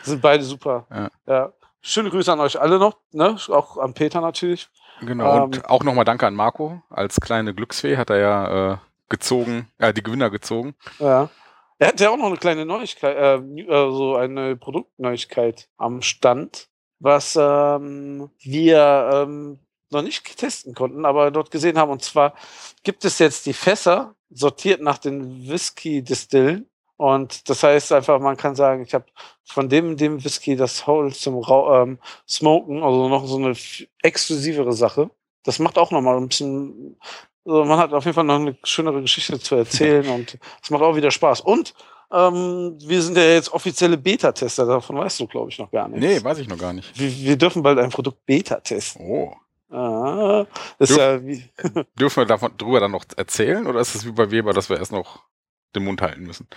Sind 0.01 0.21
beide 0.21 0.43
super. 0.43 0.87
Ja. 0.91 1.09
Ja. 1.27 1.53
Schöne 1.81 2.09
Grüße 2.09 2.33
an 2.33 2.39
euch 2.39 2.59
alle 2.59 2.79
noch, 2.79 2.97
ne? 3.11 3.37
Auch 3.49 3.77
an 3.77 3.93
Peter 3.93 4.19
natürlich. 4.21 4.67
Genau. 5.01 5.37
Ähm, 5.37 5.43
und 5.43 5.65
auch 5.69 5.83
nochmal 5.83 6.05
Danke 6.05 6.27
an 6.27 6.35
Marco. 6.35 6.81
Als 6.89 7.19
kleine 7.19 7.53
Glücksfee 7.53 7.97
hat 7.97 8.09
er 8.09 8.17
ja 8.17 8.73
äh, 8.73 8.77
gezogen, 9.09 9.69
äh, 9.77 9.93
die 9.93 10.03
Gewinner 10.03 10.29
gezogen. 10.29 10.75
Ja. 10.99 11.29
Er 11.77 11.89
hat 11.89 11.99
ja 11.99 12.09
auch 12.09 12.17
noch 12.17 12.27
eine 12.27 12.37
kleine 12.37 12.65
Neuigkeit, 12.65 13.17
äh, 13.17 13.35
äh, 13.35 13.91
so 13.91 14.15
eine 14.15 14.55
Produktneuigkeit 14.55 15.67
am 15.77 16.01
Stand, 16.01 16.69
was 16.99 17.37
ähm, 17.39 18.29
wir 18.39 19.09
ähm, 19.11 19.59
noch 19.91 20.01
nicht 20.01 20.37
testen 20.37 20.73
konnten, 20.73 21.05
aber 21.05 21.31
dort 21.31 21.51
gesehen 21.51 21.77
haben. 21.77 21.91
Und 21.91 22.01
zwar 22.01 22.33
gibt 22.83 23.03
es 23.03 23.19
jetzt 23.19 23.45
die 23.45 23.53
Fässer 23.53 24.15
sortiert 24.29 24.81
nach 24.81 24.97
den 24.97 25.47
Whisky-Distillen. 25.47 26.69
Und 26.97 27.49
das 27.49 27.61
heißt 27.63 27.91
einfach, 27.91 28.19
man 28.19 28.37
kann 28.37 28.55
sagen, 28.55 28.83
ich 28.83 28.93
habe 28.93 29.05
von 29.43 29.67
dem, 29.67 29.97
dem 29.97 30.23
Whisky 30.23 30.55
das 30.55 30.87
Hole 30.87 31.11
zum 31.11 31.37
Rau 31.39 31.81
ähm, 31.83 31.99
Smoken, 32.27 32.83
also 32.83 33.09
noch 33.09 33.25
so 33.27 33.35
eine 33.37 33.53
exklusivere 34.01 34.71
Sache. 34.73 35.09
Das 35.43 35.59
macht 35.59 35.77
auch 35.77 35.91
nochmal 35.91 36.17
ein 36.17 36.29
bisschen, 36.29 36.97
also 37.45 37.65
man 37.65 37.77
hat 37.77 37.93
auf 37.93 38.05
jeden 38.05 38.15
Fall 38.15 38.23
noch 38.23 38.35
eine 38.35 38.57
schönere 38.63 39.01
Geschichte 39.01 39.39
zu 39.39 39.55
erzählen 39.55 40.07
und 40.15 40.37
es 40.63 40.69
macht 40.69 40.81
auch 40.83 40.95
wieder 40.95 41.11
Spaß. 41.11 41.41
Und 41.41 41.73
ähm, 42.13 42.77
wir 42.79 43.01
sind 43.01 43.17
ja 43.17 43.23
jetzt 43.23 43.51
offizielle 43.51 43.97
Beta-Tester, 43.97 44.65
davon 44.65 44.97
weißt 44.97 45.19
du, 45.19 45.27
glaube 45.27 45.49
ich, 45.51 45.59
noch 45.59 45.69
gar 45.71 45.89
nichts. 45.89 46.05
Nee, 46.05 46.23
weiß 46.23 46.37
ich 46.39 46.47
noch 46.47 46.57
gar 46.57 46.71
nicht. 46.71 46.97
Wir, 46.97 47.11
wir 47.11 47.35
dürfen 47.37 47.61
bald 47.61 47.77
ein 47.77 47.89
Produkt 47.89 48.25
Beta 48.25 48.59
testen. 48.61 49.05
Oh. 49.05 49.33
Ah, 49.69 50.45
Dürf- 50.79 50.97
ja 50.97 51.25
wie, 51.25 51.43
Dürfen 51.99 52.21
wir 52.21 52.25
davon 52.25 52.55
drüber 52.57 52.79
dann 52.79 52.91
noch 52.91 53.03
erzählen 53.17 53.67
oder 53.67 53.81
ist 53.81 53.95
es 53.95 54.05
wie 54.05 54.11
bei 54.11 54.31
Weber, 54.31 54.53
dass 54.53 54.69
wir 54.69 54.77
erst 54.77 54.91
noch 54.93 55.23
den 55.75 55.83
Mund 55.83 56.01
halten 56.01 56.23
müssen? 56.23 56.47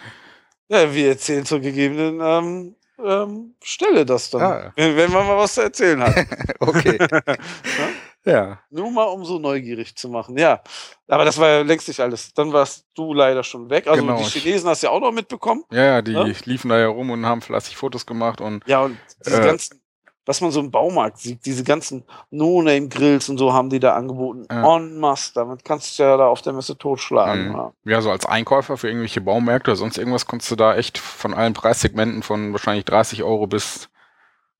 Ja, 0.69 0.93
wir 0.95 1.09
erzählen 1.09 1.45
zur 1.45 1.61
gegebenen 1.61 2.21
ähm, 2.23 2.75
ähm, 3.05 3.55
Stelle 3.63 4.05
das 4.05 4.31
dann. 4.31 4.43
Ah. 4.43 4.73
Wenn, 4.77 4.97
wenn 4.97 5.13
man 5.13 5.27
mal 5.27 5.37
was 5.39 5.55
zu 5.55 5.63
erzählen 5.63 6.03
hat. 6.03 6.15
Okay. 6.61 6.99
ja. 8.25 8.59
Nur 8.71 8.91
mal, 8.91 9.05
um 9.05 9.25
so 9.25 9.39
neugierig 9.39 9.95
zu 9.97 10.09
machen. 10.09 10.37
Ja, 10.37 10.61
aber 11.07 11.25
das 11.25 11.39
war 11.39 11.49
ja 11.49 11.61
längst 11.63 11.89
nicht 11.89 12.01
alles. 12.01 12.33
Dann 12.35 12.53
warst 12.53 12.85
du 12.95 13.15
leider 13.15 13.43
schon 13.45 13.71
weg. 13.71 13.87
Also 13.87 14.03
Genau. 14.05 14.19
die 14.19 14.25
Chinesen 14.25 14.69
hast 14.69 14.83
du 14.83 14.89
ja 14.89 14.93
auch 14.93 15.01
noch 15.01 15.13
mitbekommen. 15.13 15.65
Ja, 15.71 15.85
ja, 15.85 16.03
die 16.03 16.13
Ja? 16.13 16.25
liefen 16.45 16.69
da 16.69 16.79
ja 16.79 16.89
rum 16.89 17.11
und 17.11 17.25
haben 17.25 17.41
fleißig 17.41 17.77
Fotos 17.77 18.05
gemacht 18.07 18.41
und 18.41 18.67
Ja, 18.67 18.83
und 18.83 18.99
diese 19.25 19.41
Äh. 19.41 19.47
ganzen, 19.47 19.81
was 20.29 20.43
man 20.43 20.51
so 20.51 20.61
im 20.61 20.71
Baumarkt 20.71 21.17
sieht, 21.17 21.47
diese 21.47 21.65
ganzen 21.65 22.05
No-Name-Grills 22.31 23.31
und 23.31 23.39
so 23.39 23.55
haben 23.55 23.71
die 23.71 23.81
da 23.81 23.95
angeboten. 23.95 24.47
Ja. 24.51 24.77
En 24.77 25.01
masse. 25.01 25.33
Damit 25.35 25.65
kannst 25.65 25.99
du 25.99 26.03
ja 26.03 26.19
da 26.19 26.27
auf 26.27 26.43
der 26.43 26.53
Messe 26.53 26.77
totschlagen. 26.77 27.49
Mhm. 27.49 27.55
Ja. 27.55 27.73
ja, 27.85 28.01
so 28.03 28.11
als 28.11 28.27
Einkäufer 28.27 28.77
für 28.77 28.89
irgendwelche 28.89 29.23
Baumärkte 29.23 29.71
oder 29.71 29.77
sonst 29.77 29.97
irgendwas 29.97 30.27
konntest 30.27 30.51
du 30.51 30.57
da 30.57 30.77
echt 30.77 30.99
von 30.99 31.33
allen 31.33 31.55
Preissegmenten 31.55 32.23
von 32.23 32.53
wahrscheinlich 32.53 32.85
30 32.85 33.23
Euro 33.23 33.47
bis 33.47 33.89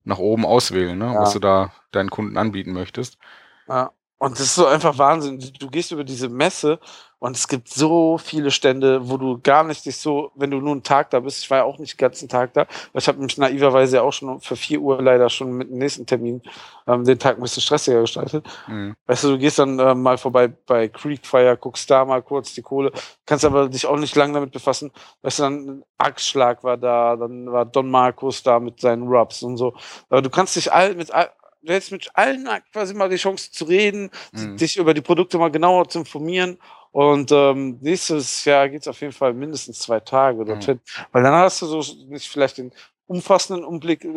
nach 0.05 0.17
oben 0.17 0.43
auswählen, 0.43 0.97
ne? 0.97 1.13
Ja. 1.13 1.21
was 1.21 1.33
du 1.33 1.39
da 1.39 1.71
deinen 1.91 2.09
Kunden 2.09 2.35
anbieten 2.37 2.73
möchtest. 2.73 3.19
Ja. 3.67 3.91
Und 4.17 4.33
das 4.33 4.47
ist 4.47 4.55
so 4.55 4.65
einfach 4.65 4.97
Wahnsinn. 4.97 5.39
Du 5.59 5.69
gehst 5.69 5.91
über 5.91 6.03
diese 6.03 6.29
Messe 6.29 6.79
und 7.19 7.35
es 7.35 7.47
gibt 7.47 7.67
so 7.67 8.17
viele 8.17 8.49
Stände, 8.49 9.09
wo 9.09 9.17
du 9.17 9.39
gar 9.41 9.63
nicht 9.63 9.85
dich 9.85 9.97
so, 9.97 10.31
wenn 10.35 10.51
du 10.51 10.59
nur 10.59 10.71
einen 10.71 10.83
Tag 10.83 11.09
da 11.09 11.19
bist, 11.19 11.43
ich 11.43 11.49
war 11.51 11.59
ja 11.59 11.63
auch 11.65 11.77
nicht 11.77 11.93
den 11.93 11.97
ganzen 11.97 12.29
Tag 12.29 12.53
da, 12.53 12.61
weil 12.93 13.01
ich 13.01 13.07
habe 13.07 13.19
mich 13.21 13.37
naiverweise 13.37 13.97
ja 13.97 14.01
auch 14.03 14.13
schon 14.13 14.39
für 14.39 14.55
4 14.55 14.79
Uhr 14.79 15.01
leider 15.01 15.29
schon 15.29 15.51
mit 15.51 15.69
dem 15.69 15.77
nächsten 15.77 16.05
Termin 16.05 16.41
ähm, 16.87 17.03
den 17.03 17.19
Tag 17.19 17.37
ein 17.37 17.41
bisschen 17.41 17.61
stressiger 17.61 18.01
gestaltet. 18.01 18.45
Mhm. 18.67 18.95
Weißt 19.05 19.23
du, 19.25 19.31
du 19.31 19.37
gehst 19.37 19.59
dann 19.59 19.77
äh, 19.79 19.93
mal 19.95 20.17
vorbei 20.17 20.47
bei 20.47 20.87
Creekfire, 20.87 21.57
guckst 21.57 21.89
da 21.91 22.05
mal 22.05 22.21
kurz 22.21 22.53
die 22.53 22.61
Kohle, 22.61 22.91
kannst 23.25 23.43
aber 23.45 23.67
dich 23.69 23.85
auch 23.85 23.97
nicht 23.97 24.15
lang 24.15 24.33
damit 24.33 24.51
befassen. 24.51 24.91
Weißt 25.21 25.39
du, 25.39 25.43
dann 25.43 25.83
Axtschlag 25.97 26.63
war 26.63 26.77
da, 26.77 27.15
dann 27.17 27.51
war 27.51 27.65
Don 27.65 27.91
Markus 27.91 28.43
da 28.43 28.59
mit 28.59 28.79
seinen 28.79 29.07
Rubs 29.07 29.43
und 29.43 29.57
so. 29.57 29.73
Aber 30.09 30.21
du 30.21 30.29
kannst 30.29 30.55
dich 30.55 30.71
all, 30.71 30.95
mit 30.95 31.11
all, 31.13 31.29
du 31.61 31.73
hättest 31.73 31.91
mit 31.91 32.09
allen 32.13 32.47
quasi 32.71 32.93
mal 32.93 33.09
die 33.09 33.17
Chance 33.17 33.51
zu 33.51 33.65
reden, 33.65 34.09
Mhm. 34.31 34.57
dich 34.57 34.77
über 34.77 34.93
die 34.93 35.01
Produkte 35.01 35.37
mal 35.37 35.51
genauer 35.51 35.89
zu 35.89 35.99
informieren. 35.99 36.57
Und 36.91 37.31
ähm, 37.31 37.77
nächstes 37.81 38.45
Jahr 38.45 38.67
geht 38.69 38.81
es 38.81 38.87
auf 38.87 38.99
jeden 39.01 39.13
Fall 39.13 39.33
mindestens 39.33 39.79
zwei 39.79 39.99
Tage 39.99 40.43
dorthin. 40.45 40.79
Weil 41.11 41.23
dann 41.23 41.33
hast 41.33 41.61
du 41.61 41.65
so 41.67 41.93
nicht 42.07 42.27
vielleicht 42.27 42.57
den 42.57 42.71
umfassenden 43.05 43.63
Umblick, 43.65 44.03
äh, 44.05 44.07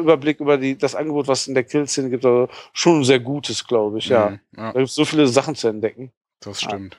Überblick 0.00 0.40
über 0.40 0.56
die, 0.58 0.76
das 0.76 0.94
Angebot, 0.94 1.26
was 1.28 1.42
es 1.42 1.48
in 1.48 1.54
der 1.54 1.64
Kill-Szene 1.64 2.10
gibt, 2.10 2.24
aber 2.24 2.48
schon 2.72 3.00
ein 3.00 3.04
sehr 3.04 3.20
gutes, 3.20 3.66
glaube 3.66 3.98
ich, 3.98 4.06
ja. 4.06 4.30
Mhm. 4.30 4.40
ja, 4.56 4.72
Da 4.72 4.78
gibt 4.78 4.88
es 4.88 4.94
so 4.94 5.04
viele 5.04 5.26
Sachen 5.26 5.54
zu 5.54 5.68
entdecken. 5.68 6.12
das 6.40 6.60
stimmt. 6.62 6.96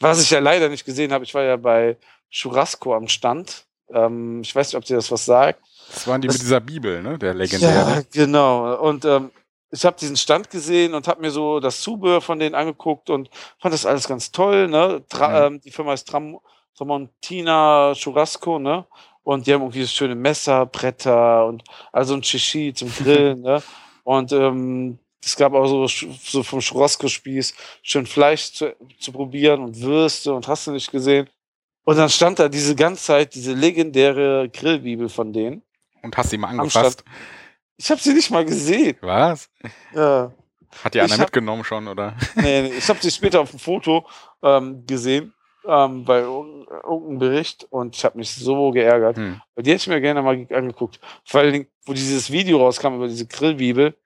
Was 0.00 0.22
ich 0.22 0.30
ja 0.30 0.38
leider 0.38 0.68
nicht 0.68 0.84
gesehen 0.84 1.12
habe, 1.12 1.24
ich 1.24 1.34
war 1.34 1.42
ja 1.42 1.56
bei 1.56 1.96
Churrasco 2.30 2.94
am 2.94 3.06
Stand. 3.08 3.66
Ähm, 3.92 4.40
ich 4.42 4.54
weiß 4.54 4.68
nicht, 4.68 4.76
ob 4.76 4.84
dir 4.84 4.96
das 4.96 5.10
was 5.10 5.24
sagt. 5.26 5.60
Das 5.92 6.06
waren 6.06 6.20
die 6.22 6.28
Das- 6.28 6.36
mit 6.36 6.42
dieser 6.42 6.60
Bibel, 6.60 7.02
ne? 7.02 7.18
Der 7.18 7.34
legendäre. 7.34 7.72
Ja, 7.72 8.02
genau. 8.12 8.80
Und 8.80 9.04
ähm, 9.04 9.30
ich 9.70 9.84
habe 9.84 9.96
diesen 9.98 10.16
Stand 10.16 10.50
gesehen 10.50 10.94
und 10.94 11.06
habe 11.06 11.20
mir 11.20 11.30
so 11.30 11.60
das 11.60 11.80
Zubehör 11.80 12.20
von 12.20 12.38
denen 12.38 12.54
angeguckt 12.54 13.08
und 13.08 13.30
fand 13.58 13.72
das 13.72 13.86
alles 13.86 14.08
ganz 14.08 14.32
toll. 14.32 14.68
Ne? 14.68 15.04
Tra 15.08 15.28
Mhm. 15.28 15.54
ähm, 15.54 15.60
die 15.60 15.70
Firma 15.70 15.92
ist 15.94 16.08
Tram 16.08 16.38
Tramontina 16.76 17.92
Churrasco, 17.94 18.58
ne? 18.58 18.86
Und 19.22 19.46
die 19.46 19.52
haben 19.52 19.60
irgendwie 19.60 19.82
so 19.82 19.88
schöne 19.88 20.14
Messer, 20.14 20.64
Bretter 20.66 21.46
und 21.46 21.62
also 21.92 22.14
ein 22.14 22.22
Shishi 22.22 22.72
zum 22.74 22.92
Grillen, 22.94 23.40
ne? 23.42 23.62
Und 24.02 24.32
ähm, 24.32 24.98
es 25.22 25.36
gab 25.36 25.52
auch 25.52 25.66
so, 25.66 25.86
so 25.86 26.42
vom 26.42 26.60
Churrasco-Spieß 26.60 27.54
schön 27.82 28.06
Fleisch 28.06 28.52
zu, 28.52 28.74
zu 28.98 29.12
probieren 29.12 29.60
und 29.62 29.80
Würste 29.80 30.32
und 30.32 30.48
hast 30.48 30.66
du 30.66 30.70
nicht 30.72 30.90
gesehen. 30.90 31.28
Und 31.84 31.98
dann 31.98 32.08
stand 32.08 32.38
da 32.38 32.48
diese 32.48 32.74
ganze 32.74 33.04
Zeit 33.04 33.34
diese 33.34 33.52
legendäre 33.52 34.48
Grillbibel 34.48 35.08
von 35.10 35.32
denen. 35.32 35.62
Und 36.02 36.16
hast 36.16 36.30
sie 36.30 36.38
mal 36.38 36.48
angefasst. 36.48 37.04
Ich 37.82 37.90
habe 37.90 37.98
sie 38.00 38.12
nicht 38.12 38.30
mal 38.30 38.44
gesehen. 38.44 38.96
Was? 39.00 39.48
Ja. 39.94 40.30
Hat 40.84 40.92
die 40.94 41.00
einer 41.00 41.12
hab- 41.14 41.20
mitgenommen 41.20 41.64
schon, 41.64 41.88
oder? 41.88 42.14
Nee, 42.36 42.62
nee, 42.62 42.72
ich 42.76 42.86
habe 42.90 42.98
sie 43.00 43.10
später 43.10 43.40
auf 43.40 43.50
dem 43.50 43.58
Foto 43.58 44.06
ähm, 44.42 44.84
gesehen, 44.86 45.32
ähm, 45.66 46.04
bei 46.04 46.20
irg- 46.22 46.66
irgendeinem 46.84 47.18
Bericht 47.18 47.64
und 47.70 47.96
ich 47.96 48.04
habe 48.04 48.18
mich 48.18 48.30
so 48.34 48.70
geärgert. 48.70 49.16
Hm. 49.16 49.40
Weil 49.54 49.64
die 49.64 49.70
hätte 49.70 49.80
ich 49.80 49.86
mir 49.88 50.00
gerne 50.02 50.20
mal 50.20 50.36
ge- 50.44 50.54
angeguckt. 50.56 51.00
Vor 51.24 51.40
allen 51.40 51.52
Dingen, 51.54 51.66
wo 51.86 51.94
dieses 51.94 52.30
Video 52.30 52.58
rauskam 52.58 52.96
über 52.96 53.08
diese 53.08 53.26
Grillbibel, 53.26 53.96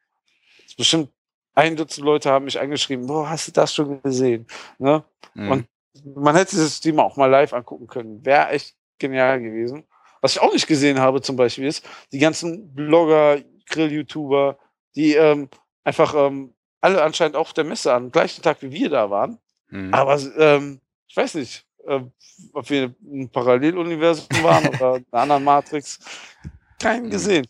ist 0.64 0.76
bestimmt 0.76 1.10
ein 1.56 1.74
Dutzend 1.76 2.04
Leute 2.06 2.30
haben 2.30 2.44
mich 2.44 2.58
angeschrieben, 2.60 3.06
boah, 3.06 3.28
hast 3.28 3.48
du 3.48 3.52
das 3.52 3.74
schon 3.74 4.00
gesehen? 4.02 4.46
Ne? 4.78 5.02
Hm. 5.34 5.50
Und 5.50 5.66
man 6.16 6.36
hätte 6.36 6.56
das 6.56 6.76
Stream 6.76 7.00
auch 7.00 7.16
mal 7.16 7.26
live 7.26 7.52
angucken 7.52 7.88
können. 7.88 8.24
Wäre 8.24 8.50
echt 8.50 8.74
genial 9.00 9.40
gewesen. 9.40 9.84
Was 10.20 10.32
ich 10.36 10.40
auch 10.40 10.52
nicht 10.52 10.66
gesehen 10.68 10.98
habe, 11.00 11.20
zum 11.20 11.36
Beispiel, 11.36 11.66
ist 11.66 11.84
die 12.12 12.18
ganzen 12.18 12.72
Blogger, 12.74 13.38
Grill-YouTuber, 13.66 14.58
die 14.94 15.14
ähm, 15.14 15.48
einfach 15.84 16.14
ähm, 16.14 16.54
alle 16.80 17.02
anscheinend 17.02 17.36
auch 17.36 17.42
auf 17.42 17.52
der 17.52 17.64
Messe 17.64 17.92
am 17.92 18.10
gleichen 18.10 18.42
Tag 18.42 18.58
wie 18.62 18.70
wir 18.72 18.90
da 18.90 19.10
waren. 19.10 19.38
Hm. 19.68 19.92
Aber 19.94 20.18
ähm, 20.38 20.80
ich 21.06 21.16
weiß 21.16 21.34
nicht, 21.36 21.66
ähm, 21.86 22.12
ob 22.52 22.68
wir 22.70 22.94
ein 23.02 23.28
Paralleluniversum 23.30 24.28
waren 24.42 24.66
oder 24.68 24.96
in 24.96 25.06
einer 25.12 25.22
anderen 25.22 25.44
Matrix. 25.44 25.98
Keinen 26.80 27.06
Mhm. 27.06 27.10
gesehen. 27.10 27.46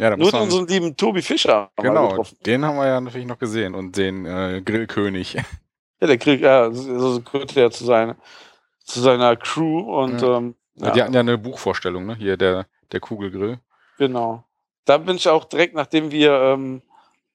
ja, 0.00 0.16
Nur 0.16 0.32
unseren 0.34 0.66
lieben 0.66 0.96
Tobi 0.96 1.22
Fischer 1.22 1.70
genau, 1.76 2.24
den 2.46 2.64
haben 2.64 2.76
wir 2.76 2.86
ja 2.86 3.00
natürlich 3.00 3.26
noch 3.26 3.38
gesehen 3.38 3.74
und 3.74 3.96
den 3.96 4.24
äh, 4.26 4.62
Grillkönig. 4.64 5.34
Ja, 6.00 6.06
der 6.06 6.18
kriegt, 6.18 6.42
ja, 6.42 6.70
so 6.72 7.20
gehört 7.20 7.52
ja 7.52 7.70
zu 7.70 7.84
seiner, 7.84 8.16
zu 8.84 9.00
seiner 9.00 9.36
Crew 9.36 9.80
und 9.80 10.22
Ja. 10.22 10.36
ähm, 10.38 10.54
Ja. 10.76 10.90
Die 10.92 11.02
hatten 11.02 11.12
ja 11.14 11.20
eine 11.20 11.36
Buchvorstellung, 11.38 12.06
ne? 12.06 12.14
Hier 12.14 12.36
der, 12.36 12.66
der 12.92 13.00
Kugelgrill. 13.00 13.58
Genau. 13.98 14.44
Da 14.88 14.96
bin 14.96 15.16
ich 15.16 15.28
auch 15.28 15.44
direkt, 15.44 15.74
nachdem 15.74 16.10
wir 16.10 16.32
ähm, 16.32 16.80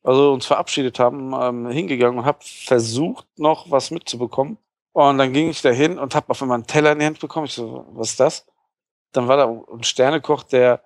also 0.01 0.34
uns 0.34 0.47
verabschiedet 0.47 0.97
haben, 0.97 1.34
ähm, 1.39 1.70
hingegangen 1.70 2.18
und 2.18 2.26
habe 2.26 2.39
versucht, 2.41 3.28
noch 3.38 3.70
was 3.70 3.91
mitzubekommen. 3.91 4.58
Und 4.91 5.20
dann 5.20 5.34
ging 5.34 5.49
ich 5.49 5.62
da 5.62 5.70
hin 5.70 5.99
und 5.99 6.16
habe 6.16 6.30
auf 6.30 6.41
einmal 6.41 6.56
einen 6.56 6.68
Teller 6.68 6.93
in 6.93 6.99
die 6.99 7.06
Hand 7.06 7.20
bekommen. 7.20 7.45
Ich 7.45 7.54
so, 7.54 7.86
was 7.91 8.12
ist 8.12 8.20
das? 8.20 8.47
Dann 9.12 9.28
war 9.28 9.38
da 9.38 9.45
ein 9.45 9.84
Sternekoch, 9.84 10.43
der 10.43 10.82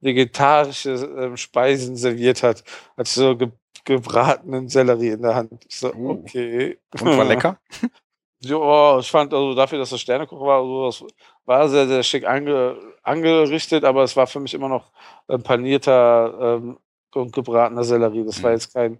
vegetarische 0.00 0.90
ähm, 0.90 1.36
Speisen 1.38 1.96
serviert 1.96 2.42
hat. 2.42 2.64
Hat 2.96 3.06
so 3.06 3.36
ge 3.36 3.48
gebratenen 3.86 4.68
Sellerie 4.68 5.08
in 5.08 5.22
der 5.22 5.34
Hand. 5.34 5.64
Ich 5.66 5.76
so, 5.78 5.90
Uh. 5.94 6.10
okay. 6.10 6.78
Und 7.00 7.16
war 7.16 7.24
lecker. 7.24 7.58
Ja, 8.42 8.98
ich 8.98 9.10
fand 9.10 9.34
also 9.34 9.54
dafür, 9.54 9.78
dass 9.78 9.90
das 9.90 10.00
Sternekoch 10.00 10.40
war, 10.40 10.60
also 10.60 10.86
das 11.04 11.14
war 11.44 11.68
sehr, 11.68 11.86
sehr 11.86 12.02
schick 12.02 12.26
ange, 12.26 12.76
angerichtet, 13.02 13.84
aber 13.84 14.02
es 14.02 14.16
war 14.16 14.26
für 14.26 14.40
mich 14.40 14.54
immer 14.54 14.68
noch 14.68 14.90
äh, 15.28 15.36
panierter 15.38 16.56
ähm, 16.58 16.78
und 17.14 17.32
gebratener 17.34 17.84
Sellerie. 17.84 18.24
Das 18.24 18.42
war 18.42 18.50
Mhm. 18.50 18.56
jetzt 18.56 18.72
kein 18.72 18.98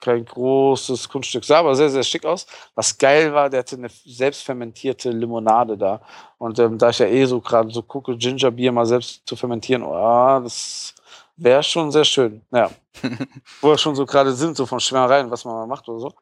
kein 0.00 0.24
großes 0.26 1.08
Kunststück. 1.08 1.44
Sah 1.44 1.60
aber 1.60 1.74
sehr, 1.74 1.88
sehr 1.90 2.02
schick 2.02 2.26
aus. 2.26 2.46
Was 2.74 2.98
geil 2.98 3.32
war, 3.34 3.50
der 3.50 3.60
hatte 3.60 3.76
eine 3.76 3.88
selbstfermentierte 3.90 5.10
Limonade 5.10 5.78
da. 5.78 6.02
Und 6.38 6.58
ähm, 6.58 6.78
da 6.78 6.90
ich 6.90 6.98
ja 6.98 7.06
eh 7.06 7.24
so 7.26 7.40
gerade 7.40 7.70
so 7.70 7.82
gucke, 7.82 8.16
Gingerbier 8.16 8.72
mal 8.72 8.86
selbst 8.86 9.22
zu 9.26 9.36
fermentieren, 9.36 9.82
oh, 9.82 10.40
das 10.42 10.94
wäre 11.36 11.62
schon 11.62 11.90
sehr 11.92 12.04
schön. 12.04 12.42
Ja. 12.52 12.70
Wo 13.62 13.68
wir 13.70 13.78
schon 13.78 13.94
so 13.96 14.06
gerade 14.06 14.32
sind, 14.34 14.56
so 14.56 14.66
von 14.66 14.80
Schwärmereien, 14.80 15.30
was 15.30 15.44
man 15.46 15.54
mal 15.54 15.66
macht 15.66 15.88
oder 15.88 16.00
so. 16.00 16.12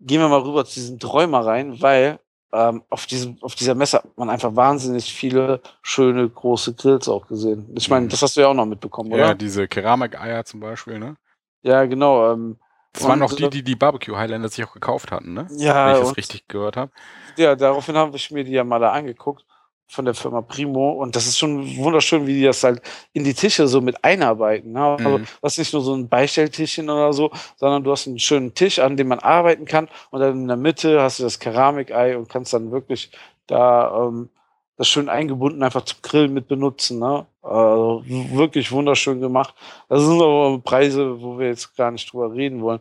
Gehen 0.00 0.20
wir 0.20 0.28
mal 0.28 0.40
rüber 0.40 0.64
zu 0.64 0.74
diesen 0.74 0.98
Träumereien, 0.98 1.80
weil 1.82 2.18
ähm, 2.52 2.82
auf, 2.88 3.06
diesem, 3.06 3.36
auf 3.42 3.54
dieser 3.54 3.74
Messe 3.74 3.98
hat 3.98 4.18
man 4.18 4.30
einfach 4.30 4.56
wahnsinnig 4.56 5.12
viele 5.12 5.60
schöne 5.82 6.28
große 6.28 6.74
Grills 6.74 7.08
auch 7.08 7.26
gesehen. 7.28 7.70
Ich 7.76 7.88
meine, 7.90 8.06
Mhm. 8.06 8.10
das 8.10 8.22
hast 8.22 8.36
du 8.36 8.40
ja 8.40 8.48
auch 8.48 8.54
noch 8.54 8.66
mitbekommen, 8.66 9.12
oder? 9.12 9.20
Ja, 9.20 9.34
diese 9.34 9.68
Keramikeier 9.68 10.44
zum 10.44 10.60
Beispiel, 10.60 10.98
ne? 10.98 11.16
Ja, 11.62 11.84
genau. 11.84 12.32
Ähm, 12.32 12.58
Das 12.92 13.04
waren 13.04 13.22
auch 13.22 13.32
die, 13.32 13.44
äh, 13.44 13.50
die 13.50 13.62
die 13.62 13.76
Barbecue 13.76 14.16
Highlander 14.16 14.48
sich 14.48 14.64
auch 14.64 14.72
gekauft 14.72 15.12
hatten, 15.12 15.34
ne? 15.34 15.46
Ja, 15.58 15.86
Wenn 15.86 15.92
ich 15.94 16.00
das 16.00 16.16
richtig 16.16 16.48
gehört 16.48 16.76
habe. 16.76 16.90
Ja, 17.36 17.54
daraufhin 17.54 17.96
habe 17.96 18.16
ich 18.16 18.30
mir 18.30 18.42
die 18.42 18.52
ja 18.52 18.64
mal 18.64 18.80
da 18.80 18.90
angeguckt 18.92 19.44
von 19.90 20.04
der 20.04 20.14
Firma 20.14 20.40
Primo 20.40 20.92
und 20.92 21.16
das 21.16 21.26
ist 21.26 21.38
schon 21.38 21.76
wunderschön, 21.76 22.26
wie 22.26 22.34
die 22.34 22.44
das 22.44 22.62
halt 22.62 22.80
in 23.12 23.24
die 23.24 23.34
Tische 23.34 23.66
so 23.66 23.80
mit 23.80 24.04
einarbeiten. 24.04 24.72
Ne? 24.72 24.80
Also, 25.02 25.18
Mhm. 25.18 25.24
du 25.24 25.42
hast 25.42 25.58
nicht 25.58 25.72
nur 25.72 25.82
so 25.82 25.94
ein 25.94 26.08
Beistelltischchen 26.08 26.88
oder 26.88 27.12
so, 27.12 27.30
sondern 27.56 27.82
du 27.82 27.90
hast 27.90 28.06
einen 28.06 28.18
schönen 28.20 28.54
Tisch, 28.54 28.78
an 28.78 28.96
dem 28.96 29.08
man 29.08 29.18
arbeiten 29.18 29.64
kann 29.64 29.88
und 30.10 30.20
dann 30.20 30.42
in 30.42 30.48
der 30.48 30.56
Mitte 30.56 31.02
hast 31.02 31.18
du 31.18 31.24
das 31.24 31.38
Keramikei 31.40 32.16
und 32.16 32.28
kannst 32.28 32.52
dann 32.52 32.70
wirklich 32.70 33.10
da 33.48 34.06
ähm, 34.06 34.28
das 34.76 34.88
schön 34.88 35.08
eingebunden 35.08 35.62
einfach 35.62 35.84
zum 35.84 35.98
Grillen 36.02 36.32
mit 36.32 36.46
benutzen. 36.48 37.00
Ne? 37.00 37.26
Also, 37.42 38.04
wirklich 38.06 38.70
wunderschön 38.72 39.20
gemacht. 39.20 39.54
Das 39.88 40.00
sind 40.02 40.22
aber 40.22 40.58
Preise, 40.60 41.20
wo 41.20 41.38
wir 41.38 41.48
jetzt 41.48 41.76
gar 41.76 41.90
nicht 41.90 42.12
drüber 42.12 42.32
reden 42.32 42.62
wollen. 42.62 42.80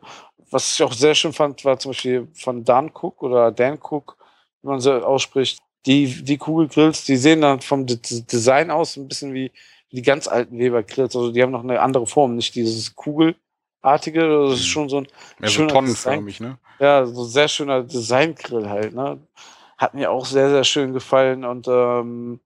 Was 0.51 0.73
ich 0.73 0.83
auch 0.83 0.93
sehr 0.93 1.15
schön 1.15 1.33
fand, 1.33 1.65
war 1.65 1.77
zum 1.79 1.91
Beispiel 1.91 2.27
von 2.33 2.63
Dan 2.63 2.89
Cook 2.93 3.21
oder 3.23 3.51
Dan 3.51 3.77
Cook, 3.81 4.15
wie 4.61 4.67
man 4.69 4.79
so 4.79 4.93
ausspricht. 4.93 5.59
Die, 5.89 6.23
die 6.23 6.37
Kugelgrills, 6.37 7.03
die 7.05 7.17
sehen 7.17 7.41
dann 7.41 7.61
vom 7.61 7.87
D 7.87 7.97
Design 7.97 8.69
aus 8.69 8.95
ein 8.95 9.07
bisschen 9.07 9.33
wie 9.33 9.51
die 9.91 10.03
ganz 10.03 10.27
alten 10.27 10.59
Weber-Grills. 10.59 11.15
Also 11.15 11.31
die 11.31 11.41
haben 11.41 11.49
noch 11.49 11.63
eine 11.63 11.81
andere 11.81 12.05
Form, 12.05 12.35
nicht 12.35 12.53
dieses 12.53 12.95
Kugelartige. 12.95 14.29
Das 14.29 14.59
ist 14.59 14.67
schon 14.67 14.87
so 14.87 14.97
ein 14.99 15.07
so 15.39 15.47
schöner 15.47 15.69
tonnenförmig, 15.69 16.39
ne? 16.41 16.59
ja, 16.79 17.07
so 17.07 17.23
sehr 17.23 17.47
schöner 17.47 17.81
Designgrill 17.81 18.69
halt, 18.69 18.93
ne? 18.93 19.17
Hat 19.79 19.95
mir 19.95 20.11
auch 20.11 20.27
sehr, 20.27 20.51
sehr 20.51 20.63
schön 20.63 20.93
gefallen 20.93 21.43
und 21.43 21.67
ähm, 21.67 22.39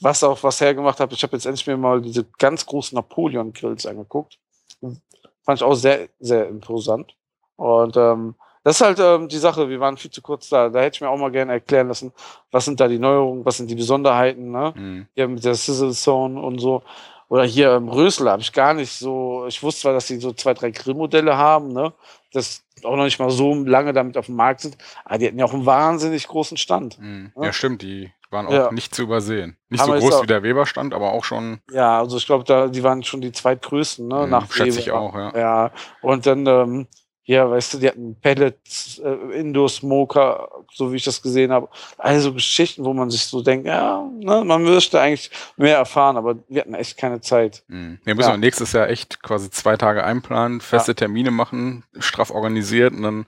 was 0.00 0.22
auch 0.22 0.42
was 0.42 0.60
hergemacht 0.60 1.00
hat, 1.00 1.10
ich 1.12 1.22
habe 1.22 1.36
jetzt 1.36 1.46
endlich 1.46 1.66
mir 1.66 1.78
mal 1.78 2.02
diese 2.02 2.26
ganz 2.38 2.66
großen 2.66 2.96
Napoleon-Grills 2.96 3.86
angeguckt. 3.86 4.38
Fand 4.80 5.58
ich 5.58 5.62
auch 5.62 5.74
sehr, 5.74 6.08
sehr 6.20 6.48
imposant. 6.48 7.14
Und 7.56 7.96
ähm, 7.96 8.34
das 8.64 8.76
ist 8.76 8.80
halt 8.84 8.98
ähm, 8.98 9.28
die 9.28 9.38
Sache, 9.38 9.68
wir 9.68 9.78
waren 9.78 9.96
viel 9.96 10.10
zu 10.10 10.20
kurz 10.22 10.48
da. 10.48 10.68
Da 10.68 10.80
hätte 10.80 10.96
ich 10.96 11.00
mir 11.00 11.08
auch 11.10 11.16
mal 11.18 11.30
gerne 11.30 11.52
erklären 11.52 11.86
lassen, 11.88 12.12
was 12.50 12.64
sind 12.64 12.80
da 12.80 12.88
die 12.88 12.98
Neuerungen, 12.98 13.44
was 13.44 13.58
sind 13.58 13.70
die 13.70 13.74
Besonderheiten, 13.76 14.50
ne? 14.50 14.72
Mhm. 14.74 15.06
Hier 15.14 15.28
mit 15.28 15.44
der 15.44 15.54
Sizzle 15.54 15.92
Zone 15.92 16.40
und 16.40 16.58
so. 16.58 16.82
Oder 17.28 17.44
hier 17.44 17.74
im 17.76 17.88
Rösel 17.88 18.28
habe 18.28 18.42
ich 18.42 18.52
gar 18.52 18.74
nicht 18.74 18.92
so. 18.92 19.46
Ich 19.48 19.62
wusste 19.62 19.82
zwar, 19.82 19.92
dass 19.94 20.06
sie 20.06 20.18
so 20.18 20.32
zwei, 20.32 20.54
drei 20.54 20.70
Grillmodelle 20.70 21.36
haben, 21.36 21.72
ne? 21.72 21.92
Das 22.32 22.64
auch 22.82 22.96
noch 22.96 23.04
nicht 23.04 23.18
mal 23.18 23.30
so 23.30 23.54
lange 23.54 23.92
damit 23.92 24.16
auf 24.18 24.26
dem 24.26 24.36
Markt 24.36 24.60
sind. 24.60 24.76
Aber 25.04 25.18
die 25.18 25.26
hatten 25.28 25.38
ja 25.38 25.44
auch 25.44 25.54
einen 25.54 25.64
wahnsinnig 25.66 26.26
großen 26.28 26.56
Stand. 26.56 26.98
Mhm. 27.00 27.32
Ja. 27.36 27.44
Ja, 27.44 27.52
stimmt, 27.52 27.82
die 27.82 28.12
waren 28.30 28.46
auch 28.46 28.52
Ja. 28.52 28.72
nicht 28.72 28.94
zu 28.94 29.02
übersehen. 29.02 29.56
Nicht 29.68 29.82
Aber 29.82 30.00
so 30.00 30.06
groß 30.08 30.22
wie 30.22 30.26
der 30.26 30.42
Weberstand, 30.42 30.92
aber 30.92 31.12
auch 31.12 31.24
schon, 31.24 31.60
Ja, 31.70 31.98
also 32.00 32.16
ich 32.18 32.26
glaube, 32.26 32.44
da, 32.44 32.66
die 32.68 32.82
waren 32.82 33.02
schon 33.04 33.20
die 33.20 33.32
zweitgrößten, 33.32 34.06
ne? 34.08 34.24
Mhm, 34.24 34.30
nach 34.30 34.50
schätze 34.52 34.80
ich 34.80 34.86
Weber. 34.88 35.00
auch, 35.00 35.14
ja. 35.14 35.32
Ja. 35.36 35.70
Und 36.02 36.26
dann, 36.26 36.46
ähm, 36.46 36.86
ja, 37.26 37.50
weißt 37.50 37.74
du, 37.74 37.78
die 37.78 37.88
hatten 37.88 38.16
Pellets, 38.20 38.98
äh, 39.02 39.38
Indoor-Smoker, 39.40 40.48
so 40.72 40.92
wie 40.92 40.96
ich 40.96 41.04
das 41.04 41.22
gesehen 41.22 41.52
habe. 41.52 41.68
Also 41.98 42.32
Geschichten, 42.34 42.84
wo 42.84 42.92
man 42.92 43.10
sich 43.10 43.24
so 43.24 43.42
denkt, 43.42 43.66
ja, 43.66 44.06
ne, 44.20 44.44
man 44.44 44.62
müsste 44.62 45.00
eigentlich 45.00 45.30
mehr 45.56 45.76
erfahren, 45.78 46.16
aber 46.16 46.36
wir 46.48 46.60
hatten 46.60 46.74
echt 46.74 46.96
keine 46.98 47.20
Zeit. 47.20 47.62
Mhm. 47.68 47.98
Ja, 48.04 48.14
müssen 48.14 48.28
Ja. 48.28 48.34
wir 48.34 48.38
nächstes 48.38 48.72
Jahr 48.72 48.88
echt 48.88 49.22
quasi 49.22 49.50
zwei 49.50 49.76
Tage 49.76 50.04
einplanen, 50.04 50.60
feste 50.60 50.94
Termine 50.94 51.30
machen, 51.30 51.84
straff 51.98 52.30
organisiert 52.30 52.92
und 52.92 53.02
dann 53.02 53.26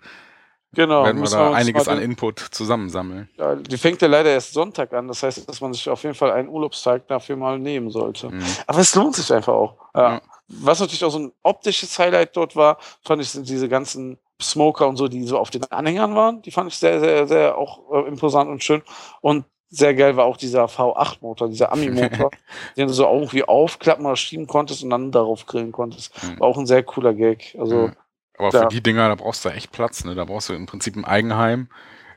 Genau. 0.75 1.05
werden 1.05 1.23
wir 1.23 1.31
da 1.31 1.49
uns 1.49 1.57
einiges 1.57 1.89
an 1.89 1.99
Input 2.03 2.39
zusammensammeln. 2.39 3.31
Ja, 3.39 3.55
die 3.55 3.79
fängt 3.79 4.03
ja 4.03 4.09
leider 4.09 4.31
erst 4.31 4.53
Sonntag 4.53 4.93
an. 4.93 5.09
Das 5.09 5.23
heißt, 5.23 5.49
dass 5.49 5.61
man 5.63 5.73
sich 5.73 5.89
auf 5.89 6.03
jeden 6.03 6.15
Fall 6.15 6.33
einen 6.33 6.49
Urlaubstag 6.51 7.09
dafür 7.09 7.37
mal 7.37 7.59
nehmen 7.59 7.91
sollte. 7.91 8.29
Mhm. 8.29 8.43
Aber 8.67 8.81
es 8.81 8.95
lohnt 8.95 9.15
sich 9.17 9.33
einfach 9.33 9.55
auch. 9.55 9.77
Ja. 9.95 10.13
Ja. 10.17 10.21
Was 10.49 10.81
natürlich 10.81 11.05
auch 11.05 11.11
so 11.11 11.19
ein 11.19 11.33
optisches 11.43 11.99
Highlight 11.99 12.37
dort 12.37 12.55
war, 12.57 12.79
fand 13.03 13.21
ich, 13.23 13.31
sind 13.31 13.49
diese 13.49 13.69
ganzen 13.69 14.19
Smoker 14.41 14.87
und 14.87 14.97
so, 14.97 15.09
die 15.09 15.25
so 15.25 15.39
auf 15.39 15.51
den 15.51 15.65
Anhängern 15.71 16.15
waren. 16.15 16.43
Die 16.43 16.51
fand 16.51 16.71
ich 16.71 16.79
sehr, 16.79 17.01
sehr, 17.01 17.27
sehr 17.27 17.59
auch 17.59 17.81
äh, 17.93 18.09
imposant 18.09 18.51
und 18.51 18.63
schön. 18.63 18.83
Und 19.21 19.45
sehr 19.69 19.95
geil 19.95 20.17
war 20.17 20.27
auch 20.27 20.37
dieser 20.37 20.67
V8-Motor, 20.67 21.49
dieser 21.49 21.73
Ami-Motor, 21.73 22.31
den 22.77 22.87
du 22.87 22.93
so 22.93 23.05
irgendwie 23.05 23.43
aufklappen 23.45 24.07
oder 24.07 24.17
schieben 24.17 24.47
konntest 24.47 24.85
und 24.85 24.91
dann 24.91 25.11
darauf 25.11 25.47
grillen 25.47 25.73
konntest. 25.73 26.13
Mhm. 26.23 26.39
War 26.41 26.49
auch 26.49 26.59
ein 26.59 26.67
sehr 26.67 26.83
cooler 26.83 27.15
Gag. 27.15 27.57
Also, 27.59 27.89
Mhm. 27.89 27.97
Aber 28.39 28.53
für 28.53 28.69
die 28.69 28.83
Dinger, 28.83 29.09
da 29.09 29.15
brauchst 29.15 29.47
du 29.47 29.49
echt 29.49 29.73
Platz, 29.73 30.05
ne? 30.05 30.15
Da 30.15 30.27
brauchst 30.27 30.51
du 30.51 30.53
im 30.53 30.67
Prinzip 30.67 30.95
ein 30.95 31.07
Eigenheim 31.07 31.71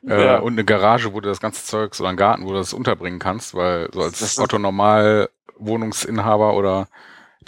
äh, 0.06 0.26
Ja. 0.26 0.40
und 0.40 0.52
eine 0.52 0.66
Garage, 0.66 1.14
wo 1.14 1.22
du 1.22 1.30
das 1.30 1.40
ganze 1.40 1.64
Zeug 1.66 1.98
oder 1.98 2.10
einen 2.10 2.18
Garten, 2.18 2.44
wo 2.44 2.50
du 2.50 2.56
das 2.58 2.74
unterbringen 2.74 3.20
kannst, 3.20 3.56
weil 3.56 3.90
so 3.94 4.02
als 4.02 4.38
Otto 4.38 4.60
Normal 4.60 5.30
Wohnungsinhaber 5.58 6.56
oder 6.56 6.90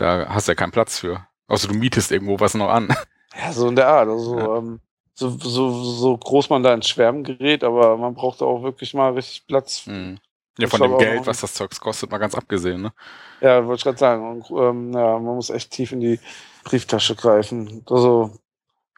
da 0.01 0.27
hast 0.29 0.47
du 0.47 0.51
ja 0.51 0.55
keinen 0.55 0.71
Platz 0.71 0.97
für. 0.99 1.25
Außer 1.47 1.67
du 1.67 1.73
mietest 1.75 2.11
irgendwo 2.11 2.39
was 2.39 2.53
noch 2.53 2.69
an. 2.69 2.87
Ja, 3.33 3.53
so 3.53 3.69
in 3.69 3.77
der 3.77 3.87
Art. 3.87 4.09
Also, 4.09 4.37
Ja. 4.37 4.57
ähm, 4.57 4.81
so, 5.13 5.29
so, 5.29 5.71
so 5.71 6.17
groß 6.17 6.49
man 6.49 6.63
da 6.63 6.73
ins 6.73 6.89
Schwärmen 6.89 7.23
gerät, 7.23 7.63
aber 7.63 7.95
man 7.95 8.13
braucht 8.13 8.41
auch 8.41 8.61
wirklich 8.61 8.93
mal 8.93 9.13
richtig 9.13 9.47
Platz. 9.47 9.87
Mhm. 9.87 10.19
Ja, 10.57 10.67
von 10.67 10.81
dem 10.81 10.97
Geld, 10.97 11.25
was 11.27 11.39
das 11.39 11.53
Zeugs 11.53 11.79
kostet, 11.79 12.11
mal 12.11 12.17
ganz 12.17 12.35
abgesehen, 12.35 12.81
ne? 12.81 12.91
Ja, 13.39 13.65
wollte 13.65 13.79
ich 13.79 13.83
gerade 13.85 13.97
sagen. 13.97 14.29
Und, 14.31 14.49
ähm, 14.51 14.91
ja, 14.91 15.17
man 15.17 15.35
muss 15.35 15.49
echt 15.49 15.71
tief 15.71 15.93
in 15.93 16.01
die 16.01 16.19
Brieftasche 16.65 17.15
greifen. 17.15 17.85
Also, 17.89 18.31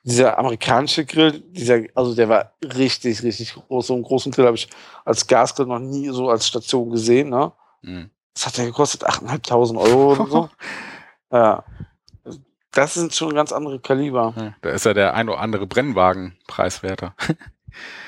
dieser 0.04 0.40
amerikanische 0.40 1.06
Grill, 1.06 1.40
dieser, 1.52 1.82
also 1.94 2.16
der 2.16 2.28
war 2.28 2.54
richtig, 2.64 3.22
richtig 3.22 3.54
groß. 3.54 3.86
So 3.86 3.94
einen 3.94 4.02
großen 4.02 4.32
Grill 4.32 4.48
habe 4.48 4.58
ich 4.58 4.68
als 5.06 5.28
Gasgrill 5.28 5.68
noch 5.68 5.78
nie 5.78 6.10
so 6.10 6.30
als 6.32 6.48
Station 6.48 6.90
gesehen. 6.90 7.30
Ne? 7.30 7.52
Mhm. 7.84 8.10
Das 8.34 8.48
hat 8.48 8.58
ja 8.58 8.66
gekostet 8.66 9.08
8.500 9.08 9.78
Euro 9.80 10.14
oder 10.14 10.26
so. 10.28 10.50
ja. 11.34 11.64
Das 12.72 12.96
sind 12.96 13.14
schon 13.14 13.36
ganz 13.36 13.52
andere 13.52 13.80
Kaliber. 13.80 14.34
Ja, 14.36 14.56
da 14.62 14.70
ist 14.72 14.86
ja 14.86 14.94
der 14.94 15.14
ein 15.14 15.30
oder 15.30 15.40
andere 15.40 15.68
Brennwagen 15.68 16.38
preiswerter. 16.48 17.16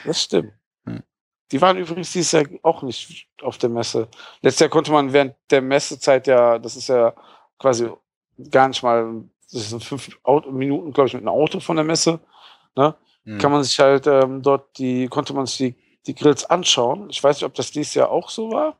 Das 0.05 0.21
stimmt. 0.21 0.53
Die 1.51 1.61
waren 1.61 1.77
übrigens 1.77 2.11
dieses 2.11 2.31
Jahr 2.31 2.45
auch 2.63 2.81
nicht 2.81 3.27
auf 3.41 3.57
der 3.57 3.69
Messe. 3.69 4.07
Letztes 4.41 4.61
Jahr 4.61 4.69
konnte 4.69 4.91
man 4.91 5.13
während 5.13 5.35
der 5.51 5.61
Messezeit 5.61 6.27
ja, 6.27 6.57
das 6.57 6.75
ist 6.75 6.89
ja 6.89 7.13
quasi 7.59 7.89
gar 8.51 8.67
nicht 8.67 8.81
mal, 8.83 9.23
das 9.51 9.69
sind 9.69 9.83
fünf 9.83 10.09
Minuten, 10.51 10.91
glaube 10.91 11.07
ich, 11.07 11.13
mit 11.13 11.21
einem 11.21 11.29
Auto 11.29 11.59
von 11.59 11.75
der 11.75 11.85
Messe. 11.85 12.19
Ne? 12.75 12.95
Mhm. 13.23 13.37
Kann 13.37 13.51
man 13.51 13.63
sich 13.63 13.79
halt 13.79 14.07
ähm, 14.07 14.41
dort 14.41 14.77
die, 14.77 15.07
konnte 15.07 15.33
man 15.33 15.45
sich 15.45 15.57
die, 15.57 15.75
die 16.07 16.15
Grills 16.15 16.45
anschauen. 16.45 17.09
Ich 17.09 17.23
weiß 17.23 17.37
nicht, 17.37 17.45
ob 17.45 17.53
das 17.53 17.71
dieses 17.71 17.93
Jahr 17.93 18.09
auch 18.09 18.29
so 18.29 18.51
war. 18.51 18.79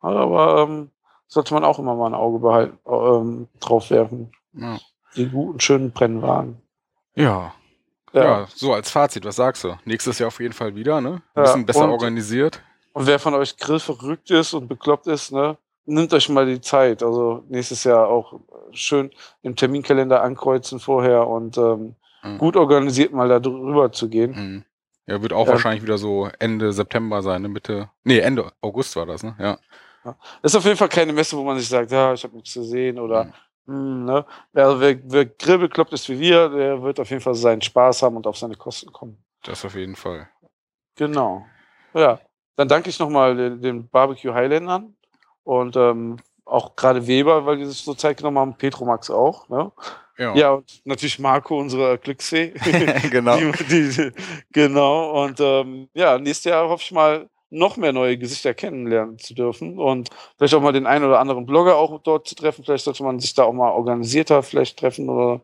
Aber 0.00 0.62
ähm, 0.62 0.90
sollte 1.28 1.54
man 1.54 1.64
auch 1.64 1.78
immer 1.78 1.94
mal 1.94 2.06
ein 2.08 2.14
Auge 2.14 2.38
behalten, 2.38 2.78
ähm, 2.86 3.48
drauf 3.60 3.90
werfen. 3.90 4.32
ja. 4.52 4.78
Die 5.16 5.28
guten, 5.30 5.58
schönen 5.60 5.92
Brennwagen. 5.92 6.60
Ja. 7.14 7.54
Ja. 8.12 8.46
so 8.54 8.72
als 8.74 8.90
Fazit, 8.90 9.24
was 9.24 9.36
sagst 9.36 9.64
du? 9.64 9.74
Nächstes 9.86 10.18
Jahr 10.18 10.28
auf 10.28 10.40
jeden 10.40 10.52
Fall 10.52 10.74
wieder, 10.74 11.00
ne? 11.00 11.08
Ein 11.10 11.22
Ja, 11.36 11.42
bisschen 11.42 11.66
besser 11.66 11.84
und- 11.84 11.90
organisiert. 11.90 12.62
Und 12.92 13.06
wer 13.06 13.18
von 13.18 13.34
euch 13.34 13.56
grillverrückt 13.56 14.30
ist 14.30 14.52
und 14.54 14.68
bekloppt 14.68 15.06
ist, 15.06 15.32
ne, 15.32 15.56
nimmt 15.86 16.12
euch 16.14 16.28
mal 16.28 16.46
die 16.46 16.60
Zeit. 16.60 17.02
Also 17.02 17.44
nächstes 17.48 17.84
Jahr 17.84 18.08
auch 18.08 18.40
schön 18.72 19.10
im 19.42 19.54
Terminkalender 19.56 20.22
ankreuzen 20.22 20.80
vorher 20.80 21.26
und 21.26 21.56
ähm, 21.58 21.94
Mhm. 22.22 22.38
gut 22.38 22.56
organisiert 22.56 23.12
mal 23.12 23.28
da 23.28 23.38
drüber 23.38 23.92
zu 23.92 24.08
gehen. 24.08 24.30
Mhm. 24.32 24.64
Ja, 25.06 25.22
wird 25.22 25.32
auch 25.32 25.46
Ja. 25.46 25.52
wahrscheinlich 25.52 25.82
wieder 25.82 25.96
so 25.98 26.28
Ende 26.38 26.72
September 26.72 27.22
sein, 27.22 27.42
ne? 27.42 27.48
Mitte. 27.48 27.90
Nee, 28.04 28.18
Ende 28.18 28.50
August 28.60 28.96
war 28.96 29.06
das, 29.06 29.22
ne? 29.22 29.34
Ja. 29.38 29.58
Das 30.42 30.52
ist 30.52 30.56
auf 30.56 30.64
jeden 30.64 30.76
Fall 30.76 30.88
keine 30.88 31.12
Messe, 31.12 31.36
wo 31.36 31.44
man 31.44 31.58
sich 31.58 31.68
sagt, 31.68 31.90
ja, 31.90 32.12
ich 32.12 32.22
habe 32.24 32.34
nichts 32.36 32.54
gesehen 32.54 32.98
oder 32.98 33.24
Mhm. 33.24 33.32
hm, 33.66 34.04
ne. 34.04 34.26
Also 34.54 34.80
wer, 34.80 34.98
wer 35.04 35.26
grillbekloppt 35.26 35.92
ist 35.92 36.08
wie 36.08 36.18
wir, 36.20 36.48
der 36.48 36.82
wird 36.82 37.00
auf 37.00 37.10
jeden 37.10 37.22
Fall 37.22 37.34
seinen 37.34 37.62
Spaß 37.62 38.02
haben 38.02 38.16
und 38.16 38.26
auf 38.26 38.36
seine 38.38 38.56
Kosten 38.56 38.92
kommen. 38.92 39.18
Das 39.42 39.64
auf 39.64 39.74
jeden 39.74 39.96
Fall. 39.96 40.28
Genau. 40.96 41.44
Ja, 41.94 42.20
dann 42.56 42.68
danke 42.68 42.90
ich 42.90 42.98
nochmal 42.98 43.36
den, 43.36 43.60
den 43.60 43.88
Barbecue 43.88 44.32
Highlandern 44.32 44.94
und 45.44 45.76
ähm, 45.76 46.16
auch 46.44 46.76
gerade 46.76 47.06
Weber, 47.06 47.44
weil 47.44 47.58
die 47.58 47.64
sich 47.66 47.78
so 47.78 47.94
Zeit 47.94 48.18
genommen 48.18 48.38
haben, 48.38 48.54
Petromax 48.56 49.10
auch. 49.10 49.48
Ne? 49.48 49.72
Ja. 50.18 50.34
Ja, 50.34 50.50
und 50.52 50.80
natürlich 50.84 51.18
Marco, 51.18 51.58
unsere 51.58 51.98
Glücksfee. 51.98 52.54
genau. 53.10 53.36
die, 53.36 53.88
die, 53.90 54.12
genau. 54.52 55.24
Und 55.24 55.38
ähm, 55.40 55.88
ja, 55.92 56.18
nächstes 56.18 56.50
Jahr 56.50 56.68
hoffe 56.68 56.82
ich 56.82 56.92
mal, 56.92 57.28
noch 57.50 57.76
mehr 57.76 57.92
neue 57.92 58.18
Gesichter 58.18 58.54
kennenlernen 58.54 59.18
zu 59.18 59.32
dürfen 59.34 59.78
und 59.78 60.10
vielleicht 60.36 60.54
auch 60.54 60.60
mal 60.60 60.72
den 60.72 60.86
einen 60.86 61.04
oder 61.04 61.20
anderen 61.20 61.46
Blogger 61.46 61.76
auch 61.76 62.00
dort 62.02 62.26
zu 62.26 62.34
treffen. 62.34 62.64
Vielleicht 62.64 62.84
sollte 62.84 63.04
man 63.04 63.20
sich 63.20 63.34
da 63.34 63.44
auch 63.44 63.52
mal 63.52 63.70
organisierter 63.70 64.42
vielleicht 64.42 64.78
treffen 64.78 65.08
oder 65.08 65.40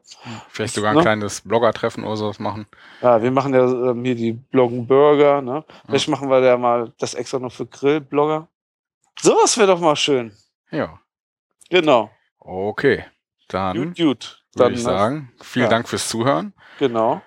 Vielleicht 0.48 0.74
sogar 0.74 0.90
ein 0.90 0.96
Ne? 0.96 1.02
kleines 1.02 1.40
Blogger-Treffen 1.42 2.02
oder 2.04 2.16
sowas 2.16 2.38
machen. 2.40 2.66
ja, 3.02 3.22
wir 3.22 3.30
machen 3.30 3.54
ja 3.54 3.64
ähm, 3.90 4.04
hier 4.04 4.16
die 4.16 4.32
Bloggen 4.32 4.86
Burger, 4.86 5.42
ne? 5.42 5.64
Vielleicht 5.86 6.08
machen 6.08 6.28
wir 6.28 6.40
da 6.40 6.56
mal 6.56 6.92
das 6.98 7.14
extra 7.14 7.38
noch 7.38 7.52
für 7.52 7.66
Grillblogger. 7.66 8.48
Sowas 9.20 9.56
wäre 9.56 9.68
doch 9.68 9.80
mal 9.80 9.94
schön. 9.96 10.32
Ja. 10.70 10.98
Genau. 11.70 12.10
Okay. 12.40 13.04
Dann 13.48 13.76
Gut, 13.76 13.96
gut. 13.96 14.44
würde 14.54 14.74
ich 14.74 14.80
äh, 14.80 14.84
sagen, 14.84 15.32
vielen 15.40 15.64
ja. 15.64 15.70
Dank 15.70 15.88
fürs 15.88 16.08
Zuhören. 16.08 16.52
Genau. 16.78 17.22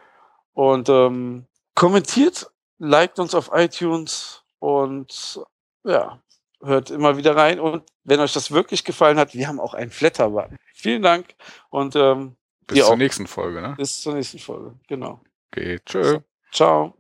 Und 0.54 0.90
ähm, 0.90 1.46
kommentiert, 1.76 2.50
liked 2.80 3.20
uns 3.20 3.36
auf 3.36 3.52
iTunes 3.54 4.44
und 4.66 5.39
ja, 5.84 6.20
hört 6.63 6.89
immer 6.89 7.18
wieder 7.18 7.36
rein. 7.36 7.59
Und 7.59 7.84
wenn 8.03 8.20
euch 8.20 8.34
das 8.34 8.49
wirklich 8.49 8.84
gefallen 8.84 9.20
hat, 9.20 9.36
wir 9.36 9.47
haben 9.47 9.59
auch 9.59 9.76
einen 9.76 9.91
Flatterbutton. 9.91 10.57
Vielen 10.74 11.03
Dank 11.03 11.36
und 11.70 11.95
ähm, 11.95 12.36
Bis 12.66 12.80
zur 12.80 12.93
auch. 12.93 12.97
nächsten 12.97 13.28
Folge. 13.28 13.61
Ne? 13.61 13.76
bis 13.78 14.01
zur 14.01 14.16
nächsten 14.16 14.39
Folge. 14.39 14.74
Genau. 14.88 15.22
Okay, 15.51 15.80
tschö. 15.86 16.20
Ciao. 16.51 16.95